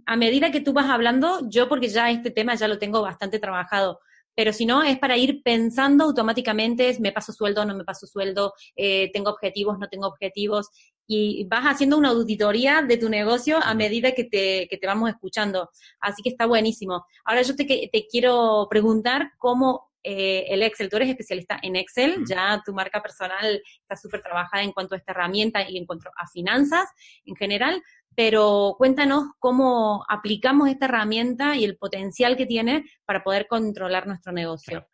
a, 0.07 0.16
medida 0.16 0.51
que 0.51 0.61
tú 0.61 0.72
vas 0.72 0.87
hablando, 0.87 1.49
yo 1.49 1.68
porque 1.68 1.88
ya 1.88 2.11
este 2.11 2.31
tema 2.31 2.55
ya 2.55 2.68
lo 2.68 2.79
tengo 2.79 3.03
bastante 3.03 3.38
trabajado, 3.38 4.01
pero 4.35 4.53
si 4.53 4.66
no, 4.66 4.83
es 4.83 4.99
para 4.99 5.16
ir 5.16 5.42
pensando 5.42 6.05
automáticamente, 6.05 6.96
me 7.01 7.12
paso 7.12 7.33
sueldo, 7.33 7.64
no 7.64 7.75
me 7.75 7.85
paso 7.85 8.07
sueldo, 8.07 8.53
eh, 8.75 9.11
tengo 9.12 9.31
objetivos, 9.31 9.79
no 9.79 9.88
tengo 9.88 10.07
objetivos, 10.07 10.68
y 11.09 11.46
vas 11.46 11.64
haciendo 11.64 11.96
una 11.96 12.11
auditoría 12.11 12.83
de 12.83 12.96
tu 12.96 13.09
negocio 13.09 13.59
a 13.62 13.75
medida 13.75 14.12
que 14.12 14.25
te, 14.25 14.66
que 14.68 14.77
te 14.77 14.87
vamos 14.87 15.09
escuchando. 15.09 15.70
Así 16.01 16.20
que 16.22 16.31
está 16.31 16.46
buenísimo. 16.46 17.07
Ahora 17.25 17.42
yo 17.42 17.55
te, 17.55 17.64
te 17.64 18.07
quiero 18.11 18.66
preguntar 18.68 19.31
cómo 19.38 19.92
eh, 20.09 20.47
el 20.55 20.62
Excel, 20.62 20.88
tú 20.88 20.97
eres 20.97 21.09
especialista 21.09 21.59
en 21.61 21.75
Excel, 21.75 22.25
ya 22.29 22.62
tu 22.64 22.73
marca 22.73 23.03
personal 23.03 23.61
está 23.81 23.97
súper 23.97 24.23
trabajada 24.23 24.62
en 24.62 24.71
cuanto 24.71 24.95
a 24.95 24.99
esta 24.99 25.11
herramienta 25.11 25.69
y 25.69 25.77
en 25.77 25.85
cuanto 25.85 26.09
a 26.16 26.29
finanzas 26.29 26.85
en 27.25 27.35
general, 27.35 27.83
pero 28.14 28.77
cuéntanos 28.79 29.25
cómo 29.40 30.05
aplicamos 30.09 30.69
esta 30.69 30.85
herramienta 30.85 31.57
y 31.57 31.64
el 31.64 31.77
potencial 31.77 32.37
que 32.37 32.47
tiene 32.47 32.85
para 33.05 33.25
poder 33.25 33.49
controlar 33.49 34.07
nuestro 34.07 34.33
negocio. 34.33 34.79
Claro, 34.79 34.88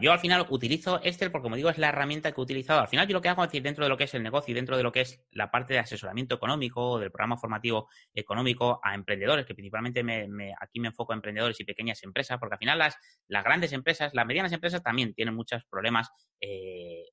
yo 0.00 0.12
al 0.12 0.18
final 0.20 0.46
utilizo 0.50 1.00
Excel 1.02 1.30
porque, 1.30 1.42
como 1.42 1.56
digo, 1.56 1.68
es 1.68 1.78
la 1.78 1.88
herramienta 1.88 2.32
que 2.32 2.40
he 2.40 2.44
utilizado. 2.44 2.80
Al 2.80 2.88
final, 2.88 3.08
yo 3.08 3.14
lo 3.14 3.20
que 3.20 3.28
hago 3.28 3.42
es 3.42 3.50
decir, 3.50 3.62
dentro 3.62 3.84
de 3.84 3.88
lo 3.88 3.96
que 3.96 4.04
es 4.04 4.14
el 4.14 4.22
negocio 4.22 4.52
y 4.52 4.54
dentro 4.54 4.76
de 4.76 4.82
lo 4.82 4.92
que 4.92 5.00
es 5.00 5.20
la 5.32 5.50
parte 5.50 5.74
de 5.74 5.80
asesoramiento 5.80 6.36
económico, 6.36 6.98
del 6.98 7.10
programa 7.10 7.36
formativo 7.36 7.88
económico 8.14 8.80
a 8.82 8.94
emprendedores, 8.94 9.44
que 9.44 9.54
principalmente 9.54 10.02
me, 10.04 10.54
aquí 10.60 10.80
me 10.80 10.88
enfoco 10.88 11.12
a 11.12 11.16
emprendedores 11.16 11.58
y 11.60 11.64
pequeñas 11.64 12.02
empresas, 12.04 12.38
porque 12.38 12.54
al 12.54 12.58
final 12.58 12.78
las, 12.78 12.96
las 13.26 13.44
grandes 13.44 13.72
empresas, 13.72 14.14
las 14.14 14.26
medianas 14.26 14.52
empresas 14.52 14.82
también 14.82 15.12
tienen 15.12 15.34
muchos 15.34 15.64
problemas 15.68 16.08
eh, 16.40 17.04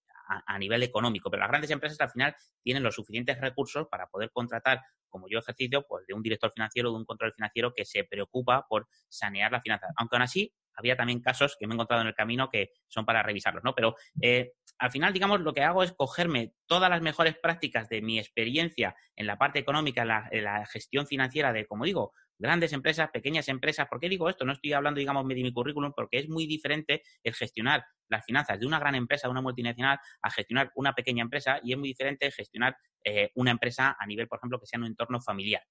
a, 0.45 0.57
nivel 0.59 0.83
económico, 0.83 1.29
pero 1.29 1.41
las 1.41 1.49
grandes 1.49 1.71
empresas 1.71 1.99
al 1.99 2.09
final 2.09 2.35
tienen 2.63 2.83
los 2.83 2.95
suficientes 2.95 3.39
recursos 3.39 3.87
para 3.89 4.07
poder 4.07 4.31
contratar, 4.31 4.81
como 5.09 5.27
yo 5.27 5.39
ejercicio, 5.39 5.85
pues 5.87 6.05
de 6.07 6.13
un 6.13 6.21
director 6.21 6.51
financiero, 6.53 6.89
o 6.89 6.93
de 6.93 6.99
un 6.99 7.05
control 7.05 7.33
financiero 7.33 7.73
que 7.73 7.85
se 7.85 8.03
preocupa 8.03 8.65
por 8.69 8.87
sanear 9.09 9.51
la 9.51 9.61
finanza. 9.61 9.87
Aunque 9.97 10.15
aún 10.15 10.23
así, 10.23 10.53
había 10.75 10.95
también 10.95 11.21
casos 11.21 11.55
que 11.59 11.67
me 11.67 11.73
he 11.73 11.75
encontrado 11.75 12.01
en 12.01 12.07
el 12.07 12.15
camino 12.15 12.49
que 12.49 12.71
son 12.87 13.05
para 13.05 13.23
revisarlos, 13.23 13.63
¿no? 13.63 13.73
Pero 13.75 13.95
eh, 14.21 14.53
al 14.77 14.91
final, 14.91 15.13
digamos, 15.13 15.41
lo 15.41 15.53
que 15.53 15.63
hago 15.63 15.83
es 15.83 15.93
cogerme 15.93 16.53
todas 16.65 16.89
las 16.89 17.01
mejores 17.01 17.37
prácticas 17.37 17.87
de 17.89 18.01
mi 18.01 18.17
experiencia 18.17 18.95
en 19.15 19.27
la 19.27 19.37
parte 19.37 19.59
económica, 19.59 20.01
en 20.31 20.43
la, 20.43 20.65
gestión 20.65 21.05
financiera 21.05 21.53
de, 21.53 21.67
como 21.67 21.85
digo, 21.85 22.13
grandes 22.39 22.73
empresas, 22.73 23.09
pequeñas 23.11 23.47
empresas. 23.47 23.87
¿Por 23.87 23.99
qué 23.99 24.09
digo 24.09 24.27
esto? 24.29 24.43
No 24.43 24.53
estoy 24.53 24.73
hablando, 24.73 24.99
digamos, 24.99 25.27
de 25.27 25.35
mi 25.35 25.53
currículum, 25.53 25.93
porque 25.95 26.17
es 26.17 26.29
muy 26.29 26.47
diferente 26.47 27.03
el 27.23 27.35
gestionar 27.35 27.85
las 28.09 28.25
finanzas 28.25 28.59
de 28.59 28.65
una 28.65 28.79
gran 28.79 28.95
empresa, 28.95 29.27
de 29.27 29.31
una 29.31 29.41
multinacional, 29.41 29.99
a 30.21 30.31
gestionar 30.31 30.71
una 30.75 30.93
pequeña 30.93 31.21
empresa 31.21 31.59
y 31.63 31.73
es 31.73 31.77
muy 31.77 31.89
diferente 31.89 32.31
gestionar 32.31 32.75
eh, 33.03 33.29
una 33.35 33.51
empresa 33.51 33.95
a 33.99 34.05
nivel, 34.07 34.27
por 34.27 34.39
ejemplo, 34.39 34.59
que 34.59 34.65
sea 34.65 34.77
en 34.77 34.83
un 34.83 34.87
entorno 34.87 35.21
familiar. 35.21 35.63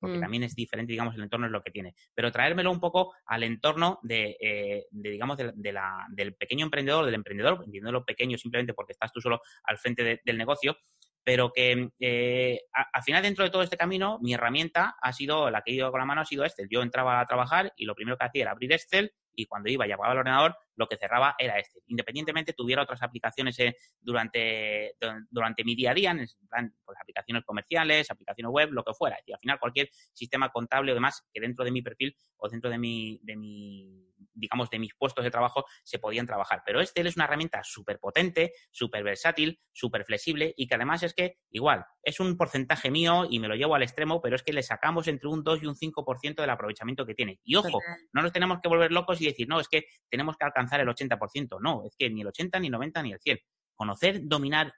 Porque 0.00 0.18
mm. 0.18 0.20
también 0.20 0.42
es 0.42 0.54
diferente, 0.54 0.92
digamos, 0.92 1.14
el 1.14 1.22
entorno 1.22 1.46
es 1.46 1.52
lo 1.52 1.62
que 1.62 1.70
tiene. 1.70 1.94
Pero 2.14 2.32
traérmelo 2.32 2.70
un 2.70 2.80
poco 2.80 3.14
al 3.26 3.42
entorno 3.42 3.98
de, 4.02 4.36
eh, 4.40 4.86
digamos, 4.90 5.36
de, 5.36 5.72
la, 5.72 6.06
del 6.10 6.34
pequeño 6.34 6.64
emprendedor, 6.64 7.04
del 7.04 7.14
emprendedor, 7.14 7.64
lo 7.68 8.04
pequeño 8.04 8.38
simplemente 8.38 8.74
porque 8.74 8.92
estás 8.92 9.12
tú 9.12 9.20
solo 9.20 9.40
al 9.64 9.78
frente 9.78 10.20
del 10.24 10.38
negocio, 10.38 10.76
pero 11.22 11.52
que 11.52 11.90
eh, 12.00 12.60
al 12.72 13.02
final 13.02 13.22
dentro 13.22 13.44
de 13.44 13.50
todo 13.50 13.62
este 13.62 13.76
camino 13.76 14.18
mi 14.20 14.34
herramienta 14.34 14.96
ha 15.00 15.12
sido, 15.12 15.50
la 15.50 15.62
que 15.62 15.72
he 15.72 15.74
ido 15.74 15.90
con 15.90 16.00
la 16.00 16.06
mano 16.06 16.22
ha 16.22 16.24
sido 16.24 16.44
Excel. 16.44 16.68
Yo 16.70 16.82
entraba 16.82 17.20
a 17.20 17.26
trabajar 17.26 17.72
y 17.76 17.84
lo 17.84 17.94
primero 17.94 18.16
que 18.16 18.24
hacía 18.24 18.42
era 18.42 18.52
abrir 18.52 18.72
Excel 18.72 19.12
y 19.34 19.46
cuando 19.46 19.70
iba 19.70 19.86
y 19.86 19.92
apagaba 19.92 20.14
el 20.14 20.18
ordenador, 20.20 20.56
lo 20.80 20.88
que 20.88 20.96
cerraba 20.96 21.36
era 21.38 21.58
este. 21.58 21.80
Independientemente 21.86 22.54
tuviera 22.54 22.82
otras 22.82 23.02
aplicaciones 23.02 23.58
eh, 23.60 23.76
durante, 24.00 24.96
durante 25.30 25.62
mi 25.62 25.76
día 25.76 25.92
a 25.92 25.94
día, 25.94 26.10
en 26.10 26.26
plan, 26.48 26.74
pues, 26.84 26.98
aplicaciones 27.00 27.44
comerciales, 27.44 28.10
aplicaciones 28.10 28.50
web, 28.50 28.70
lo 28.72 28.82
que 28.82 28.94
fuera. 28.94 29.18
Y 29.26 29.32
al 29.32 29.38
final 29.38 29.60
cualquier 29.60 29.90
sistema 30.12 30.48
contable 30.48 30.92
o 30.92 30.94
demás 30.94 31.22
que 31.32 31.40
dentro 31.40 31.64
de 31.64 31.70
mi 31.70 31.82
perfil 31.82 32.16
o 32.38 32.48
dentro 32.48 32.70
de 32.70 32.78
mi, 32.78 33.20
de 33.22 33.36
mi 33.36 34.10
digamos, 34.34 34.70
de 34.70 34.78
mis 34.78 34.94
puestos 34.94 35.24
de 35.24 35.30
trabajo 35.30 35.64
se 35.84 35.98
podían 35.98 36.26
trabajar. 36.26 36.62
Pero 36.64 36.80
Excel 36.80 37.06
es 37.06 37.16
una 37.16 37.24
herramienta 37.24 37.60
súper 37.62 37.98
potente, 37.98 38.52
súper 38.70 39.02
versátil, 39.02 39.60
súper 39.72 40.04
flexible 40.04 40.54
y 40.56 40.66
que 40.66 40.74
además 40.74 41.02
es 41.02 41.14
que, 41.14 41.36
igual, 41.50 41.84
es 42.02 42.20
un 42.20 42.36
porcentaje 42.36 42.90
mío 42.90 43.26
y 43.28 43.38
me 43.38 43.48
lo 43.48 43.54
llevo 43.54 43.74
al 43.74 43.82
extremo, 43.82 44.20
pero 44.20 44.36
es 44.36 44.42
que 44.42 44.52
le 44.52 44.62
sacamos 44.62 45.08
entre 45.08 45.28
un 45.28 45.44
2 45.44 45.62
y 45.62 45.66
un 45.66 45.74
5% 45.74 46.36
del 46.36 46.50
aprovechamiento 46.50 47.06
que 47.06 47.14
tiene. 47.14 47.40
Y 47.44 47.56
ojo, 47.56 47.80
no 48.12 48.22
nos 48.22 48.32
tenemos 48.32 48.60
que 48.62 48.68
volver 48.68 48.92
locos 48.92 49.20
y 49.20 49.26
decir, 49.26 49.48
no, 49.48 49.60
es 49.60 49.68
que 49.68 49.84
tenemos 50.08 50.36
que 50.36 50.44
alcanzar 50.44 50.69
el 50.78 50.88
80%. 50.88 51.58
No, 51.60 51.84
es 51.84 51.96
que 51.96 52.08
ni 52.08 52.20
el 52.20 52.28
80, 52.28 52.60
ni 52.60 52.68
el 52.68 52.72
90, 52.72 53.02
ni 53.02 53.12
el 53.12 53.18
100. 53.18 53.38
Conocer, 53.74 54.20
dominar 54.22 54.72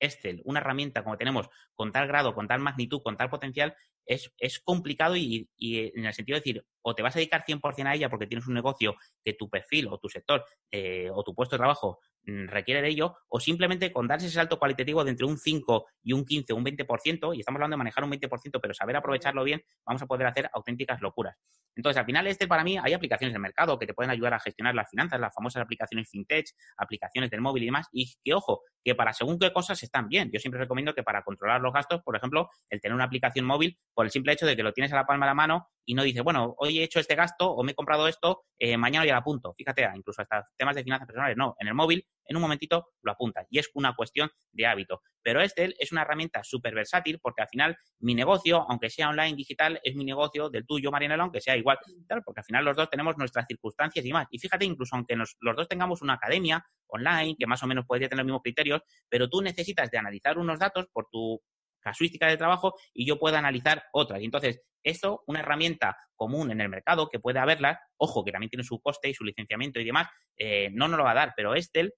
Excel, 0.00 0.42
una 0.44 0.60
herramienta 0.60 1.04
como 1.04 1.16
tenemos 1.16 1.48
con 1.74 1.92
tal 1.92 2.08
grado, 2.08 2.34
con 2.34 2.48
tal 2.48 2.60
magnitud, 2.60 3.02
con 3.02 3.16
tal 3.16 3.30
potencial, 3.30 3.74
es, 4.06 4.32
es 4.38 4.60
complicado 4.60 5.16
y, 5.16 5.48
y, 5.56 5.98
en 5.98 6.04
el 6.04 6.12
sentido 6.12 6.36
de 6.36 6.40
decir, 6.40 6.66
o 6.82 6.94
te 6.94 7.02
vas 7.02 7.16
a 7.16 7.18
dedicar 7.18 7.44
100% 7.44 7.86
a 7.86 7.94
ella 7.94 8.10
porque 8.10 8.26
tienes 8.26 8.46
un 8.46 8.54
negocio 8.54 8.96
que 9.24 9.34
tu 9.34 9.48
perfil 9.48 9.88
o 9.88 9.98
tu 9.98 10.08
sector 10.08 10.44
eh, 10.70 11.10
o 11.12 11.22
tu 11.22 11.34
puesto 11.34 11.56
de 11.56 11.60
trabajo 11.60 12.00
requiere 12.26 12.82
de 12.82 12.88
ello, 12.88 13.16
o 13.28 13.40
simplemente 13.40 13.92
con 13.92 14.06
darse 14.06 14.26
ese 14.26 14.36
salto 14.36 14.58
cualitativo 14.58 15.04
de 15.04 15.10
entre 15.10 15.26
un 15.26 15.38
5 15.38 15.86
y 16.02 16.12
un 16.12 16.24
15 16.24 16.52
o 16.52 16.56
un 16.56 16.64
20%, 16.64 17.36
y 17.36 17.40
estamos 17.40 17.58
hablando 17.58 17.74
de 17.74 17.78
manejar 17.78 18.04
un 18.04 18.10
20%, 18.10 18.60
pero 18.60 18.74
saber 18.74 18.96
aprovecharlo 18.96 19.44
bien, 19.44 19.62
vamos 19.84 20.02
a 20.02 20.06
poder 20.06 20.26
hacer 20.26 20.50
auténticas 20.52 21.00
locuras. 21.00 21.36
Entonces, 21.76 21.98
al 21.98 22.06
final, 22.06 22.26
este 22.26 22.46
para 22.46 22.62
mí, 22.62 22.78
hay 22.78 22.92
aplicaciones 22.92 23.32
del 23.32 23.42
mercado 23.42 23.78
que 23.78 23.86
te 23.86 23.94
pueden 23.94 24.10
ayudar 24.10 24.34
a 24.34 24.40
gestionar 24.40 24.74
las 24.74 24.88
finanzas, 24.88 25.20
las 25.20 25.34
famosas 25.34 25.62
aplicaciones 25.62 26.08
fintech, 26.08 26.46
aplicaciones 26.76 27.30
del 27.30 27.40
móvil 27.40 27.64
y 27.64 27.66
demás, 27.66 27.88
y 27.92 28.12
que, 28.22 28.34
ojo, 28.34 28.62
que 28.82 28.94
para 28.94 29.12
según 29.12 29.38
qué 29.38 29.52
cosas 29.52 29.82
están 29.82 30.08
bien. 30.08 30.30
Yo 30.32 30.38
siempre 30.38 30.60
recomiendo 30.60 30.94
que 30.94 31.02
para 31.02 31.22
controlar 31.22 31.60
los 31.60 31.72
gastos, 31.72 32.02
por 32.02 32.16
ejemplo, 32.16 32.48
el 32.70 32.80
tener 32.80 32.94
una 32.94 33.04
aplicación 33.04 33.44
móvil, 33.44 33.78
por 33.92 34.06
el 34.06 34.10
simple 34.10 34.32
hecho 34.32 34.46
de 34.46 34.56
que 34.56 34.62
lo 34.62 34.72
tienes 34.72 34.92
a 34.92 34.96
la 34.96 35.06
palma 35.06 35.26
de 35.26 35.30
la 35.30 35.34
mano 35.34 35.68
y 35.86 35.94
no 35.94 36.02
dices, 36.02 36.22
bueno, 36.22 36.54
hoy 36.58 36.78
he 36.78 36.84
hecho 36.84 37.00
este 37.00 37.14
gasto 37.14 37.50
o 37.50 37.62
me 37.62 37.72
he 37.72 37.74
comprado 37.74 38.08
esto, 38.08 38.44
eh, 38.58 38.76
mañana 38.76 39.04
ya 39.04 39.12
lo 39.12 39.18
apunto. 39.18 39.54
Fíjate, 39.54 39.88
incluso 39.94 40.22
hasta 40.22 40.48
temas 40.56 40.74
de 40.74 40.82
finanzas 40.82 41.06
personales, 41.06 41.36
no, 41.36 41.56
en 41.58 41.68
el 41.68 41.74
móvil, 41.74 42.06
en 42.26 42.36
un 42.36 42.42
momentito 42.42 42.88
lo 43.02 43.12
apuntas 43.12 43.46
y 43.50 43.58
es 43.58 43.70
una 43.74 43.94
cuestión 43.94 44.30
de 44.52 44.66
hábito. 44.66 45.02
Pero 45.22 45.40
este 45.40 45.74
es 45.78 45.92
una 45.92 46.02
herramienta 46.02 46.42
súper 46.42 46.74
versátil 46.74 47.18
porque 47.20 47.42
al 47.42 47.48
final 47.48 47.76
mi 48.00 48.14
negocio, 48.14 48.64
aunque 48.68 48.90
sea 48.90 49.08
online 49.08 49.36
digital, 49.36 49.80
es 49.82 49.94
mi 49.94 50.04
negocio 50.04 50.48
del 50.50 50.66
tuyo, 50.66 50.90
Marianela, 50.90 51.22
aunque 51.22 51.40
sea 51.40 51.56
igual, 51.56 51.78
porque 52.24 52.40
al 52.40 52.44
final 52.44 52.64
los 52.64 52.76
dos 52.76 52.88
tenemos 52.90 53.16
nuestras 53.16 53.46
circunstancias 53.46 54.04
y 54.04 54.12
más. 54.12 54.26
Y 54.30 54.38
fíjate, 54.38 54.64
incluso 54.64 54.96
aunque 54.96 55.16
los 55.16 55.56
dos 55.56 55.68
tengamos 55.68 56.02
una 56.02 56.14
academia 56.14 56.64
online, 56.88 57.36
que 57.38 57.46
más 57.46 57.62
o 57.62 57.66
menos 57.66 57.84
podría 57.86 58.08
tener 58.08 58.22
los 58.22 58.26
mismos 58.26 58.42
criterios, 58.42 58.82
pero 59.08 59.28
tú 59.28 59.42
necesitas 59.42 59.90
de 59.90 59.98
analizar 59.98 60.38
unos 60.38 60.58
datos 60.58 60.86
por 60.92 61.08
tu 61.10 61.40
casuística 61.84 62.26
de 62.26 62.36
trabajo 62.36 62.74
y 62.92 63.06
yo 63.06 63.18
pueda 63.18 63.38
analizar 63.38 63.84
otras. 63.92 64.20
Y 64.20 64.24
entonces, 64.24 64.62
esto, 64.82 65.22
una 65.26 65.40
herramienta 65.40 65.96
común 66.16 66.50
en 66.50 66.60
el 66.60 66.68
mercado 66.68 67.08
que 67.08 67.20
puede 67.20 67.38
haberla, 67.38 67.80
ojo, 67.96 68.24
que 68.24 68.32
también 68.32 68.50
tiene 68.50 68.64
su 68.64 68.80
coste 68.80 69.08
y 69.08 69.14
su 69.14 69.24
licenciamiento 69.24 69.80
y 69.80 69.84
demás, 69.84 70.08
eh, 70.36 70.70
no 70.72 70.88
nos 70.88 70.98
lo 70.98 71.04
va 71.04 71.12
a 71.12 71.14
dar, 71.14 71.34
pero 71.36 71.54
Estel 71.54 71.92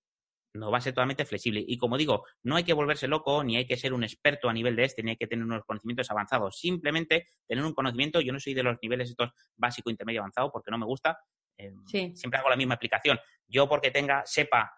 no 0.55 0.71
va 0.71 0.79
a 0.79 0.81
ser 0.81 0.95
totalmente 0.95 1.25
flexible. 1.25 1.63
Y 1.67 1.77
como 1.77 1.99
digo, 1.99 2.25
no 2.43 2.57
hay 2.57 2.65
que 2.65 2.73
volverse 2.73 3.09
loco, 3.09 3.45
ni 3.45 3.57
hay 3.57 3.67
que 3.67 3.77
ser 3.77 3.93
un 3.93 4.05
experto 4.05 4.49
a 4.49 4.53
nivel 4.53 4.75
de 4.75 4.85
este, 4.85 5.03
ni 5.03 5.11
hay 5.11 5.17
que 5.17 5.27
tener 5.27 5.45
unos 5.45 5.65
conocimientos 5.65 6.11
avanzados. 6.11 6.59
Simplemente 6.59 7.27
tener 7.47 7.65
un 7.65 7.75
conocimiento, 7.75 8.21
yo 8.21 8.33
no 8.33 8.41
soy 8.41 8.55
de 8.55 8.63
los 8.63 8.77
niveles 8.83 9.11
estos 9.11 9.31
básico, 9.57 9.91
intermedio, 9.91 10.21
avanzado, 10.21 10.51
porque 10.51 10.71
no 10.71 10.79
me 10.79 10.87
gusta. 10.87 11.19
Eh, 11.59 11.73
siempre 12.15 12.39
hago 12.39 12.51
la 12.51 12.57
misma 12.57 12.75
explicación. 12.75 13.19
Yo 13.47 13.69
porque 13.69 13.91
tenga, 13.91 14.23
sepa 14.25 14.73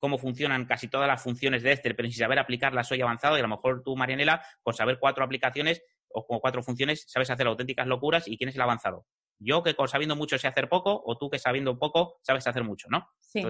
cómo 0.00 0.18
funcionan 0.18 0.64
casi 0.64 0.88
todas 0.88 1.06
las 1.06 1.22
funciones 1.22 1.62
de 1.62 1.72
Excel, 1.72 1.94
pero 1.94 2.08
sin 2.08 2.18
saber 2.18 2.38
aplicarlas 2.38 2.88
soy 2.88 3.00
avanzado 3.02 3.36
y 3.36 3.40
a 3.40 3.42
lo 3.42 3.48
mejor 3.48 3.82
tú, 3.84 3.94
Marianela, 3.94 4.42
con 4.62 4.74
saber 4.74 4.98
cuatro 4.98 5.22
aplicaciones 5.22 5.82
o 6.08 6.26
como 6.26 6.40
cuatro 6.40 6.62
funciones, 6.62 7.04
sabes 7.06 7.30
hacer 7.30 7.46
auténticas 7.46 7.86
locuras 7.86 8.26
y 8.26 8.36
quién 8.36 8.48
es 8.48 8.56
el 8.56 8.62
avanzado. 8.62 9.06
Yo 9.38 9.62
que 9.62 9.74
con 9.74 9.88
sabiendo 9.88 10.16
mucho 10.16 10.38
sé 10.38 10.48
hacer 10.48 10.68
poco 10.68 11.02
o 11.04 11.16
tú 11.16 11.30
que 11.30 11.38
sabiendo 11.38 11.78
poco 11.78 12.18
sabes 12.22 12.46
hacer 12.46 12.64
mucho, 12.64 12.88
¿no? 12.90 13.08
Sí. 13.20 13.42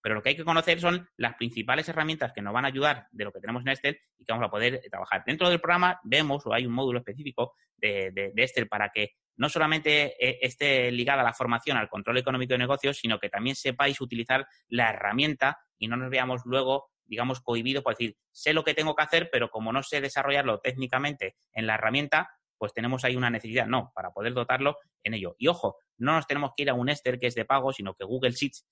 pero 0.00 0.14
lo 0.14 0.22
que 0.22 0.30
hay 0.30 0.36
que 0.36 0.44
conocer 0.44 0.80
son 0.80 1.08
las 1.16 1.34
principales 1.34 1.88
herramientas 1.88 2.32
que 2.32 2.40
nos 2.40 2.54
van 2.54 2.64
a 2.64 2.68
ayudar 2.68 3.08
de 3.10 3.24
lo 3.24 3.32
que 3.32 3.40
tenemos 3.40 3.62
en 3.62 3.68
Excel 3.68 3.98
y 4.16 4.24
que 4.24 4.32
vamos 4.32 4.46
a 4.46 4.50
poder 4.50 4.80
trabajar. 4.90 5.24
Dentro 5.26 5.50
del 5.50 5.60
programa 5.60 6.00
vemos 6.04 6.46
o 6.46 6.54
hay 6.54 6.64
un 6.64 6.72
módulo 6.72 7.00
específico 7.00 7.54
de, 7.76 8.10
de, 8.12 8.32
de 8.32 8.42
Excel 8.42 8.68
para 8.68 8.90
que 8.90 9.16
no 9.38 9.48
solamente 9.48 10.14
eh, 10.18 10.38
esté 10.42 10.90
ligada 10.90 11.22
la 11.22 11.32
formación 11.32 11.76
al 11.76 11.88
control 11.88 12.18
económico 12.18 12.52
de 12.52 12.58
negocios, 12.58 12.98
sino 12.98 13.18
que 13.18 13.30
también 13.30 13.56
sepáis 13.56 14.00
utilizar 14.00 14.46
la 14.68 14.90
herramienta 14.90 15.58
y 15.78 15.88
no 15.88 15.96
nos 15.96 16.10
veamos 16.10 16.42
luego, 16.44 16.90
digamos, 17.04 17.40
cohibidos 17.40 17.82
por 17.82 17.94
decir, 17.94 18.16
sé 18.32 18.52
lo 18.52 18.64
que 18.64 18.74
tengo 18.74 18.94
que 18.94 19.04
hacer, 19.04 19.30
pero 19.32 19.48
como 19.48 19.72
no 19.72 19.82
sé 19.82 20.00
desarrollarlo 20.00 20.58
técnicamente 20.60 21.36
en 21.52 21.66
la 21.66 21.74
herramienta, 21.74 22.30
pues 22.58 22.74
tenemos 22.74 23.04
ahí 23.04 23.14
una 23.14 23.30
necesidad, 23.30 23.66
no, 23.66 23.92
para 23.94 24.10
poder 24.10 24.34
dotarlo 24.34 24.76
en 25.04 25.14
ello. 25.14 25.36
Y 25.38 25.46
ojo, 25.46 25.76
no 25.96 26.12
nos 26.14 26.26
tenemos 26.26 26.50
que 26.56 26.64
ir 26.64 26.70
a 26.70 26.74
un 26.74 26.88
Esther 26.88 27.20
que 27.20 27.28
es 27.28 27.36
de 27.36 27.44
pago, 27.44 27.72
sino 27.72 27.94
que 27.94 28.04
Google 28.04 28.32
Sheets, 28.32 28.66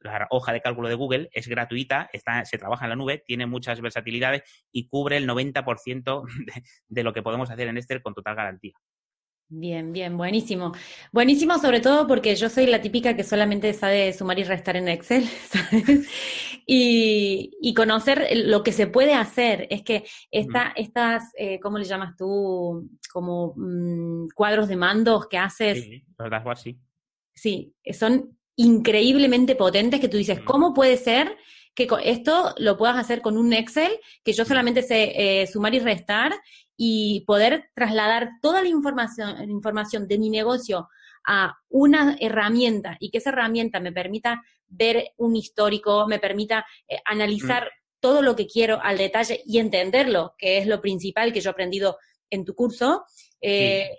la 0.00 0.26
hoja 0.30 0.52
de 0.52 0.60
cálculo 0.60 0.88
de 0.88 0.94
Google, 0.96 1.30
es 1.32 1.48
gratuita, 1.48 2.10
está, 2.12 2.44
se 2.44 2.58
trabaja 2.58 2.84
en 2.84 2.90
la 2.90 2.96
nube, 2.96 3.22
tiene 3.26 3.46
muchas 3.46 3.80
versatilidades 3.80 4.42
y 4.70 4.86
cubre 4.88 5.16
el 5.16 5.26
90% 5.26 6.24
de, 6.46 6.62
de 6.88 7.02
lo 7.02 7.14
que 7.14 7.22
podemos 7.22 7.50
hacer 7.50 7.68
en 7.68 7.78
Esther 7.78 8.02
con 8.02 8.12
total 8.12 8.36
garantía. 8.36 8.74
Bien, 9.52 9.92
bien, 9.92 10.16
buenísimo. 10.16 10.72
Buenísimo 11.10 11.58
sobre 11.58 11.80
todo 11.80 12.06
porque 12.06 12.36
yo 12.36 12.48
soy 12.48 12.66
la 12.66 12.80
típica 12.80 13.16
que 13.16 13.24
solamente 13.24 13.74
sabe 13.74 14.12
sumar 14.12 14.38
y 14.38 14.44
restar 14.44 14.76
en 14.76 14.86
Excel, 14.86 15.24
¿sabes? 15.50 16.08
Y, 16.66 17.74
conocer 17.74 18.28
lo 18.32 18.62
que 18.62 18.70
se 18.70 18.86
puede 18.86 19.12
hacer. 19.12 19.66
Es 19.70 19.82
que 19.82 20.04
esta, 20.30 20.72
estas, 20.76 21.32
eh, 21.36 21.58
¿cómo 21.58 21.78
le 21.78 21.84
llamas 21.84 22.16
tú? 22.16 22.88
Como 23.12 23.54
mm, 23.56 24.28
cuadros 24.36 24.68
de 24.68 24.76
mandos 24.76 25.26
que 25.26 25.38
haces. 25.38 25.82
Sí, 25.82 26.04
los 26.16 26.30
dashboards, 26.30 26.62
sí. 26.62 26.78
Sí, 27.34 27.74
son 27.92 28.38
increíblemente 28.54 29.56
potentes 29.56 29.98
que 29.98 30.08
tú 30.08 30.16
dices, 30.16 30.40
¿cómo 30.44 30.74
puede 30.74 30.96
ser 30.96 31.36
que 31.74 31.88
esto 32.04 32.54
lo 32.58 32.76
puedas 32.76 32.96
hacer 32.96 33.22
con 33.22 33.38
un 33.38 33.52
Excel, 33.52 33.92
que 34.24 34.32
yo 34.32 34.44
solamente 34.44 34.82
sé 34.82 35.12
eh, 35.14 35.46
sumar 35.46 35.74
y 35.74 35.78
restar 35.78 36.32
y 36.76 37.24
poder 37.26 37.70
trasladar 37.74 38.30
toda 38.42 38.62
la 38.62 38.68
información, 38.68 39.50
información 39.50 40.08
de 40.08 40.18
mi 40.18 40.30
negocio 40.30 40.88
a 41.26 41.54
una 41.68 42.16
herramienta 42.20 42.96
y 42.98 43.10
que 43.10 43.18
esa 43.18 43.30
herramienta 43.30 43.80
me 43.80 43.92
permita 43.92 44.42
ver 44.66 45.12
un 45.16 45.36
histórico, 45.36 46.06
me 46.06 46.18
permita 46.18 46.64
eh, 46.88 46.98
analizar 47.04 47.64
mm. 47.64 47.68
todo 48.00 48.22
lo 48.22 48.34
que 48.36 48.46
quiero 48.46 48.80
al 48.82 48.98
detalle 48.98 49.42
y 49.44 49.58
entenderlo, 49.58 50.34
que 50.38 50.58
es 50.58 50.66
lo 50.66 50.80
principal 50.80 51.32
que 51.32 51.40
yo 51.40 51.50
he 51.50 51.52
aprendido 51.52 51.98
en 52.30 52.44
tu 52.44 52.54
curso, 52.54 53.04
eh, 53.40 53.90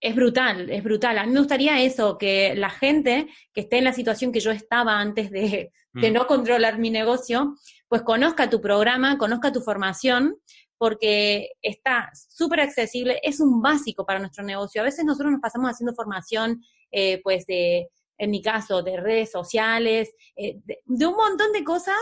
es 0.00 0.14
brutal, 0.14 0.70
es 0.70 0.82
brutal. 0.82 1.18
A 1.18 1.26
mí 1.26 1.32
me 1.32 1.40
gustaría 1.40 1.82
eso, 1.82 2.18
que 2.18 2.54
la 2.54 2.70
gente 2.70 3.28
que 3.52 3.62
esté 3.62 3.78
en 3.78 3.84
la 3.84 3.92
situación 3.92 4.32
que 4.32 4.40
yo 4.40 4.50
estaba 4.50 4.98
antes 5.00 5.30
de, 5.30 5.72
de 5.92 6.10
mm. 6.10 6.14
no 6.14 6.26
controlar 6.26 6.78
mi 6.78 6.90
negocio, 6.90 7.54
pues 7.88 8.02
conozca 8.02 8.48
tu 8.50 8.60
programa, 8.60 9.18
conozca 9.18 9.52
tu 9.52 9.60
formación, 9.60 10.36
porque 10.78 11.50
está 11.60 12.10
súper 12.14 12.60
accesible, 12.60 13.18
es 13.22 13.40
un 13.40 13.60
básico 13.60 14.06
para 14.06 14.20
nuestro 14.20 14.44
negocio. 14.44 14.80
A 14.80 14.84
veces 14.84 15.04
nosotros 15.04 15.32
nos 15.32 15.40
pasamos 15.40 15.70
haciendo 15.70 15.94
formación, 15.94 16.62
eh, 16.92 17.20
pues 17.22 17.44
de, 17.46 17.88
en 18.16 18.30
mi 18.30 18.40
caso, 18.40 18.82
de 18.82 18.96
redes 18.96 19.30
sociales, 19.30 20.14
eh, 20.36 20.60
de, 20.64 21.06
un 21.06 21.16
montón 21.16 21.52
de 21.52 21.64
cosas, 21.64 21.98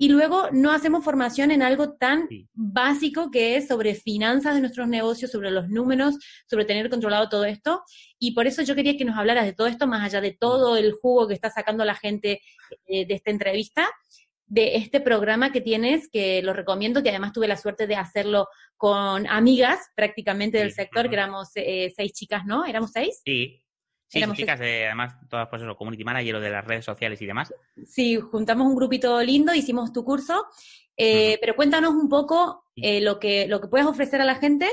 y 0.00 0.08
luego 0.08 0.48
no 0.50 0.72
hacemos 0.72 1.04
formación 1.04 1.50
en 1.50 1.60
algo 1.60 1.92
tan 1.92 2.26
básico 2.54 3.30
que 3.30 3.56
es 3.56 3.68
sobre 3.68 3.94
finanzas 3.94 4.54
de 4.54 4.62
nuestros 4.62 4.88
negocios, 4.88 5.30
sobre 5.30 5.50
los 5.50 5.68
números, 5.68 6.14
sobre 6.48 6.64
tener 6.64 6.88
controlado 6.88 7.28
todo 7.28 7.44
esto. 7.44 7.82
Y 8.18 8.32
por 8.32 8.46
eso 8.46 8.62
yo 8.62 8.74
quería 8.74 8.96
que 8.96 9.04
nos 9.04 9.18
hablaras 9.18 9.44
de 9.44 9.52
todo 9.52 9.66
esto, 9.66 9.86
más 9.86 10.02
allá 10.02 10.22
de 10.22 10.32
todo 10.32 10.78
el 10.78 10.92
jugo 10.92 11.28
que 11.28 11.34
está 11.34 11.50
sacando 11.50 11.84
la 11.84 11.94
gente 11.94 12.40
eh, 12.86 13.04
de 13.04 13.14
esta 13.14 13.30
entrevista 13.30 13.90
de 14.46 14.76
este 14.76 15.00
programa 15.00 15.52
que 15.52 15.60
tienes, 15.60 16.08
que 16.10 16.42
lo 16.42 16.54
recomiendo, 16.54 17.02
que 17.02 17.10
además 17.10 17.32
tuve 17.32 17.46
la 17.46 17.56
suerte 17.56 17.86
de 17.86 17.94
hacerlo 17.94 18.48
con 18.78 19.28
amigas 19.28 19.78
prácticamente 19.94 20.58
del 20.58 20.72
sector, 20.72 21.08
que 21.08 21.14
éramos 21.14 21.50
eh, 21.54 21.92
seis 21.94 22.12
chicas, 22.12 22.46
¿no? 22.46 22.64
¿Éramos 22.64 22.90
seis? 22.90 23.20
Sí. 23.24 23.62
Sí, 24.10 24.20
chicas, 24.32 24.58
de, 24.58 24.86
además, 24.86 25.14
todas 25.28 25.46
pues 25.48 25.62
eso, 25.62 25.76
community 25.76 26.02
manager 26.02 26.40
de 26.40 26.50
las 26.50 26.64
redes 26.64 26.84
sociales 26.84 27.22
y 27.22 27.26
demás. 27.26 27.54
Sí, 27.86 28.16
juntamos 28.16 28.66
un 28.66 28.74
grupito 28.74 29.22
lindo, 29.22 29.54
hicimos 29.54 29.92
tu 29.92 30.04
curso, 30.04 30.46
eh, 30.96 31.38
pero 31.40 31.54
cuéntanos 31.54 31.94
un 31.94 32.08
poco 32.08 32.64
eh, 32.74 33.00
lo, 33.00 33.20
que, 33.20 33.46
lo 33.46 33.60
que 33.60 33.68
puedes 33.68 33.86
ofrecer 33.86 34.20
a 34.20 34.24
la 34.24 34.34
gente 34.34 34.68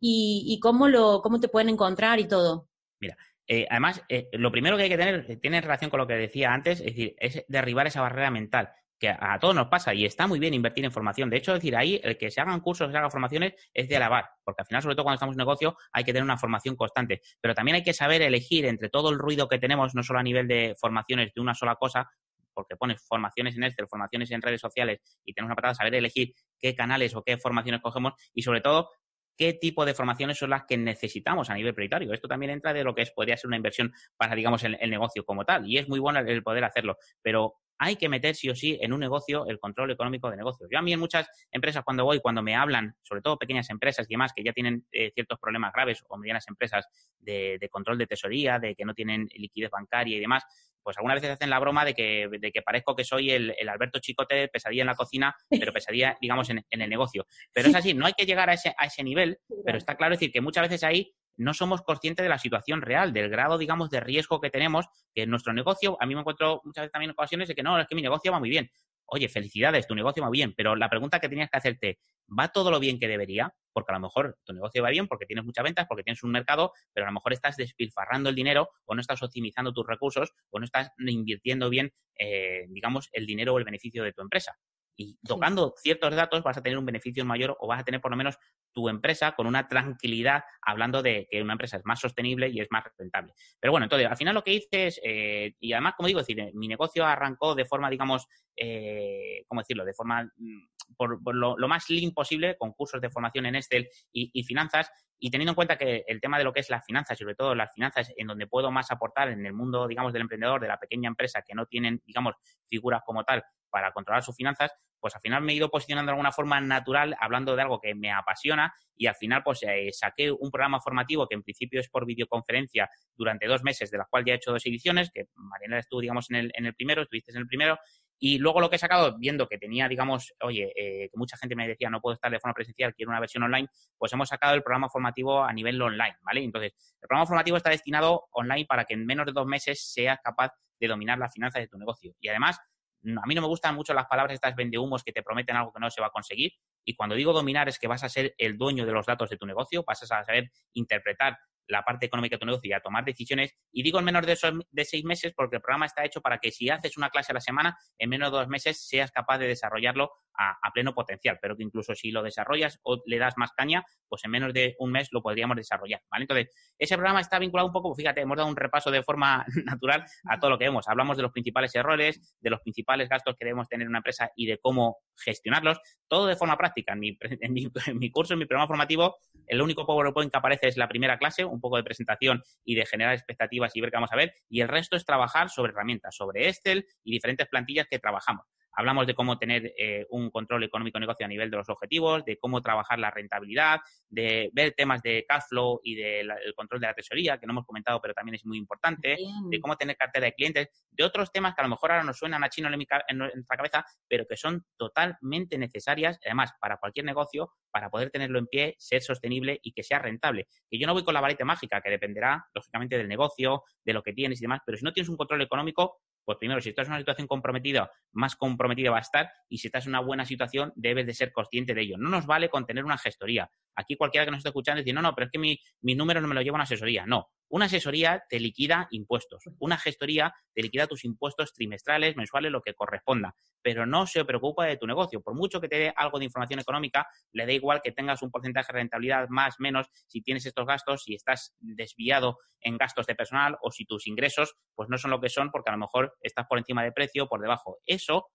y, 0.00 0.58
cómo, 0.62 0.88
lo, 0.88 1.20
cómo 1.20 1.40
te 1.40 1.48
pueden 1.48 1.68
encontrar 1.68 2.20
y 2.20 2.26
todo. 2.26 2.70
Mira, 3.00 3.18
eh, 3.46 3.66
además, 3.68 4.02
lo 4.32 4.50
primero 4.50 4.78
que 4.78 4.84
hay 4.84 4.88
que 4.88 4.96
tener, 4.96 5.38
tiene 5.40 5.60
relación 5.60 5.90
con 5.90 6.00
lo 6.00 6.06
que 6.06 6.14
decía 6.14 6.50
antes, 6.54 6.80
es 6.80 6.86
decir, 6.86 7.14
es 7.18 7.44
derribar 7.48 7.86
esa 7.86 8.00
barrera 8.00 8.30
mental 8.30 8.72
que 9.00 9.08
a 9.08 9.38
todos 9.40 9.54
nos 9.54 9.68
pasa 9.68 9.94
y 9.94 10.04
está 10.04 10.26
muy 10.26 10.38
bien 10.38 10.52
invertir 10.52 10.84
en 10.84 10.92
formación. 10.92 11.30
De 11.30 11.38
hecho, 11.38 11.54
decir, 11.54 11.74
ahí 11.74 11.98
el 12.04 12.18
que 12.18 12.30
se 12.30 12.40
hagan 12.42 12.60
cursos, 12.60 12.92
se 12.92 12.96
hagan 12.96 13.10
formaciones 13.10 13.54
es 13.72 13.88
de 13.88 13.96
alabar, 13.96 14.28
porque 14.44 14.60
al 14.60 14.66
final, 14.66 14.82
sobre 14.82 14.94
todo 14.94 15.04
cuando 15.04 15.14
estamos 15.14 15.34
en 15.34 15.38
negocio, 15.38 15.76
hay 15.90 16.04
que 16.04 16.12
tener 16.12 16.22
una 16.22 16.36
formación 16.36 16.76
constante. 16.76 17.22
Pero 17.40 17.54
también 17.54 17.76
hay 17.76 17.82
que 17.82 17.94
saber 17.94 18.20
elegir 18.20 18.66
entre 18.66 18.90
todo 18.90 19.08
el 19.08 19.18
ruido 19.18 19.48
que 19.48 19.58
tenemos, 19.58 19.94
no 19.94 20.02
solo 20.02 20.18
a 20.18 20.22
nivel 20.22 20.46
de 20.46 20.76
formaciones 20.78 21.32
de 21.34 21.40
una 21.40 21.54
sola 21.54 21.76
cosa, 21.76 22.10
porque 22.52 22.76
pones 22.76 23.02
formaciones 23.02 23.56
en 23.56 23.64
Excel, 23.64 23.88
formaciones 23.88 24.30
en 24.32 24.42
redes 24.42 24.60
sociales 24.60 25.00
y 25.24 25.32
tenemos 25.32 25.48
una 25.48 25.56
patada, 25.56 25.74
saber 25.74 25.94
elegir 25.94 26.34
qué 26.58 26.74
canales 26.74 27.16
o 27.16 27.22
qué 27.22 27.38
formaciones 27.38 27.80
cogemos 27.80 28.12
y 28.34 28.42
sobre 28.42 28.60
todo 28.60 28.90
qué 29.34 29.54
tipo 29.54 29.86
de 29.86 29.94
formaciones 29.94 30.36
son 30.36 30.50
las 30.50 30.64
que 30.64 30.76
necesitamos 30.76 31.48
a 31.48 31.54
nivel 31.54 31.72
prioritario. 31.72 32.12
Esto 32.12 32.28
también 32.28 32.52
entra 32.52 32.74
de 32.74 32.84
lo 32.84 32.94
que 32.94 33.00
es, 33.00 33.12
podría 33.12 33.38
ser 33.38 33.48
una 33.48 33.56
inversión 33.56 33.94
para, 34.18 34.34
digamos, 34.34 34.62
el, 34.64 34.76
el 34.78 34.90
negocio 34.90 35.24
como 35.24 35.46
tal. 35.46 35.66
Y 35.66 35.78
es 35.78 35.88
muy 35.88 35.98
bueno 35.98 36.20
el 36.20 36.42
poder 36.42 36.64
hacerlo. 36.64 36.98
Pero 37.22 37.54
hay 37.80 37.96
que 37.96 38.10
meter 38.10 38.36
sí 38.36 38.50
o 38.50 38.54
sí 38.54 38.78
en 38.82 38.92
un 38.92 39.00
negocio 39.00 39.46
el 39.46 39.58
control 39.58 39.90
económico 39.90 40.30
de 40.30 40.36
negocios. 40.36 40.68
Yo 40.70 40.78
a 40.78 40.82
mí 40.82 40.92
en 40.92 41.00
muchas 41.00 41.26
empresas 41.50 41.82
cuando 41.82 42.04
voy, 42.04 42.20
cuando 42.20 42.42
me 42.42 42.54
hablan, 42.54 42.94
sobre 43.02 43.22
todo 43.22 43.38
pequeñas 43.38 43.70
empresas 43.70 44.06
y 44.06 44.12
demás 44.12 44.32
que 44.36 44.44
ya 44.44 44.52
tienen 44.52 44.84
eh, 44.92 45.10
ciertos 45.14 45.38
problemas 45.38 45.72
graves 45.72 46.04
o 46.06 46.18
medianas 46.18 46.46
empresas 46.48 46.86
de, 47.18 47.58
control 47.70 47.96
de 47.96 48.06
tesorería, 48.06 48.58
de 48.58 48.74
que 48.74 48.84
no 48.84 48.92
tienen 48.92 49.28
liquidez 49.34 49.70
bancaria 49.70 50.14
y 50.14 50.20
demás, 50.20 50.44
pues 50.82 50.98
algunas 50.98 51.16
veces 51.16 51.30
hacen 51.30 51.48
la 51.48 51.58
broma 51.58 51.86
de 51.86 51.94
que, 51.94 52.28
de 52.30 52.52
que 52.52 52.60
parezco 52.60 52.94
que 52.94 53.04
soy 53.04 53.30
el, 53.30 53.54
Alberto 53.66 53.98
Chicote 53.98 54.48
pesadilla 54.48 54.82
en 54.82 54.86
la 54.88 54.94
cocina, 54.94 55.34
pero 55.48 55.72
pesadilla, 55.72 56.18
digamos, 56.20 56.50
en, 56.50 56.62
en, 56.68 56.82
el 56.82 56.90
negocio. 56.90 57.26
Pero 57.50 57.68
es 57.68 57.74
así, 57.76 57.94
no 57.94 58.04
hay 58.04 58.12
que 58.12 58.26
llegar 58.26 58.50
a 58.50 58.54
ese, 58.54 58.74
a 58.76 58.84
ese 58.84 59.02
nivel, 59.02 59.38
pero 59.64 59.78
está 59.78 59.96
claro 59.96 60.14
decir 60.14 60.30
que 60.30 60.42
muchas 60.42 60.68
veces 60.68 60.84
ahí 60.84 61.14
no 61.40 61.54
somos 61.54 61.82
conscientes 61.82 62.22
de 62.22 62.28
la 62.28 62.38
situación 62.38 62.82
real, 62.82 63.12
del 63.12 63.30
grado, 63.30 63.56
digamos, 63.56 63.88
de 63.90 64.00
riesgo 64.00 64.40
que 64.40 64.50
tenemos, 64.50 64.86
que 65.14 65.22
en 65.22 65.30
nuestro 65.30 65.52
negocio, 65.52 65.96
a 66.00 66.06
mí 66.06 66.14
me 66.14 66.20
encuentro 66.20 66.60
muchas 66.64 66.82
veces 66.82 66.92
también 66.92 67.12
ocasiones 67.12 67.48
de 67.48 67.54
que 67.54 67.62
no, 67.62 67.80
es 67.80 67.86
que 67.88 67.94
mi 67.94 68.02
negocio 68.02 68.30
va 68.30 68.38
muy 68.38 68.50
bien. 68.50 68.70
Oye, 69.06 69.28
felicidades, 69.28 69.86
tu 69.86 69.94
negocio 69.94 70.22
va 70.22 70.30
bien, 70.30 70.54
pero 70.54 70.76
la 70.76 70.88
pregunta 70.88 71.18
que 71.18 71.28
tenías 71.28 71.48
que 71.50 71.56
hacerte, 71.56 71.98
¿va 72.38 72.48
todo 72.48 72.70
lo 72.70 72.78
bien 72.78 72.98
que 72.98 73.08
debería? 73.08 73.52
Porque 73.72 73.90
a 73.90 73.94
lo 73.94 74.00
mejor 74.00 74.38
tu 74.44 74.52
negocio 74.52 74.82
va 74.82 74.90
bien 74.90 75.08
porque 75.08 75.26
tienes 75.26 75.44
muchas 75.44 75.64
ventas, 75.64 75.86
porque 75.88 76.04
tienes 76.04 76.22
un 76.22 76.30
mercado, 76.30 76.72
pero 76.92 77.06
a 77.06 77.10
lo 77.10 77.14
mejor 77.14 77.32
estás 77.32 77.56
despilfarrando 77.56 78.28
el 78.28 78.36
dinero 78.36 78.68
o 78.84 78.94
no 78.94 79.00
estás 79.00 79.22
optimizando 79.22 79.72
tus 79.72 79.86
recursos 79.86 80.32
o 80.50 80.58
no 80.58 80.64
estás 80.66 80.90
invirtiendo 80.98 81.70
bien, 81.70 81.90
eh, 82.18 82.66
digamos, 82.68 83.08
el 83.12 83.26
dinero 83.26 83.54
o 83.54 83.58
el 83.58 83.64
beneficio 83.64 84.04
de 84.04 84.12
tu 84.12 84.20
empresa. 84.20 84.56
Y 85.00 85.16
tocando 85.26 85.72
ciertos 85.78 86.14
datos 86.14 86.42
vas 86.42 86.58
a 86.58 86.62
tener 86.62 86.76
un 86.76 86.84
beneficio 86.84 87.24
mayor 87.24 87.56
o 87.58 87.66
vas 87.66 87.80
a 87.80 87.84
tener 87.84 88.02
por 88.02 88.10
lo 88.10 88.18
menos 88.18 88.36
tu 88.70 88.86
empresa 88.90 89.32
con 89.32 89.46
una 89.46 89.66
tranquilidad 89.66 90.44
hablando 90.60 91.00
de 91.02 91.26
que 91.30 91.40
una 91.40 91.54
empresa 91.54 91.78
es 91.78 91.86
más 91.86 92.00
sostenible 92.00 92.50
y 92.50 92.60
es 92.60 92.68
más 92.70 92.84
rentable. 92.98 93.32
Pero 93.58 93.72
bueno, 93.72 93.84
entonces 93.84 94.06
al 94.06 94.18
final 94.18 94.34
lo 94.34 94.44
que 94.44 94.52
hice 94.52 94.88
es, 94.88 95.00
eh, 95.02 95.54
y 95.58 95.72
además 95.72 95.94
como 95.96 96.06
digo, 96.06 96.20
decir, 96.20 96.50
mi 96.52 96.68
negocio 96.68 97.06
arrancó 97.06 97.54
de 97.54 97.64
forma, 97.64 97.88
digamos, 97.88 98.26
eh, 98.54 99.42
¿cómo 99.48 99.62
decirlo? 99.62 99.86
De 99.86 99.94
forma, 99.94 100.22
mm, 100.36 100.66
por, 100.98 101.34
lo, 101.34 101.56
más 101.66 101.88
lean 101.88 102.10
posible, 102.10 102.58
con 102.58 102.72
cursos 102.72 103.00
de 103.00 103.08
formación 103.08 103.46
en 103.46 103.54
Excel 103.54 103.88
y, 104.12 104.42
finanzas, 104.44 104.90
y 105.18 105.30
teniendo 105.30 105.52
en 105.52 105.56
cuenta 105.56 105.78
que 105.78 106.04
el 106.06 106.20
tema 106.20 106.36
de 106.36 106.44
lo 106.44 106.52
que 106.52 106.60
es 106.60 106.68
las 106.68 106.84
finanzas, 106.84 107.18
y 107.18 107.22
sobre 107.22 107.36
todo 107.36 107.54
las 107.54 107.72
finanzas 107.72 108.12
en 108.18 108.26
donde 108.26 108.46
puedo 108.46 108.70
más 108.70 108.90
aportar 108.90 109.30
en 109.30 109.46
el 109.46 109.54
mundo, 109.54 109.86
digamos, 109.88 110.12
del 110.12 110.22
emprendedor, 110.22 110.60
de 110.60 110.68
la 110.68 110.78
pequeña 110.78 111.08
empresa 111.08 111.40
que 111.40 111.54
no 111.54 111.64
tienen, 111.64 112.02
digamos, 112.04 112.34
figuras 112.68 113.00
como 113.06 113.24
tal 113.24 113.42
para 113.70 113.92
controlar 113.92 114.22
sus 114.22 114.36
finanzas, 114.36 114.72
pues 115.00 115.14
al 115.14 115.20
final 115.22 115.42
me 115.42 115.52
he 115.52 115.56
ido 115.56 115.70
posicionando 115.70 116.10
de 116.10 116.14
alguna 116.14 116.32
forma 116.32 116.60
natural, 116.60 117.16
hablando 117.18 117.56
de 117.56 117.62
algo 117.62 117.80
que 117.80 117.94
me 117.94 118.12
apasiona 118.12 118.74
y 118.96 119.06
al 119.06 119.14
final 119.14 119.42
pues 119.42 119.62
eh, 119.62 119.88
saqué 119.92 120.30
un 120.30 120.50
programa 120.50 120.80
formativo 120.80 121.26
que 121.26 121.34
en 121.34 121.42
principio 121.42 121.80
es 121.80 121.88
por 121.88 122.04
videoconferencia 122.04 122.90
durante 123.16 123.46
dos 123.46 123.62
meses, 123.62 123.90
de 123.90 123.98
la 123.98 124.06
cual 124.10 124.24
ya 124.24 124.34
he 124.34 124.36
hecho 124.36 124.52
dos 124.52 124.66
ediciones, 124.66 125.10
que 125.12 125.24
Mariana 125.34 125.78
estuvo, 125.78 126.00
digamos, 126.00 126.30
en 126.30 126.36
el, 126.36 126.52
en 126.54 126.66
el 126.66 126.74
primero, 126.74 127.02
estuviste 127.02 127.32
en 127.32 127.38
el 127.38 127.46
primero, 127.46 127.78
y 128.22 128.36
luego 128.36 128.60
lo 128.60 128.68
que 128.68 128.76
he 128.76 128.78
sacado, 128.78 129.16
viendo 129.18 129.48
que 129.48 129.56
tenía, 129.56 129.88
digamos, 129.88 130.34
oye, 130.42 130.70
eh, 130.76 131.08
que 131.08 131.16
mucha 131.16 131.38
gente 131.38 131.56
me 131.56 131.66
decía 131.66 131.88
no 131.88 132.02
puedo 132.02 132.14
estar 132.14 132.30
de 132.30 132.38
forma 132.38 132.52
presencial, 132.52 132.94
quiero 132.94 133.10
una 133.10 133.20
versión 133.20 133.42
online, 133.42 133.68
pues 133.96 134.12
hemos 134.12 134.28
sacado 134.28 134.54
el 134.54 134.62
programa 134.62 134.90
formativo 134.90 135.42
a 135.42 135.52
nivel 135.54 135.80
online, 135.80 136.16
¿vale? 136.20 136.44
Entonces, 136.44 136.74
el 137.00 137.08
programa 137.08 137.26
formativo 137.26 137.56
está 137.56 137.70
destinado 137.70 138.26
online 138.32 138.66
para 138.66 138.84
que 138.84 138.92
en 138.92 139.06
menos 139.06 139.24
de 139.24 139.32
dos 139.32 139.46
meses 139.46 139.90
seas 139.90 140.18
capaz 140.22 140.52
de 140.78 140.88
dominar 140.88 141.18
las 141.18 141.32
finanzas 141.32 141.62
de 141.62 141.68
tu 141.68 141.78
negocio. 141.78 142.14
Y 142.20 142.28
además, 142.28 142.58
a 143.02 143.26
mí 143.26 143.34
no 143.34 143.40
me 143.40 143.46
gustan 143.46 143.74
mucho 143.74 143.94
las 143.94 144.06
palabras 144.06 144.34
estas 144.34 144.54
vendehumos 144.54 145.02
que 145.02 145.12
te 145.12 145.22
prometen 145.22 145.56
algo 145.56 145.72
que 145.72 145.80
no 145.80 145.90
se 145.90 146.00
va 146.00 146.08
a 146.08 146.10
conseguir. 146.10 146.52
Y 146.84 146.94
cuando 146.94 147.14
digo 147.14 147.32
dominar 147.32 147.68
es 147.68 147.78
que 147.78 147.88
vas 147.88 148.04
a 148.04 148.08
ser 148.08 148.34
el 148.38 148.58
dueño 148.58 148.86
de 148.86 148.92
los 148.92 149.06
datos 149.06 149.30
de 149.30 149.36
tu 149.36 149.46
negocio, 149.46 149.84
vas 149.86 150.02
a 150.02 150.24
saber 150.24 150.50
interpretar 150.74 151.38
la 151.70 151.82
parte 151.82 152.06
económica 152.06 152.36
de 152.36 152.40
tu 152.40 152.46
negocio 152.46 152.68
y 152.68 152.72
a 152.72 152.80
tomar 152.80 153.04
decisiones. 153.04 153.54
Y 153.72 153.82
digo 153.82 153.98
en 153.98 154.04
menos 154.04 154.26
de, 154.26 154.32
esos, 154.32 154.52
de 154.70 154.84
seis 154.84 155.04
meses 155.04 155.32
porque 155.34 155.56
el 155.56 155.62
programa 155.62 155.86
está 155.86 156.04
hecho 156.04 156.20
para 156.20 156.38
que 156.38 156.50
si 156.50 156.68
haces 156.68 156.96
una 156.96 157.10
clase 157.10 157.32
a 157.32 157.34
la 157.34 157.40
semana, 157.40 157.76
en 157.98 158.10
menos 158.10 158.30
de 158.30 158.38
dos 158.38 158.48
meses 158.48 158.86
seas 158.86 159.10
capaz 159.12 159.38
de 159.38 159.46
desarrollarlo 159.46 160.10
a, 160.40 160.70
pleno 160.72 160.94
potencial, 160.94 161.38
pero 161.40 161.56
que 161.56 161.62
incluso 161.62 161.94
si 161.94 162.10
lo 162.10 162.22
desarrollas 162.22 162.78
o 162.84 163.02
le 163.04 163.18
das 163.18 163.34
más 163.36 163.52
caña, 163.52 163.84
pues 164.08 164.24
en 164.24 164.30
menos 164.30 164.54
de 164.54 164.74
un 164.78 164.92
mes 164.92 165.08
lo 165.10 165.22
podríamos 165.22 165.56
desarrollar, 165.56 166.00
¿vale? 166.10 166.24
Entonces, 166.24 166.48
ese 166.78 166.94
programa 166.96 167.20
está 167.20 167.38
vinculado 167.38 167.66
un 167.66 167.72
poco, 167.72 167.94
fíjate, 167.94 168.20
hemos 168.20 168.36
dado 168.36 168.48
un 168.48 168.56
repaso 168.56 168.90
de 168.90 169.02
forma 169.02 169.44
natural 169.64 170.04
a 170.28 170.38
todo 170.38 170.50
lo 170.50 170.58
que 170.58 170.64
vemos. 170.64 170.88
Hablamos 170.88 171.16
de 171.16 171.24
los 171.24 171.32
principales 171.32 171.74
errores, 171.74 172.36
de 172.40 172.50
los 172.50 172.60
principales 172.60 173.08
gastos 173.08 173.36
que 173.38 173.44
debemos 173.44 173.68
tener 173.68 173.84
en 173.84 173.90
una 173.90 173.98
empresa 173.98 174.30
y 174.36 174.46
de 174.46 174.58
cómo 174.58 174.98
gestionarlos, 175.16 175.78
todo 176.08 176.26
de 176.26 176.36
forma 176.36 176.56
práctica. 176.56 176.92
En 176.92 177.00
mi, 177.00 177.18
en 177.20 177.52
mi, 177.52 177.68
en 177.86 177.98
mi 177.98 178.10
curso, 178.10 178.34
en 178.34 178.38
mi 178.38 178.46
programa 178.46 178.68
formativo, 178.68 179.16
el 179.46 179.60
único 179.60 179.84
PowerPoint 179.84 180.30
que 180.30 180.38
aparece 180.38 180.68
es 180.68 180.76
la 180.76 180.88
primera 180.88 181.18
clase, 181.18 181.44
un 181.44 181.59
poco 181.60 181.76
de 181.76 181.84
presentación 181.84 182.42
y 182.64 182.74
de 182.74 182.86
generar 182.86 183.14
expectativas 183.14 183.74
y 183.74 183.80
ver 183.80 183.90
qué 183.90 183.96
vamos 183.96 184.12
a 184.12 184.16
ver, 184.16 184.34
y 184.48 184.60
el 184.60 184.68
resto 184.68 184.96
es 184.96 185.04
trabajar 185.04 185.50
sobre 185.50 185.72
herramientas, 185.72 186.14
sobre 186.14 186.48
Excel 186.48 186.86
y 187.04 187.12
diferentes 187.12 187.48
plantillas 187.48 187.86
que 187.88 187.98
trabajamos. 187.98 188.46
Hablamos 188.72 189.06
de 189.06 189.14
cómo 189.14 189.38
tener 189.38 189.72
eh, 189.76 190.06
un 190.10 190.30
control 190.30 190.64
económico 190.64 190.98
de 190.98 191.00
negocio 191.00 191.26
a 191.26 191.28
nivel 191.28 191.50
de 191.50 191.56
los 191.56 191.68
objetivos, 191.68 192.24
de 192.24 192.38
cómo 192.38 192.62
trabajar 192.62 192.98
la 192.98 193.10
rentabilidad, 193.10 193.80
de 194.08 194.50
ver 194.52 194.72
temas 194.76 195.02
de 195.02 195.24
cash 195.28 195.44
flow 195.48 195.80
y 195.82 195.94
del 195.96 196.30
control 196.54 196.80
de 196.80 196.86
la 196.86 196.94
tesorería, 196.94 197.38
que 197.38 197.46
no 197.46 197.52
hemos 197.52 197.66
comentado, 197.66 198.00
pero 198.00 198.14
también 198.14 198.34
es 198.36 198.46
muy 198.46 198.58
importante, 198.58 199.16
de 199.50 199.60
cómo 199.60 199.76
tener 199.76 199.96
cartera 199.96 200.26
de 200.26 200.34
clientes, 200.34 200.68
de 200.90 201.04
otros 201.04 201.32
temas 201.32 201.54
que 201.54 201.62
a 201.62 201.64
lo 201.64 201.70
mejor 201.70 201.90
ahora 201.90 202.04
nos 202.04 202.18
suenan 202.18 202.44
a 202.44 202.48
chino 202.48 202.68
en, 202.68 203.18
nuestra 203.18 203.56
cabeza, 203.56 203.84
pero 204.08 204.24
que 204.26 204.36
son 204.36 204.64
totalmente 204.76 205.58
necesarias, 205.58 206.18
además, 206.24 206.52
para 206.60 206.76
cualquier 206.76 207.06
negocio, 207.06 207.52
para 207.70 207.90
poder 207.90 208.10
tenerlo 208.10 208.38
en 208.38 208.46
pie, 208.46 208.76
ser 208.78 209.02
sostenible 209.02 209.58
y 209.62 209.72
que 209.72 209.82
sea 209.82 209.98
rentable. 209.98 210.48
Que 210.70 210.78
yo 210.78 210.86
no 210.86 210.94
voy 210.94 211.04
con 211.04 211.14
la 211.14 211.20
varita 211.20 211.44
mágica, 211.44 211.80
que 211.80 211.90
dependerá, 211.90 212.44
lógicamente, 212.54 212.96
del 212.98 213.08
negocio, 213.08 213.62
de 213.84 213.92
lo 213.92 214.02
que 214.02 214.12
tienes 214.12 214.40
y 214.40 214.44
demás, 214.44 214.60
pero 214.64 214.78
si 214.78 214.84
no 214.84 214.92
tienes 214.92 215.08
un 215.08 215.16
control 215.16 215.42
económico, 215.42 216.00
pues 216.24 216.38
primero, 216.38 216.60
si 216.60 216.70
estás 216.70 216.86
en 216.86 216.92
una 216.92 217.00
situación 217.00 217.26
comprometida, 217.26 217.90
más 218.12 218.36
comprometida 218.36 218.90
va 218.90 218.98
a 218.98 219.02
estar, 219.02 219.30
y 219.48 219.58
si 219.58 219.68
estás 219.68 219.86
en 219.86 219.90
una 219.90 220.00
buena 220.00 220.24
situación, 220.24 220.72
debes 220.76 221.06
de 221.06 221.14
ser 221.14 221.32
consciente 221.32 221.74
de 221.74 221.82
ello. 221.82 221.96
No 221.98 222.08
nos 222.08 222.26
vale 222.26 222.48
con 222.48 222.66
tener 222.66 222.84
una 222.84 222.98
gestoría. 222.98 223.50
Aquí 223.80 223.96
cualquiera 223.96 224.24
que 224.24 224.30
nos 224.30 224.38
esté 224.38 224.50
escuchando 224.50 224.82
dice, 224.82 224.92
no, 224.92 225.02
no, 225.02 225.14
pero 225.14 225.26
es 225.26 225.32
que 225.32 225.38
mi, 225.38 225.58
mi 225.80 225.94
número 225.94 226.20
no 226.20 226.28
me 226.28 226.34
lo 226.34 226.42
lleva 226.42 226.56
una 226.56 226.64
asesoría. 226.64 227.06
No, 227.06 227.28
una 227.48 227.66
asesoría 227.66 228.22
te 228.28 228.38
liquida 228.38 228.86
impuestos. 228.90 229.42
Una 229.58 229.76
gestoría 229.76 230.32
te 230.54 230.62
liquida 230.62 230.86
tus 230.86 231.04
impuestos 231.04 231.52
trimestrales, 231.52 232.16
mensuales, 232.16 232.52
lo 232.52 232.62
que 232.62 232.74
corresponda. 232.74 233.34
Pero 233.62 233.86
no 233.86 234.06
se 234.06 234.24
preocupa 234.24 234.66
de 234.66 234.76
tu 234.76 234.86
negocio. 234.86 235.20
Por 235.20 235.34
mucho 235.34 235.60
que 235.60 235.68
te 235.68 235.76
dé 235.76 235.92
algo 235.96 236.18
de 236.18 236.26
información 236.26 236.60
económica, 236.60 237.06
le 237.32 237.46
da 237.46 237.52
igual 237.52 237.80
que 237.82 237.92
tengas 237.92 238.22
un 238.22 238.30
porcentaje 238.30 238.72
de 238.72 238.78
rentabilidad 238.78 239.28
más, 239.28 239.56
menos, 239.58 239.88
si 240.06 240.22
tienes 240.22 240.46
estos 240.46 240.66
gastos, 240.66 241.02
si 241.02 241.14
estás 241.14 241.54
desviado 241.58 242.38
en 242.60 242.76
gastos 242.76 243.06
de 243.06 243.14
personal 243.14 243.56
o 243.62 243.70
si 243.70 243.84
tus 243.84 244.06
ingresos 244.06 244.54
pues 244.74 244.88
no 244.88 244.98
son 244.98 245.10
lo 245.10 245.20
que 245.20 245.28
son 245.28 245.50
porque 245.50 245.70
a 245.70 245.72
lo 245.72 245.78
mejor 245.78 246.14
estás 246.20 246.46
por 246.46 246.58
encima 246.58 246.84
de 246.84 246.92
precio 246.92 247.24
o 247.24 247.28
por 247.28 247.40
debajo. 247.40 247.78
Eso 247.86 248.26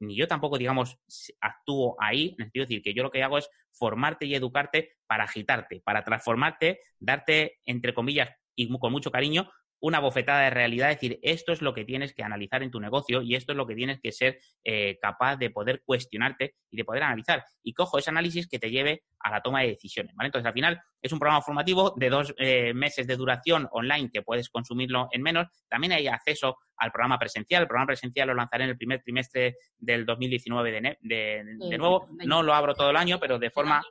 ni 0.00 0.16
yo 0.16 0.28
tampoco, 0.28 0.58
digamos, 0.58 0.98
actúo 1.40 1.96
ahí, 1.98 2.36
es 2.38 2.52
decir, 2.52 2.82
que 2.82 2.94
yo 2.94 3.02
lo 3.02 3.10
que 3.10 3.22
hago 3.22 3.38
es 3.38 3.48
formarte 3.72 4.26
y 4.26 4.34
educarte 4.34 4.96
para 5.06 5.24
agitarte, 5.24 5.80
para 5.84 6.04
transformarte, 6.04 6.80
darte, 6.98 7.58
entre 7.64 7.94
comillas, 7.94 8.30
y 8.54 8.68
con 8.78 8.92
mucho 8.92 9.10
cariño, 9.10 9.50
una 9.80 10.00
bofetada 10.00 10.42
de 10.42 10.50
realidad, 10.50 10.90
es 10.90 10.96
decir, 10.96 11.18
esto 11.22 11.52
es 11.52 11.62
lo 11.62 11.74
que 11.74 11.84
tienes 11.84 12.12
que 12.14 12.22
analizar 12.22 12.62
en 12.62 12.70
tu 12.70 12.80
negocio 12.80 13.22
y 13.22 13.34
esto 13.34 13.52
es 13.52 13.56
lo 13.56 13.66
que 13.66 13.74
tienes 13.74 14.00
que 14.00 14.12
ser 14.12 14.38
eh, 14.64 14.98
capaz 15.00 15.36
de 15.36 15.50
poder 15.50 15.82
cuestionarte 15.84 16.54
y 16.70 16.76
de 16.76 16.84
poder 16.84 17.04
analizar. 17.04 17.44
Y 17.62 17.74
cojo 17.74 17.98
ese 17.98 18.10
análisis 18.10 18.48
que 18.48 18.58
te 18.58 18.70
lleve 18.70 19.02
a 19.20 19.30
la 19.30 19.40
toma 19.40 19.62
de 19.62 19.68
decisiones. 19.68 20.14
¿vale? 20.14 20.28
Entonces, 20.28 20.46
al 20.46 20.52
final, 20.52 20.80
es 21.00 21.12
un 21.12 21.18
programa 21.18 21.42
formativo 21.42 21.94
de 21.96 22.10
dos 22.10 22.34
eh, 22.38 22.74
meses 22.74 23.06
de 23.06 23.16
duración 23.16 23.68
online 23.70 24.10
que 24.12 24.22
puedes 24.22 24.48
consumirlo 24.48 25.08
en 25.12 25.22
menos. 25.22 25.46
También 25.68 25.92
hay 25.92 26.08
acceso 26.08 26.56
al 26.76 26.90
programa 26.90 27.18
presencial. 27.18 27.62
El 27.62 27.68
programa 27.68 27.88
presencial 27.88 28.28
lo 28.28 28.34
lanzaré 28.34 28.64
en 28.64 28.70
el 28.70 28.76
primer 28.76 29.02
trimestre 29.02 29.56
del 29.78 30.04
2019 30.04 30.70
de, 30.70 30.98
de, 31.00 31.78
nuevo. 31.78 32.08
No 32.24 32.42
lo 32.42 32.54
abro 32.54 32.74
todo 32.74 32.90
el 32.90 32.96
año, 32.96 33.18
pero 33.20 33.38
de 33.38 33.50
forma... 33.50 33.82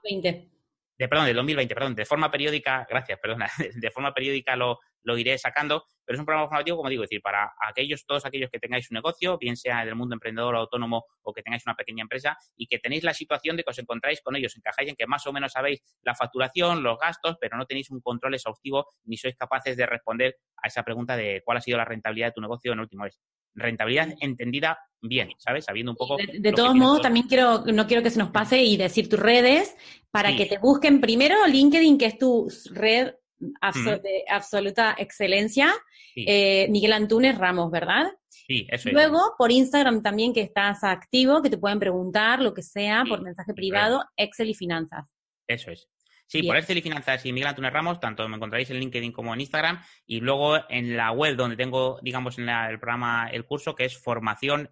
de, 0.97 1.07
perdón, 1.07 1.25
del 1.27 1.35
2020, 1.35 1.75
perdón, 1.75 1.95
de 1.95 2.05
forma 2.05 2.31
periódica, 2.31 2.85
gracias, 2.89 3.19
perdona, 3.19 3.49
de 3.75 3.91
forma 3.91 4.13
periódica 4.13 4.55
lo, 4.55 4.79
lo 5.03 5.17
iré 5.17 5.37
sacando, 5.37 5.85
pero 6.03 6.15
es 6.15 6.19
un 6.19 6.25
programa 6.25 6.47
formativo, 6.47 6.77
como 6.77 6.89
digo, 6.89 7.03
es 7.03 7.09
decir, 7.09 7.21
para 7.21 7.53
aquellos, 7.67 8.05
todos 8.05 8.25
aquellos 8.25 8.49
que 8.49 8.59
tengáis 8.59 8.89
un 8.91 8.95
negocio, 8.95 9.37
bien 9.37 9.55
sea 9.55 9.85
del 9.85 9.95
mundo 9.95 10.15
emprendedor 10.15 10.55
o 10.55 10.59
autónomo 10.59 11.05
o 11.21 11.33
que 11.33 11.41
tengáis 11.43 11.63
una 11.65 11.75
pequeña 11.75 12.01
empresa 12.01 12.37
y 12.55 12.67
que 12.67 12.79
tenéis 12.79 13.03
la 13.03 13.13
situación 13.13 13.57
de 13.57 13.63
que 13.63 13.69
os 13.69 13.79
encontráis 13.79 14.21
con 14.21 14.35
ellos, 14.35 14.55
encajáis 14.57 14.89
en 14.89 14.95
que 14.95 15.07
más 15.07 15.25
o 15.27 15.33
menos 15.33 15.51
sabéis 15.51 15.81
la 16.01 16.15
facturación, 16.15 16.83
los 16.83 16.97
gastos, 16.97 17.37
pero 17.39 17.57
no 17.57 17.65
tenéis 17.65 17.89
un 17.91 18.01
control 18.01 18.33
exhaustivo 18.33 18.87
ni 19.05 19.17
sois 19.17 19.35
capaces 19.35 19.77
de 19.77 19.85
responder 19.85 20.35
a 20.57 20.67
esa 20.67 20.83
pregunta 20.83 21.15
de 21.15 21.41
cuál 21.45 21.57
ha 21.57 21.61
sido 21.61 21.77
la 21.77 21.85
rentabilidad 21.85 22.27
de 22.27 22.33
tu 22.33 22.41
negocio 22.41 22.73
en 22.73 22.79
el 22.79 22.83
último 22.83 23.03
mes 23.03 23.19
rentabilidad 23.55 24.13
entendida 24.19 24.77
bien, 25.01 25.29
¿sabes? 25.37 25.65
Sabiendo 25.65 25.91
un 25.91 25.97
poco. 25.97 26.17
De, 26.17 26.51
todos 26.51 26.75
modos, 26.75 27.01
también 27.01 27.27
quiero, 27.27 27.63
no 27.65 27.87
quiero 27.87 28.03
que 28.03 28.09
se 28.09 28.19
nos 28.19 28.31
pase 28.31 28.63
y 28.63 28.77
decir 28.77 29.09
tus 29.09 29.19
redes 29.19 29.75
para 30.11 30.35
que 30.35 30.45
te 30.45 30.57
busquen 30.57 31.01
primero 31.01 31.35
LinkedIn, 31.47 31.97
que 31.97 32.05
es 32.05 32.17
tu 32.17 32.51
red 32.71 33.13
de 33.39 34.23
absoluta 34.29 34.95
excelencia. 34.97 35.73
Eh, 36.15 36.67
Miguel 36.69 36.93
Antunes 36.93 37.37
Ramos, 37.37 37.69
¿verdad? 37.69 38.11
Sí, 38.27 38.65
eso 38.71 38.89
Luego, 38.91 39.35
por 39.37 39.51
Instagram 39.51 40.01
también, 40.01 40.33
que 40.33 40.41
estás 40.41 40.83
activo, 40.83 41.41
que 41.41 41.49
te 41.49 41.57
pueden 41.57 41.79
preguntar 41.79 42.41
lo 42.41 42.53
que 42.53 42.63
sea 42.63 43.03
por 43.07 43.21
mensaje 43.21 43.53
privado, 43.53 44.03
Excel 44.15 44.49
y 44.49 44.55
Finanzas. 44.55 45.05
Eso 45.47 45.71
es. 45.71 45.87
Sí, 46.27 46.43
por 46.43 46.57
Excel 46.57 46.77
y 46.77 46.81
Finanzas 46.81 47.25
y 47.25 47.31
Miguel 47.31 47.47
Antunes 47.47 47.71
Ramos, 47.71 48.01
tanto 48.01 48.27
me 48.27 48.35
encontraréis 48.35 48.69
en 48.69 48.79
LinkedIn 48.79 49.13
como 49.13 49.33
en 49.33 49.39
Instagram, 49.39 49.81
y 50.05 50.19
luego 50.19 50.57
en 50.69 50.97
la 50.97 51.11
web 51.11 51.37
donde 51.37 51.55
tengo, 51.55 51.99
digamos, 52.01 52.37
en 52.37 52.49
el 52.49 52.79
programa, 52.79 53.29
el 53.31 53.45
curso, 53.45 53.75
que 53.75 53.85
es 53.85 53.97
formación 53.97 54.69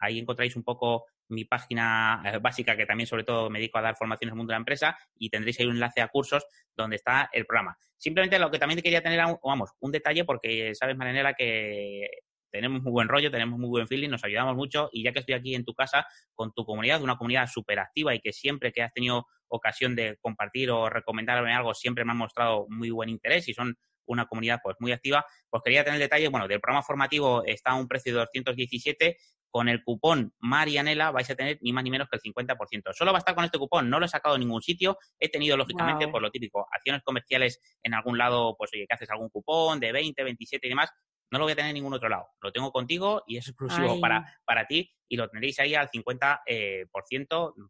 ahí 0.00 0.18
encontráis 0.18 0.56
un 0.56 0.64
poco 0.64 1.04
mi 1.28 1.44
página 1.44 2.22
eh, 2.24 2.38
básica, 2.38 2.76
que 2.76 2.86
también 2.86 3.06
sobre 3.06 3.24
todo 3.24 3.50
me 3.50 3.58
dedico 3.58 3.76
a 3.76 3.82
dar 3.82 3.94
formaciones 3.94 4.32
en 4.32 4.34
el 4.34 4.38
mundo 4.38 4.52
de 4.52 4.54
la 4.54 4.60
empresa, 4.60 4.98
y 5.16 5.28
tendréis 5.28 5.60
ahí 5.60 5.66
un 5.66 5.74
enlace 5.74 6.00
a 6.00 6.08
cursos 6.08 6.46
donde 6.74 6.96
está 6.96 7.28
el 7.30 7.44
programa. 7.44 7.76
Simplemente 7.98 8.38
lo 8.38 8.50
que 8.50 8.58
también 8.58 8.80
quería 8.80 9.02
tener, 9.02 9.20
vamos, 9.44 9.72
un 9.80 9.92
detalle, 9.92 10.24
porque 10.24 10.74
sabes, 10.74 10.96
Marinela, 10.96 11.34
que 11.34 12.08
tenemos 12.50 12.82
muy 12.82 12.92
buen 12.92 13.08
rollo, 13.08 13.30
tenemos 13.30 13.58
muy 13.58 13.68
buen 13.68 13.86
feeling, 13.86 14.08
nos 14.08 14.24
ayudamos 14.24 14.56
mucho 14.56 14.88
y 14.92 15.02
ya 15.02 15.12
que 15.12 15.20
estoy 15.20 15.34
aquí 15.34 15.54
en 15.54 15.64
tu 15.64 15.74
casa 15.74 16.06
con 16.34 16.52
tu 16.52 16.64
comunidad, 16.64 17.02
una 17.02 17.16
comunidad 17.16 17.46
súper 17.46 17.78
activa 17.78 18.14
y 18.14 18.20
que 18.20 18.32
siempre 18.32 18.72
que 18.72 18.82
has 18.82 18.92
tenido 18.92 19.26
ocasión 19.48 19.96
de 19.96 20.16
compartir 20.20 20.70
o 20.70 20.88
recomendarme 20.88 21.52
algo, 21.52 21.74
siempre 21.74 22.04
me 22.04 22.12
han 22.12 22.18
mostrado 22.18 22.66
muy 22.68 22.90
buen 22.90 23.08
interés 23.08 23.48
y 23.48 23.54
son 23.54 23.76
una 24.06 24.26
comunidad 24.26 24.60
pues 24.62 24.76
muy 24.80 24.92
activa, 24.92 25.24
pues 25.50 25.62
quería 25.62 25.84
tener 25.84 25.96
el 25.96 26.06
detalle, 26.06 26.28
bueno, 26.28 26.48
del 26.48 26.60
programa 26.60 26.82
formativo 26.82 27.44
está 27.44 27.72
a 27.72 27.74
un 27.74 27.88
precio 27.88 28.12
de 28.12 28.20
217, 28.20 29.16
con 29.50 29.68
el 29.68 29.82
cupón 29.82 30.34
Marianela 30.40 31.10
vais 31.10 31.28
a 31.30 31.34
tener 31.34 31.58
ni 31.62 31.72
más 31.72 31.82
ni 31.84 31.90
menos 31.90 32.08
que 32.10 32.16
el 32.16 32.22
50%. 32.22 32.92
Solo 32.92 33.12
va 33.12 33.18
a 33.18 33.20
estar 33.20 33.34
con 33.34 33.44
este 33.44 33.58
cupón, 33.58 33.88
no 33.88 33.98
lo 33.98 34.06
he 34.06 34.08
sacado 34.08 34.34
en 34.34 34.40
ningún 34.40 34.62
sitio, 34.62 34.98
he 35.18 35.28
tenido 35.28 35.56
lógicamente 35.56 36.08
por 36.08 36.22
lo 36.22 36.30
típico, 36.30 36.66
acciones 36.70 37.02
comerciales 37.02 37.60
en 37.82 37.94
algún 37.94 38.18
lado, 38.18 38.56
pues 38.56 38.70
oye, 38.74 38.86
que 38.86 38.94
haces 38.94 39.10
algún 39.10 39.30
cupón 39.30 39.80
de 39.80 39.92
20, 39.92 40.22
27 40.22 40.66
y 40.66 40.70
demás, 40.70 40.90
no 41.30 41.38
lo 41.38 41.44
voy 41.44 41.52
a 41.52 41.56
tener 41.56 41.70
en 41.70 41.74
ningún 41.74 41.94
otro 41.94 42.08
lado. 42.08 42.28
Lo 42.40 42.52
tengo 42.52 42.72
contigo 42.72 43.22
y 43.26 43.36
es 43.36 43.48
exclusivo 43.48 44.00
para, 44.00 44.38
para 44.44 44.66
ti 44.66 44.90
y 45.08 45.16
lo 45.16 45.28
tendréis 45.28 45.58
ahí 45.60 45.74
al 45.74 45.88
50% 45.88 46.38
eh, 46.46 46.86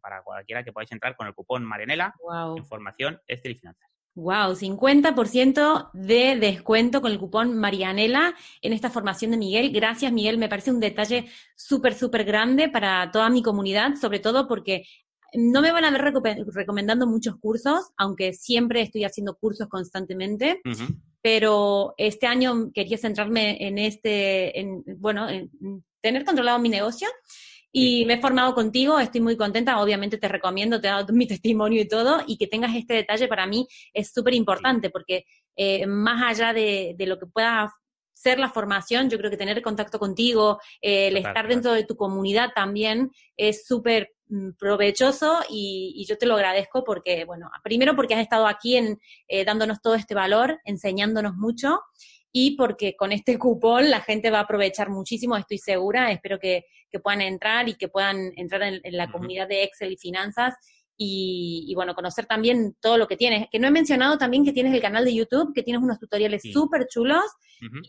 para 0.01 0.21
cualquiera 0.23 0.63
que 0.63 0.71
podáis 0.71 0.91
entrar 0.91 1.15
con 1.15 1.27
el 1.27 1.33
cupón 1.33 1.63
Marianela 1.63 2.13
wow. 2.21 2.57
en 2.57 2.65
formación 2.65 3.21
y 3.27 3.35
Finanzas. 3.35 3.89
Wow, 4.15 4.53
50% 4.53 5.91
de 5.93 6.35
descuento 6.35 7.01
con 7.01 7.11
el 7.11 7.19
cupón 7.19 7.57
Marianela 7.57 8.33
en 8.61 8.73
esta 8.73 8.89
formación 8.89 9.31
de 9.31 9.37
Miguel. 9.37 9.71
Gracias, 9.71 10.11
Miguel. 10.11 10.37
Me 10.37 10.49
parece 10.49 10.71
un 10.71 10.79
detalle 10.79 11.29
súper, 11.55 11.93
súper 11.93 12.25
grande 12.25 12.67
para 12.69 13.11
toda 13.11 13.29
mi 13.29 13.41
comunidad, 13.41 13.95
sobre 13.95 14.19
todo 14.19 14.47
porque 14.47 14.83
no 15.33 15.61
me 15.61 15.71
van 15.71 15.85
a 15.85 15.91
ver 15.91 16.13
recomendando 16.53 17.07
muchos 17.07 17.37
cursos, 17.37 17.91
aunque 17.97 18.33
siempre 18.33 18.81
estoy 18.81 19.05
haciendo 19.05 19.35
cursos 19.35 19.67
constantemente, 19.69 20.59
pero 21.21 21.93
este 21.97 22.27
año 22.27 22.71
quería 22.73 22.97
centrarme 22.97 23.57
en 23.59 23.77
este, 23.77 24.59
en, 24.59 24.83
bueno, 24.97 25.29
en 25.29 25.49
tener 26.01 26.23
controlado 26.23 26.59
mi 26.59 26.69
negocio 26.69 27.07
y 27.71 28.05
me 28.05 28.15
he 28.15 28.21
formado 28.21 28.55
contigo, 28.55 28.99
estoy 28.99 29.21
muy 29.21 29.37
contenta, 29.37 29.81
obviamente 29.81 30.17
te 30.17 30.27
recomiendo, 30.27 30.81
te 30.81 30.87
he 30.87 30.91
dado 30.91 31.13
mi 31.13 31.27
testimonio 31.27 31.81
y 31.81 31.87
todo, 31.87 32.23
y 32.25 32.37
que 32.37 32.47
tengas 32.47 32.75
este 32.75 32.95
detalle 32.95 33.27
para 33.27 33.45
mí 33.45 33.67
es 33.93 34.11
súper 34.11 34.33
importante 34.33 34.89
porque 34.89 35.25
eh, 35.55 35.85
más 35.85 36.23
allá 36.23 36.53
de, 36.53 36.95
de, 36.97 37.05
lo 37.05 37.19
que 37.19 37.27
pueda 37.27 37.71
ser 38.19 38.37
la 38.37 38.49
formación, 38.49 39.09
yo 39.09 39.17
creo 39.17 39.31
que 39.31 39.37
tener 39.37 39.61
contacto 39.61 39.97
contigo, 39.97 40.59
eh, 40.81 41.07
el 41.07 41.17
estar 41.17 41.47
dentro 41.47 41.71
de 41.71 41.85
tu 41.85 41.95
comunidad 41.95 42.49
también 42.53 43.11
es 43.37 43.65
súper 43.65 44.11
mm, 44.27 44.51
provechoso 44.57 45.39
y, 45.49 46.05
yo 46.05 46.17
te 46.17 46.25
lo 46.25 46.35
agradezco 46.35 46.83
porque, 46.83 47.23
bueno, 47.23 47.49
primero 47.63 47.95
porque 47.95 48.15
has 48.15 48.21
estado 48.21 48.47
aquí 48.47 48.75
en, 48.75 48.99
eh, 49.27 49.45
dándonos 49.45 49.81
todo 49.81 49.95
este 49.95 50.15
valor, 50.15 50.59
enseñándonos 50.65 51.35
mucho 51.35 51.79
y 52.31 52.57
porque 52.57 52.95
con 52.95 53.11
este 53.11 53.39
cupón 53.39 53.89
la 53.89 54.01
gente 54.01 54.31
va 54.31 54.39
a 54.39 54.43
aprovechar 54.43 54.89
muchísimo, 54.89 55.37
estoy 55.37 55.57
segura, 55.57 56.11
espero 56.11 56.39
que, 56.39 56.65
puedan 57.03 57.21
entrar 57.21 57.69
y 57.69 57.75
que 57.75 57.87
puedan 57.87 58.31
entrar 58.35 58.63
en, 58.63 58.81
la 58.97 59.11
comunidad 59.11 59.47
de 59.47 59.63
Excel 59.63 59.91
y 59.91 59.97
finanzas 59.97 60.55
y, 61.01 61.73
bueno, 61.75 61.95
conocer 61.95 62.25
también 62.25 62.75
todo 62.81 62.97
lo 62.97 63.07
que 63.07 63.15
tienes. 63.15 63.47
Que 63.49 63.57
no 63.57 63.67
he 63.67 63.71
mencionado 63.71 64.17
también 64.17 64.43
que 64.43 64.51
tienes 64.51 64.73
el 64.73 64.81
canal 64.81 65.05
de 65.05 65.15
YouTube, 65.15 65.53
que 65.53 65.63
tienes 65.63 65.81
unos 65.81 65.97
tutoriales 65.97 66.41
súper 66.51 66.87
chulos 66.87 67.23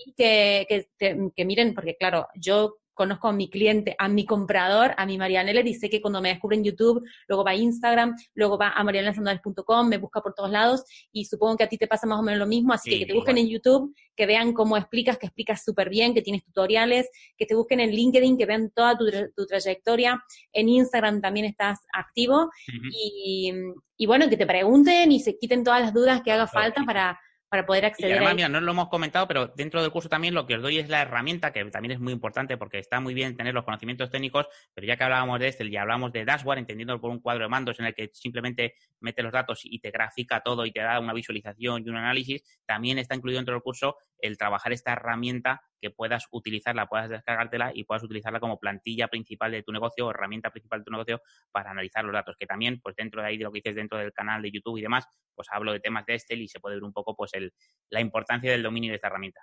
y 0.07 0.15
que, 0.15 0.87
que, 0.97 1.45
miren, 1.45 1.75
porque 1.75 1.97
claro, 1.97 2.29
yo 2.37 2.77
conozco 3.01 3.29
a 3.29 3.33
mi 3.33 3.49
cliente, 3.49 3.97
a 3.99 4.09
mi 4.09 4.27
comprador, 4.27 4.93
a 4.99 5.07
mi 5.07 5.17
Marianela, 5.17 5.63
y 5.63 5.73
sé 5.73 5.89
que 5.89 6.03
cuando 6.03 6.21
me 6.21 6.29
descubre 6.29 6.55
en 6.55 6.65
YouTube, 6.65 7.03
luego 7.29 7.43
va 7.43 7.53
a 7.53 7.55
Instagram, 7.55 8.15
luego 8.35 8.59
va 8.59 8.75
a 8.77 8.85
marianelasandales.com, 8.85 9.89
me 9.89 9.97
busca 9.97 10.21
por 10.21 10.35
todos 10.35 10.51
lados, 10.51 10.85
y 11.11 11.25
supongo 11.25 11.57
que 11.57 11.65
a 11.65 11.67
ti 11.67 11.79
te 11.79 11.87
pasa 11.87 12.07
más 12.07 12.19
o 12.19 12.23
menos 12.23 12.39
lo 12.39 12.47
mismo, 12.47 12.75
así 12.75 12.91
que 12.91 12.99
que 12.99 13.07
te 13.07 13.15
busquen 13.15 13.39
en 13.39 13.49
YouTube, 13.49 13.97
que 14.15 14.27
vean 14.27 14.53
cómo 14.53 14.77
explicas, 14.77 15.17
que 15.17 15.29
explicas 15.29 15.65
súper 15.65 15.89
bien, 15.89 16.13
que 16.13 16.21
tienes 16.21 16.45
tutoriales, 16.45 17.09
que 17.39 17.47
te 17.47 17.55
busquen 17.55 17.81
en 17.81 17.91
LinkedIn, 17.91 18.37
que 18.37 18.45
vean 18.45 18.71
toda 18.71 18.99
tu, 18.99 19.47
trayectoria, 19.47 20.23
en 20.53 20.69
Instagram 20.69 21.23
también 21.23 21.47
estás 21.47 21.79
activo, 21.95 22.51
y, 22.93 23.51
y, 23.97 24.07
bueno, 24.07 24.29
que 24.29 24.37
te 24.37 24.45
pregunten 24.45 25.11
y 25.11 25.21
se 25.21 25.39
quiten 25.39 25.65
todas 25.65 25.81
las 25.81 25.95
dudas 25.95 26.21
que 26.21 26.33
haga 26.33 26.47
falta 26.47 26.85
para 26.85 27.19
para 27.51 27.67
poder 27.67 27.85
acceder 27.85 28.13
además, 28.13 28.31
a 28.31 28.35
mira, 28.37 28.49
no 28.49 28.61
lo 28.61 28.71
hemos 28.71 28.89
comentado, 28.89 29.27
pero 29.27 29.49
dentro 29.49 29.83
del 29.83 29.91
curso 29.91 30.09
también 30.09 30.35
lo 30.35 30.47
que 30.47 30.55
os 30.55 30.63
doy 30.63 30.79
es 30.79 30.89
la 30.89 31.03
herramienta, 31.03 31.53
que 31.53 31.65
también 31.65 31.91
es 31.91 31.99
muy 31.99 32.13
importante 32.13 32.57
porque 32.57 32.79
está 32.79 33.01
muy 33.01 33.13
bien 33.13 33.37
tener 33.37 33.53
los 33.53 33.65
conocimientos 33.65 34.09
técnicos, 34.09 34.47
pero 34.73 34.87
ya 34.87 34.97
que 34.97 35.03
hablábamos 35.03 35.41
de 35.41 35.49
este 35.49 35.67
y 35.67 35.77
hablamos 35.77 36.13
de 36.13 36.25
dashboard, 36.25 36.59
entendiendo 36.59 37.01
por 37.01 37.11
un 37.11 37.19
cuadro 37.19 37.43
de 37.43 37.49
mandos 37.49 37.81
en 37.81 37.87
el 37.87 37.95
que 37.95 38.09
simplemente 38.13 38.75
mete 39.01 39.25
los 39.25 39.33
datos 39.33 39.63
y 39.65 39.81
te 39.81 39.91
grafica 39.91 40.41
todo 40.43 40.65
y 40.65 40.71
te 40.71 40.81
da 40.81 41.01
una 41.01 41.13
visualización 41.13 41.83
y 41.85 41.89
un 41.89 41.97
análisis, 41.97 42.45
también 42.65 42.99
está 42.99 43.17
incluido 43.17 43.41
dentro 43.41 43.55
del 43.55 43.63
curso 43.63 43.97
el 44.21 44.39
trabajar 44.39 44.73
esta 44.73 44.93
herramienta 44.93 45.61
que 45.81 45.91
puedas 45.91 46.27
utilizarla, 46.31 46.87
puedas 46.87 47.09
descargártela 47.09 47.73
y 47.75 47.85
puedas 47.85 48.03
utilizarla 48.03 48.41
como 48.41 48.59
plantilla 48.59 49.09
principal 49.09 49.53
de 49.53 49.63
tu 49.63 49.73
negocio 49.73 50.07
o 50.07 50.11
herramienta 50.11 50.51
principal 50.51 50.81
de 50.81 50.85
tu 50.85 50.91
negocio 50.91 51.23
para 51.51 51.71
analizar 51.71 52.05
los 52.05 52.13
datos, 52.13 52.37
que 52.39 52.47
también, 52.47 52.81
pues 52.81 52.95
dentro 52.97 53.23
de 53.23 53.29
ahí 53.29 53.39
de 53.39 53.45
lo 53.45 53.53
que 53.53 53.59
dices 53.59 53.75
dentro 53.75 53.99
del 53.99 54.13
canal 54.13 54.43
de 54.43 54.51
YouTube 54.51 54.79
y 54.79 54.83
demás, 54.83 55.07
pues 55.35 55.49
hablo 55.51 55.73
de 55.73 55.81
temas 55.81 56.05
de 56.07 56.15
Excel 56.15 56.43
y 56.43 56.49
se 56.49 56.61
puede 56.61 56.77
ver 56.77 56.85
un 56.85 56.93
poco 56.93 57.15
pues 57.17 57.33
el, 57.35 57.53
la 57.91 58.01
importancia 58.01 58.51
del 58.51 58.63
dominio 58.63 58.91
de 58.91 58.97
esta 58.97 59.09
herramienta. 59.09 59.41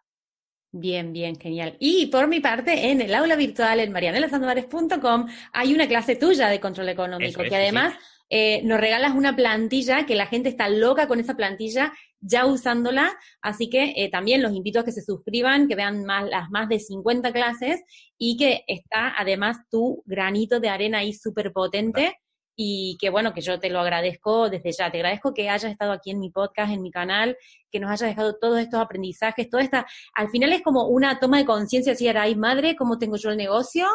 Bien, 0.72 1.14
bien, 1.14 1.40
genial. 1.40 1.78
Y 1.80 2.08
por 2.08 2.28
mi 2.28 2.40
parte, 2.40 2.92
en 2.92 3.02
el 3.02 3.14
aula 3.16 3.36
virtual 3.36 3.80
en 3.80 3.92
marianelasandovares.com 3.92 5.28
hay 5.54 5.74
una 5.74 5.88
clase 5.88 6.18
tuya 6.18 6.50
de 6.50 6.60
control 6.60 6.90
económico, 6.90 7.42
que 7.44 7.56
además 7.56 7.96
eh, 8.30 8.62
nos 8.64 8.80
regalas 8.80 9.16
una 9.16 9.36
plantilla 9.36 10.06
que 10.06 10.16
la 10.16 10.28
gente 10.28 10.50
está 10.50 10.70
loca 10.70 11.08
con 11.08 11.20
esa 11.20 11.36
plantilla 11.36 11.94
ya 12.20 12.46
usándola, 12.46 13.16
así 13.42 13.70
que 13.70 13.94
eh, 13.96 14.10
también 14.10 14.42
los 14.42 14.54
invito 14.54 14.80
a 14.80 14.86
que 14.86 14.92
se 14.92 15.04
suscriban, 15.04 15.68
que 15.68 15.76
vean 15.76 16.04
más, 16.04 16.28
las 16.30 16.50
más 16.50 16.68
de 16.68 16.80
50 16.80 17.32
clases 17.32 17.82
y 18.18 18.38
que 18.38 18.64
está 18.68 19.14
además 19.18 19.58
tu 19.70 20.04
granito 20.06 20.60
de 20.60 20.70
arena 20.70 21.00
ahí 21.00 21.14
súper 21.14 21.54
potente 21.54 22.16
y 22.60 22.98
que 23.00 23.12
bueno, 23.12 23.34
que 23.34 23.42
yo 23.42 23.60
te 23.60 23.70
lo 23.70 23.80
agradezco 23.80 24.50
desde 24.50 24.72
ya. 24.72 24.92
Te 24.92 24.98
agradezco 24.98 25.32
que 25.34 25.48
hayas 25.48 25.72
estado 25.72 25.92
aquí 25.92 26.10
en 26.10 26.20
mi 26.20 26.32
podcast, 26.32 26.74
en 26.74 26.82
mi 26.82 26.90
canal, 26.90 27.38
que 27.72 27.80
nos 27.80 27.92
hayas 27.92 28.10
dejado 28.10 28.36
todos 28.40 28.60
estos 28.60 28.80
aprendizajes, 28.80 29.48
toda 29.48 29.62
esta, 29.62 29.86
al 30.16 30.30
final 30.30 30.52
es 30.52 30.64
como 30.64 30.88
una 30.88 31.20
toma 31.20 31.38
de 31.38 31.46
conciencia, 31.46 31.94
si 31.96 32.08
era, 32.08 32.24
ay 32.24 32.36
madre, 32.36 32.76
¿cómo 32.76 32.98
tengo 32.98 33.16
yo 33.18 33.30
el 33.30 33.38
negocio? 33.38 33.88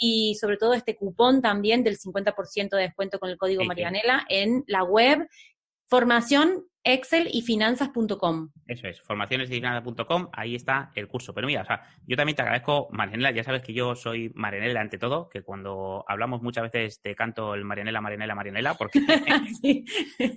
Y 0.00 0.36
sobre 0.40 0.58
todo 0.58 0.74
este 0.74 0.96
cupón 0.96 1.42
también 1.42 1.82
del 1.82 1.98
50% 1.98 2.70
de 2.70 2.82
descuento 2.82 3.18
con 3.18 3.30
el 3.30 3.36
código 3.36 3.64
Marianela 3.64 4.24
en 4.28 4.62
la 4.68 4.84
web. 4.84 5.28
Formación 5.88 6.66
Excel 6.88 7.28
y 7.30 7.42
finanzas.com. 7.42 8.48
Eso 8.66 8.88
es, 8.88 9.02
formacionesdivinada.com, 9.02 10.28
ahí 10.32 10.54
está 10.54 10.90
el 10.94 11.06
curso. 11.06 11.34
Pero 11.34 11.46
mira, 11.46 11.60
o 11.60 11.64
sea, 11.66 11.82
yo 12.06 12.16
también 12.16 12.34
te 12.34 12.40
agradezco, 12.40 12.88
Marianela, 12.90 13.30
ya 13.30 13.44
sabes 13.44 13.60
que 13.60 13.74
yo 13.74 13.94
soy 13.94 14.32
Marianela 14.34 14.80
ante 14.80 14.96
todo, 14.96 15.28
que 15.28 15.42
cuando 15.42 16.02
hablamos 16.08 16.40
muchas 16.40 16.64
veces 16.64 17.02
te 17.02 17.14
canto 17.14 17.54
el 17.54 17.66
Marianela, 17.66 18.00
Marianela, 18.00 18.34
Marianela, 18.34 18.72
porque, 18.72 19.00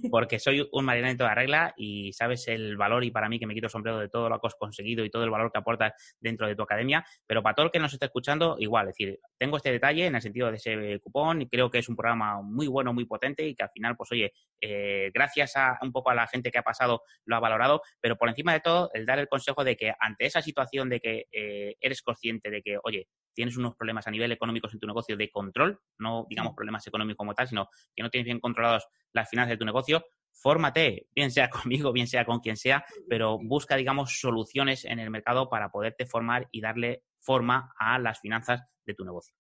porque 0.12 0.40
soy 0.40 0.68
un 0.74 0.84
Marianela 0.84 1.12
en 1.12 1.18
toda 1.18 1.34
regla 1.34 1.74
y 1.78 2.12
sabes 2.12 2.46
el 2.50 2.76
valor 2.76 3.06
y 3.06 3.12
para 3.12 3.30
mí 3.30 3.40
que 3.40 3.48
me 3.48 3.54
quito 3.54 3.68
el 3.68 3.72
sombrero 3.72 4.00
de 4.00 4.10
todo 4.10 4.28
lo 4.28 4.38
que 4.38 4.48
has 4.48 4.56
conseguido 4.56 5.06
y 5.06 5.10
todo 5.10 5.24
el 5.24 5.30
valor 5.30 5.54
que 5.54 5.60
aportas 5.60 5.94
dentro 6.20 6.48
de 6.48 6.56
tu 6.58 6.64
academia, 6.64 7.06
pero 7.26 7.42
para 7.42 7.56
todo 7.56 7.68
el 7.68 7.72
que 7.72 7.80
nos 7.80 7.94
esté 7.94 8.08
escuchando, 8.08 8.58
igual, 8.60 8.90
es 8.90 8.98
decir, 8.98 9.20
tengo 9.38 9.56
este 9.56 9.72
detalle 9.72 10.06
en 10.06 10.16
el 10.16 10.22
sentido 10.22 10.50
de 10.50 10.58
ese 10.58 11.00
cupón 11.00 11.44
y 11.44 11.48
creo 11.48 11.72
que 11.72 11.80
es 11.80 11.88
un 11.88 11.96
programa 11.96 12.42
muy 12.42 12.68
bueno, 12.68 12.94
muy 12.94 13.06
potente 13.06 13.48
y 13.48 13.56
que 13.56 13.64
al 13.64 13.70
final, 13.70 13.96
pues 13.96 14.12
oye, 14.12 14.34
eh, 14.60 15.12
gracias 15.14 15.56
a 15.56 15.80
un 15.82 15.92
poco 15.92 16.10
a 16.10 16.16
la 16.16 16.28
gente 16.28 16.41
que 16.50 16.58
ha 16.58 16.64
pasado 16.64 17.04
lo 17.26 17.36
ha 17.36 17.40
valorado, 17.40 17.82
pero 18.00 18.18
por 18.18 18.30
encima 18.30 18.54
de 18.54 18.62
todo, 18.62 18.90
el 18.94 19.06
dar 19.06 19.20
el 19.20 19.28
consejo 19.28 19.64
de 19.64 19.76
que 19.76 19.94
ante 20.00 20.26
esa 20.26 20.42
situación 20.42 20.90
de 20.90 21.00
que 21.00 21.26
eh, 21.32 21.76
eres 21.80 22.02
consciente 22.02 22.50
de 22.50 22.62
que, 22.62 22.78
oye, 22.84 23.08
tienes 23.34 23.58
unos 23.58 23.76
problemas 23.76 24.08
a 24.08 24.12
nivel 24.12 24.32
económico 24.32 24.70
en 24.72 24.80
tu 24.80 24.88
negocio 24.88 25.18
de 25.18 25.30
control, 25.30 25.80
no 26.00 26.26
digamos 26.30 26.54
problemas 26.56 26.86
económicos 26.88 27.18
como 27.18 27.34
tal, 27.34 27.48
sino 27.48 27.70
que 27.96 28.04
no 28.04 28.10
tienes 28.10 28.26
bien 28.26 28.40
controlados 28.40 28.88
las 29.14 29.30
finanzas 29.30 29.52
de 29.52 29.58
tu 29.58 29.66
negocio, 29.66 30.06
fórmate, 30.32 31.08
bien 31.14 31.32
sea 31.32 31.50
conmigo, 31.84 31.92
bien 31.92 32.08
sea 32.08 32.26
con 32.26 32.40
quien 32.40 32.58
sea, 32.58 32.86
pero 33.10 33.38
busca, 33.42 33.76
digamos, 33.76 34.20
soluciones 34.20 34.86
en 34.86 35.00
el 35.00 35.10
mercado 35.10 35.50
para 35.50 35.70
poderte 35.70 36.06
formar 36.06 36.48
y 36.52 36.62
darle 36.62 37.04
forma 37.20 37.74
a 37.78 38.00
las 38.00 38.20
finanzas 38.20 38.62
de 38.86 38.94
tu 38.94 39.06
negocio. 39.06 39.36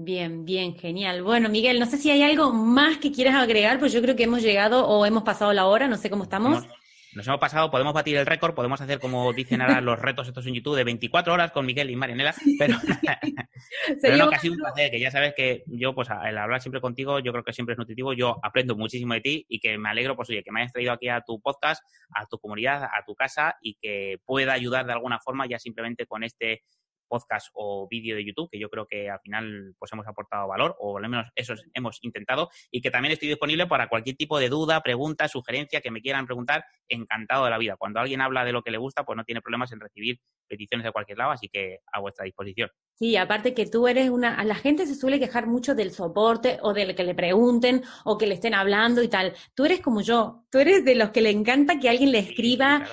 Bien, 0.00 0.44
bien, 0.44 0.76
genial. 0.76 1.24
Bueno, 1.24 1.48
Miguel, 1.48 1.80
no 1.80 1.86
sé 1.86 1.98
si 1.98 2.08
hay 2.08 2.22
algo 2.22 2.52
más 2.52 2.98
que 2.98 3.10
quieras 3.10 3.34
agregar, 3.34 3.80
pues 3.80 3.92
yo 3.92 4.00
creo 4.00 4.14
que 4.14 4.22
hemos 4.22 4.42
llegado 4.42 4.86
o 4.86 5.04
hemos 5.04 5.24
pasado 5.24 5.52
la 5.52 5.66
hora, 5.66 5.88
no 5.88 5.96
sé 5.96 6.08
cómo 6.08 6.22
estamos. 6.22 6.68
Nos, 7.14 7.26
hemos 7.26 7.40
pasado, 7.40 7.68
podemos 7.68 7.92
batir 7.92 8.16
el 8.16 8.24
récord, 8.24 8.54
podemos 8.54 8.80
hacer 8.80 9.00
como 9.00 9.32
dicen 9.32 9.60
ahora 9.60 9.80
los 9.80 9.98
retos 9.98 10.28
estos 10.28 10.46
en 10.46 10.54
YouTube 10.54 10.76
de 10.76 10.84
24 10.84 11.32
horas 11.32 11.50
con 11.50 11.66
Miguel 11.66 11.90
y 11.90 11.96
Marianela, 11.96 12.32
pero, 12.60 12.76
pero 14.00 14.16
no, 14.16 14.28
que 14.28 14.36
ha 14.36 14.38
sido 14.38 14.54
un 14.54 14.60
placer, 14.60 14.92
que 14.92 15.00
ya 15.00 15.10
sabes 15.10 15.34
que 15.36 15.64
yo, 15.66 15.96
pues 15.96 16.08
al 16.10 16.38
hablar 16.38 16.62
siempre 16.62 16.80
contigo, 16.80 17.18
yo 17.18 17.32
creo 17.32 17.42
que 17.42 17.52
siempre 17.52 17.72
es 17.72 17.78
nutritivo, 17.78 18.12
yo 18.12 18.38
aprendo 18.44 18.76
muchísimo 18.76 19.14
de 19.14 19.20
ti 19.20 19.46
y 19.48 19.58
que 19.58 19.78
me 19.78 19.88
alegro, 19.88 20.14
pues 20.14 20.30
oye, 20.30 20.44
que 20.44 20.52
me 20.52 20.60
hayas 20.60 20.72
traído 20.72 20.92
aquí 20.92 21.08
a 21.08 21.22
tu 21.22 21.40
podcast, 21.40 21.82
a 22.14 22.24
tu 22.26 22.38
comunidad, 22.38 22.84
a 22.84 23.04
tu 23.04 23.16
casa 23.16 23.56
y 23.60 23.74
que 23.74 24.18
pueda 24.24 24.52
ayudar 24.52 24.86
de 24.86 24.92
alguna 24.92 25.18
forma 25.18 25.48
ya 25.48 25.58
simplemente 25.58 26.06
con 26.06 26.22
este 26.22 26.62
podcast 27.08 27.48
o 27.54 27.88
vídeo 27.88 28.16
de 28.16 28.24
YouTube, 28.24 28.48
que 28.50 28.58
yo 28.58 28.68
creo 28.68 28.86
que 28.86 29.10
al 29.10 29.20
final 29.20 29.74
pues 29.78 29.92
hemos 29.92 30.06
aportado 30.06 30.46
valor, 30.48 30.76
o 30.78 30.98
al 30.98 31.08
menos 31.08 31.26
eso 31.34 31.54
hemos 31.74 31.98
intentado, 32.02 32.50
y 32.70 32.80
que 32.80 32.90
también 32.90 33.12
estoy 33.12 33.28
disponible 33.28 33.66
para 33.66 33.88
cualquier 33.88 34.16
tipo 34.16 34.38
de 34.38 34.48
duda, 34.48 34.82
pregunta, 34.82 35.28
sugerencia 35.28 35.80
que 35.80 35.90
me 35.90 36.00
quieran 36.00 36.26
preguntar, 36.26 36.64
encantado 36.88 37.44
de 37.44 37.50
la 37.50 37.58
vida. 37.58 37.76
Cuando 37.76 38.00
alguien 38.00 38.20
habla 38.20 38.44
de 38.44 38.52
lo 38.52 38.62
que 38.62 38.70
le 38.70 38.78
gusta, 38.78 39.04
pues 39.04 39.16
no 39.16 39.24
tiene 39.24 39.40
problemas 39.40 39.72
en 39.72 39.80
recibir 39.80 40.20
peticiones 40.46 40.84
de 40.84 40.92
cualquier 40.92 41.18
lado, 41.18 41.32
así 41.32 41.48
que 41.48 41.78
a 41.92 42.00
vuestra 42.00 42.24
disposición. 42.24 42.70
Sí, 42.98 43.16
aparte 43.16 43.54
que 43.54 43.66
tú 43.66 43.86
eres 43.86 44.10
una, 44.10 44.42
la 44.42 44.56
gente 44.56 44.84
se 44.84 44.96
suele 44.96 45.20
quejar 45.20 45.46
mucho 45.46 45.76
del 45.76 45.92
soporte 45.92 46.58
o 46.62 46.72
del 46.72 46.96
que 46.96 47.04
le 47.04 47.14
pregunten 47.14 47.84
o 48.04 48.18
que 48.18 48.26
le 48.26 48.34
estén 48.34 48.54
hablando 48.54 49.04
y 49.04 49.08
tal. 49.08 49.34
Tú 49.54 49.66
eres 49.66 49.80
como 49.80 50.00
yo, 50.00 50.46
tú 50.50 50.58
eres 50.58 50.84
de 50.84 50.96
los 50.96 51.10
que 51.10 51.20
le 51.20 51.30
encanta 51.30 51.78
que 51.78 51.88
alguien 51.88 52.10
le 52.10 52.18
escriba, 52.18 52.88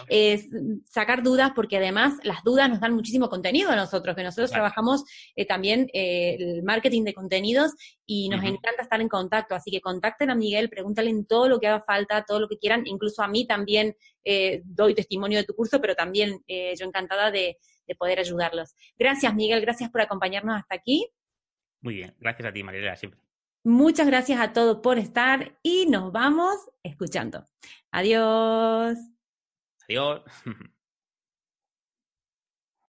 sacar 0.86 1.24
dudas, 1.24 1.54
porque 1.56 1.78
además 1.78 2.20
las 2.22 2.44
dudas 2.44 2.70
nos 2.70 2.82
dan 2.82 2.94
muchísimo 2.94 3.30
contenido 3.30 3.72
a 3.72 3.76
nosotros, 3.76 4.05
que 4.14 4.24
nosotros 4.24 4.52
trabajamos 4.52 5.06
eh, 5.36 5.46
también 5.46 5.88
eh, 5.94 6.36
el 6.38 6.64
marketing 6.64 7.06
de 7.06 7.14
contenidos 7.14 7.72
y 8.06 8.28
nos 8.28 8.44
encanta 8.44 8.84
estar 8.84 9.00
en 9.00 9.08
contacto. 9.08 9.56
Así 9.56 9.72
que 9.72 9.80
contacten 9.80 10.30
a 10.30 10.36
Miguel, 10.36 10.70
pregúntale 10.70 11.10
en 11.10 11.26
todo 11.26 11.48
lo 11.48 11.60
que 11.60 11.68
haga 11.68 11.84
falta, 11.88 12.26
todo 12.26 12.42
lo 12.42 12.50
que 12.50 12.58
quieran, 12.58 12.86
incluso 12.86 13.24
a 13.24 13.30
mí 13.30 13.48
también 13.48 13.96
eh, 14.26 14.62
doy 14.66 14.94
testimonio 14.94 15.38
de 15.38 15.46
tu 15.46 15.56
curso, 15.56 15.80
pero 15.80 15.96
también 15.96 16.44
yo 16.48 16.86
encantada 16.86 17.32
de 17.32 17.58
de 17.88 17.96
poder 17.96 18.20
ayudarlos. 18.20 18.76
Gracias, 18.98 19.34
Miguel, 19.34 19.62
gracias 19.62 19.90
por 19.90 20.02
acompañarnos 20.02 20.58
hasta 20.58 20.76
aquí. 20.76 21.08
Muy 21.82 21.96
bien, 21.96 22.16
gracias 22.20 22.50
a 22.50 22.54
ti, 22.54 22.64
María, 22.64 22.96
siempre. 22.96 23.20
Muchas 23.64 24.08
gracias 24.08 24.40
a 24.40 24.54
todos 24.54 24.78
por 24.82 24.98
estar 25.00 25.58
y 25.64 25.88
nos 25.88 26.12
vamos 26.12 26.56
escuchando. 26.84 27.46
Adiós. 27.92 28.98
Adiós. 29.88 30.22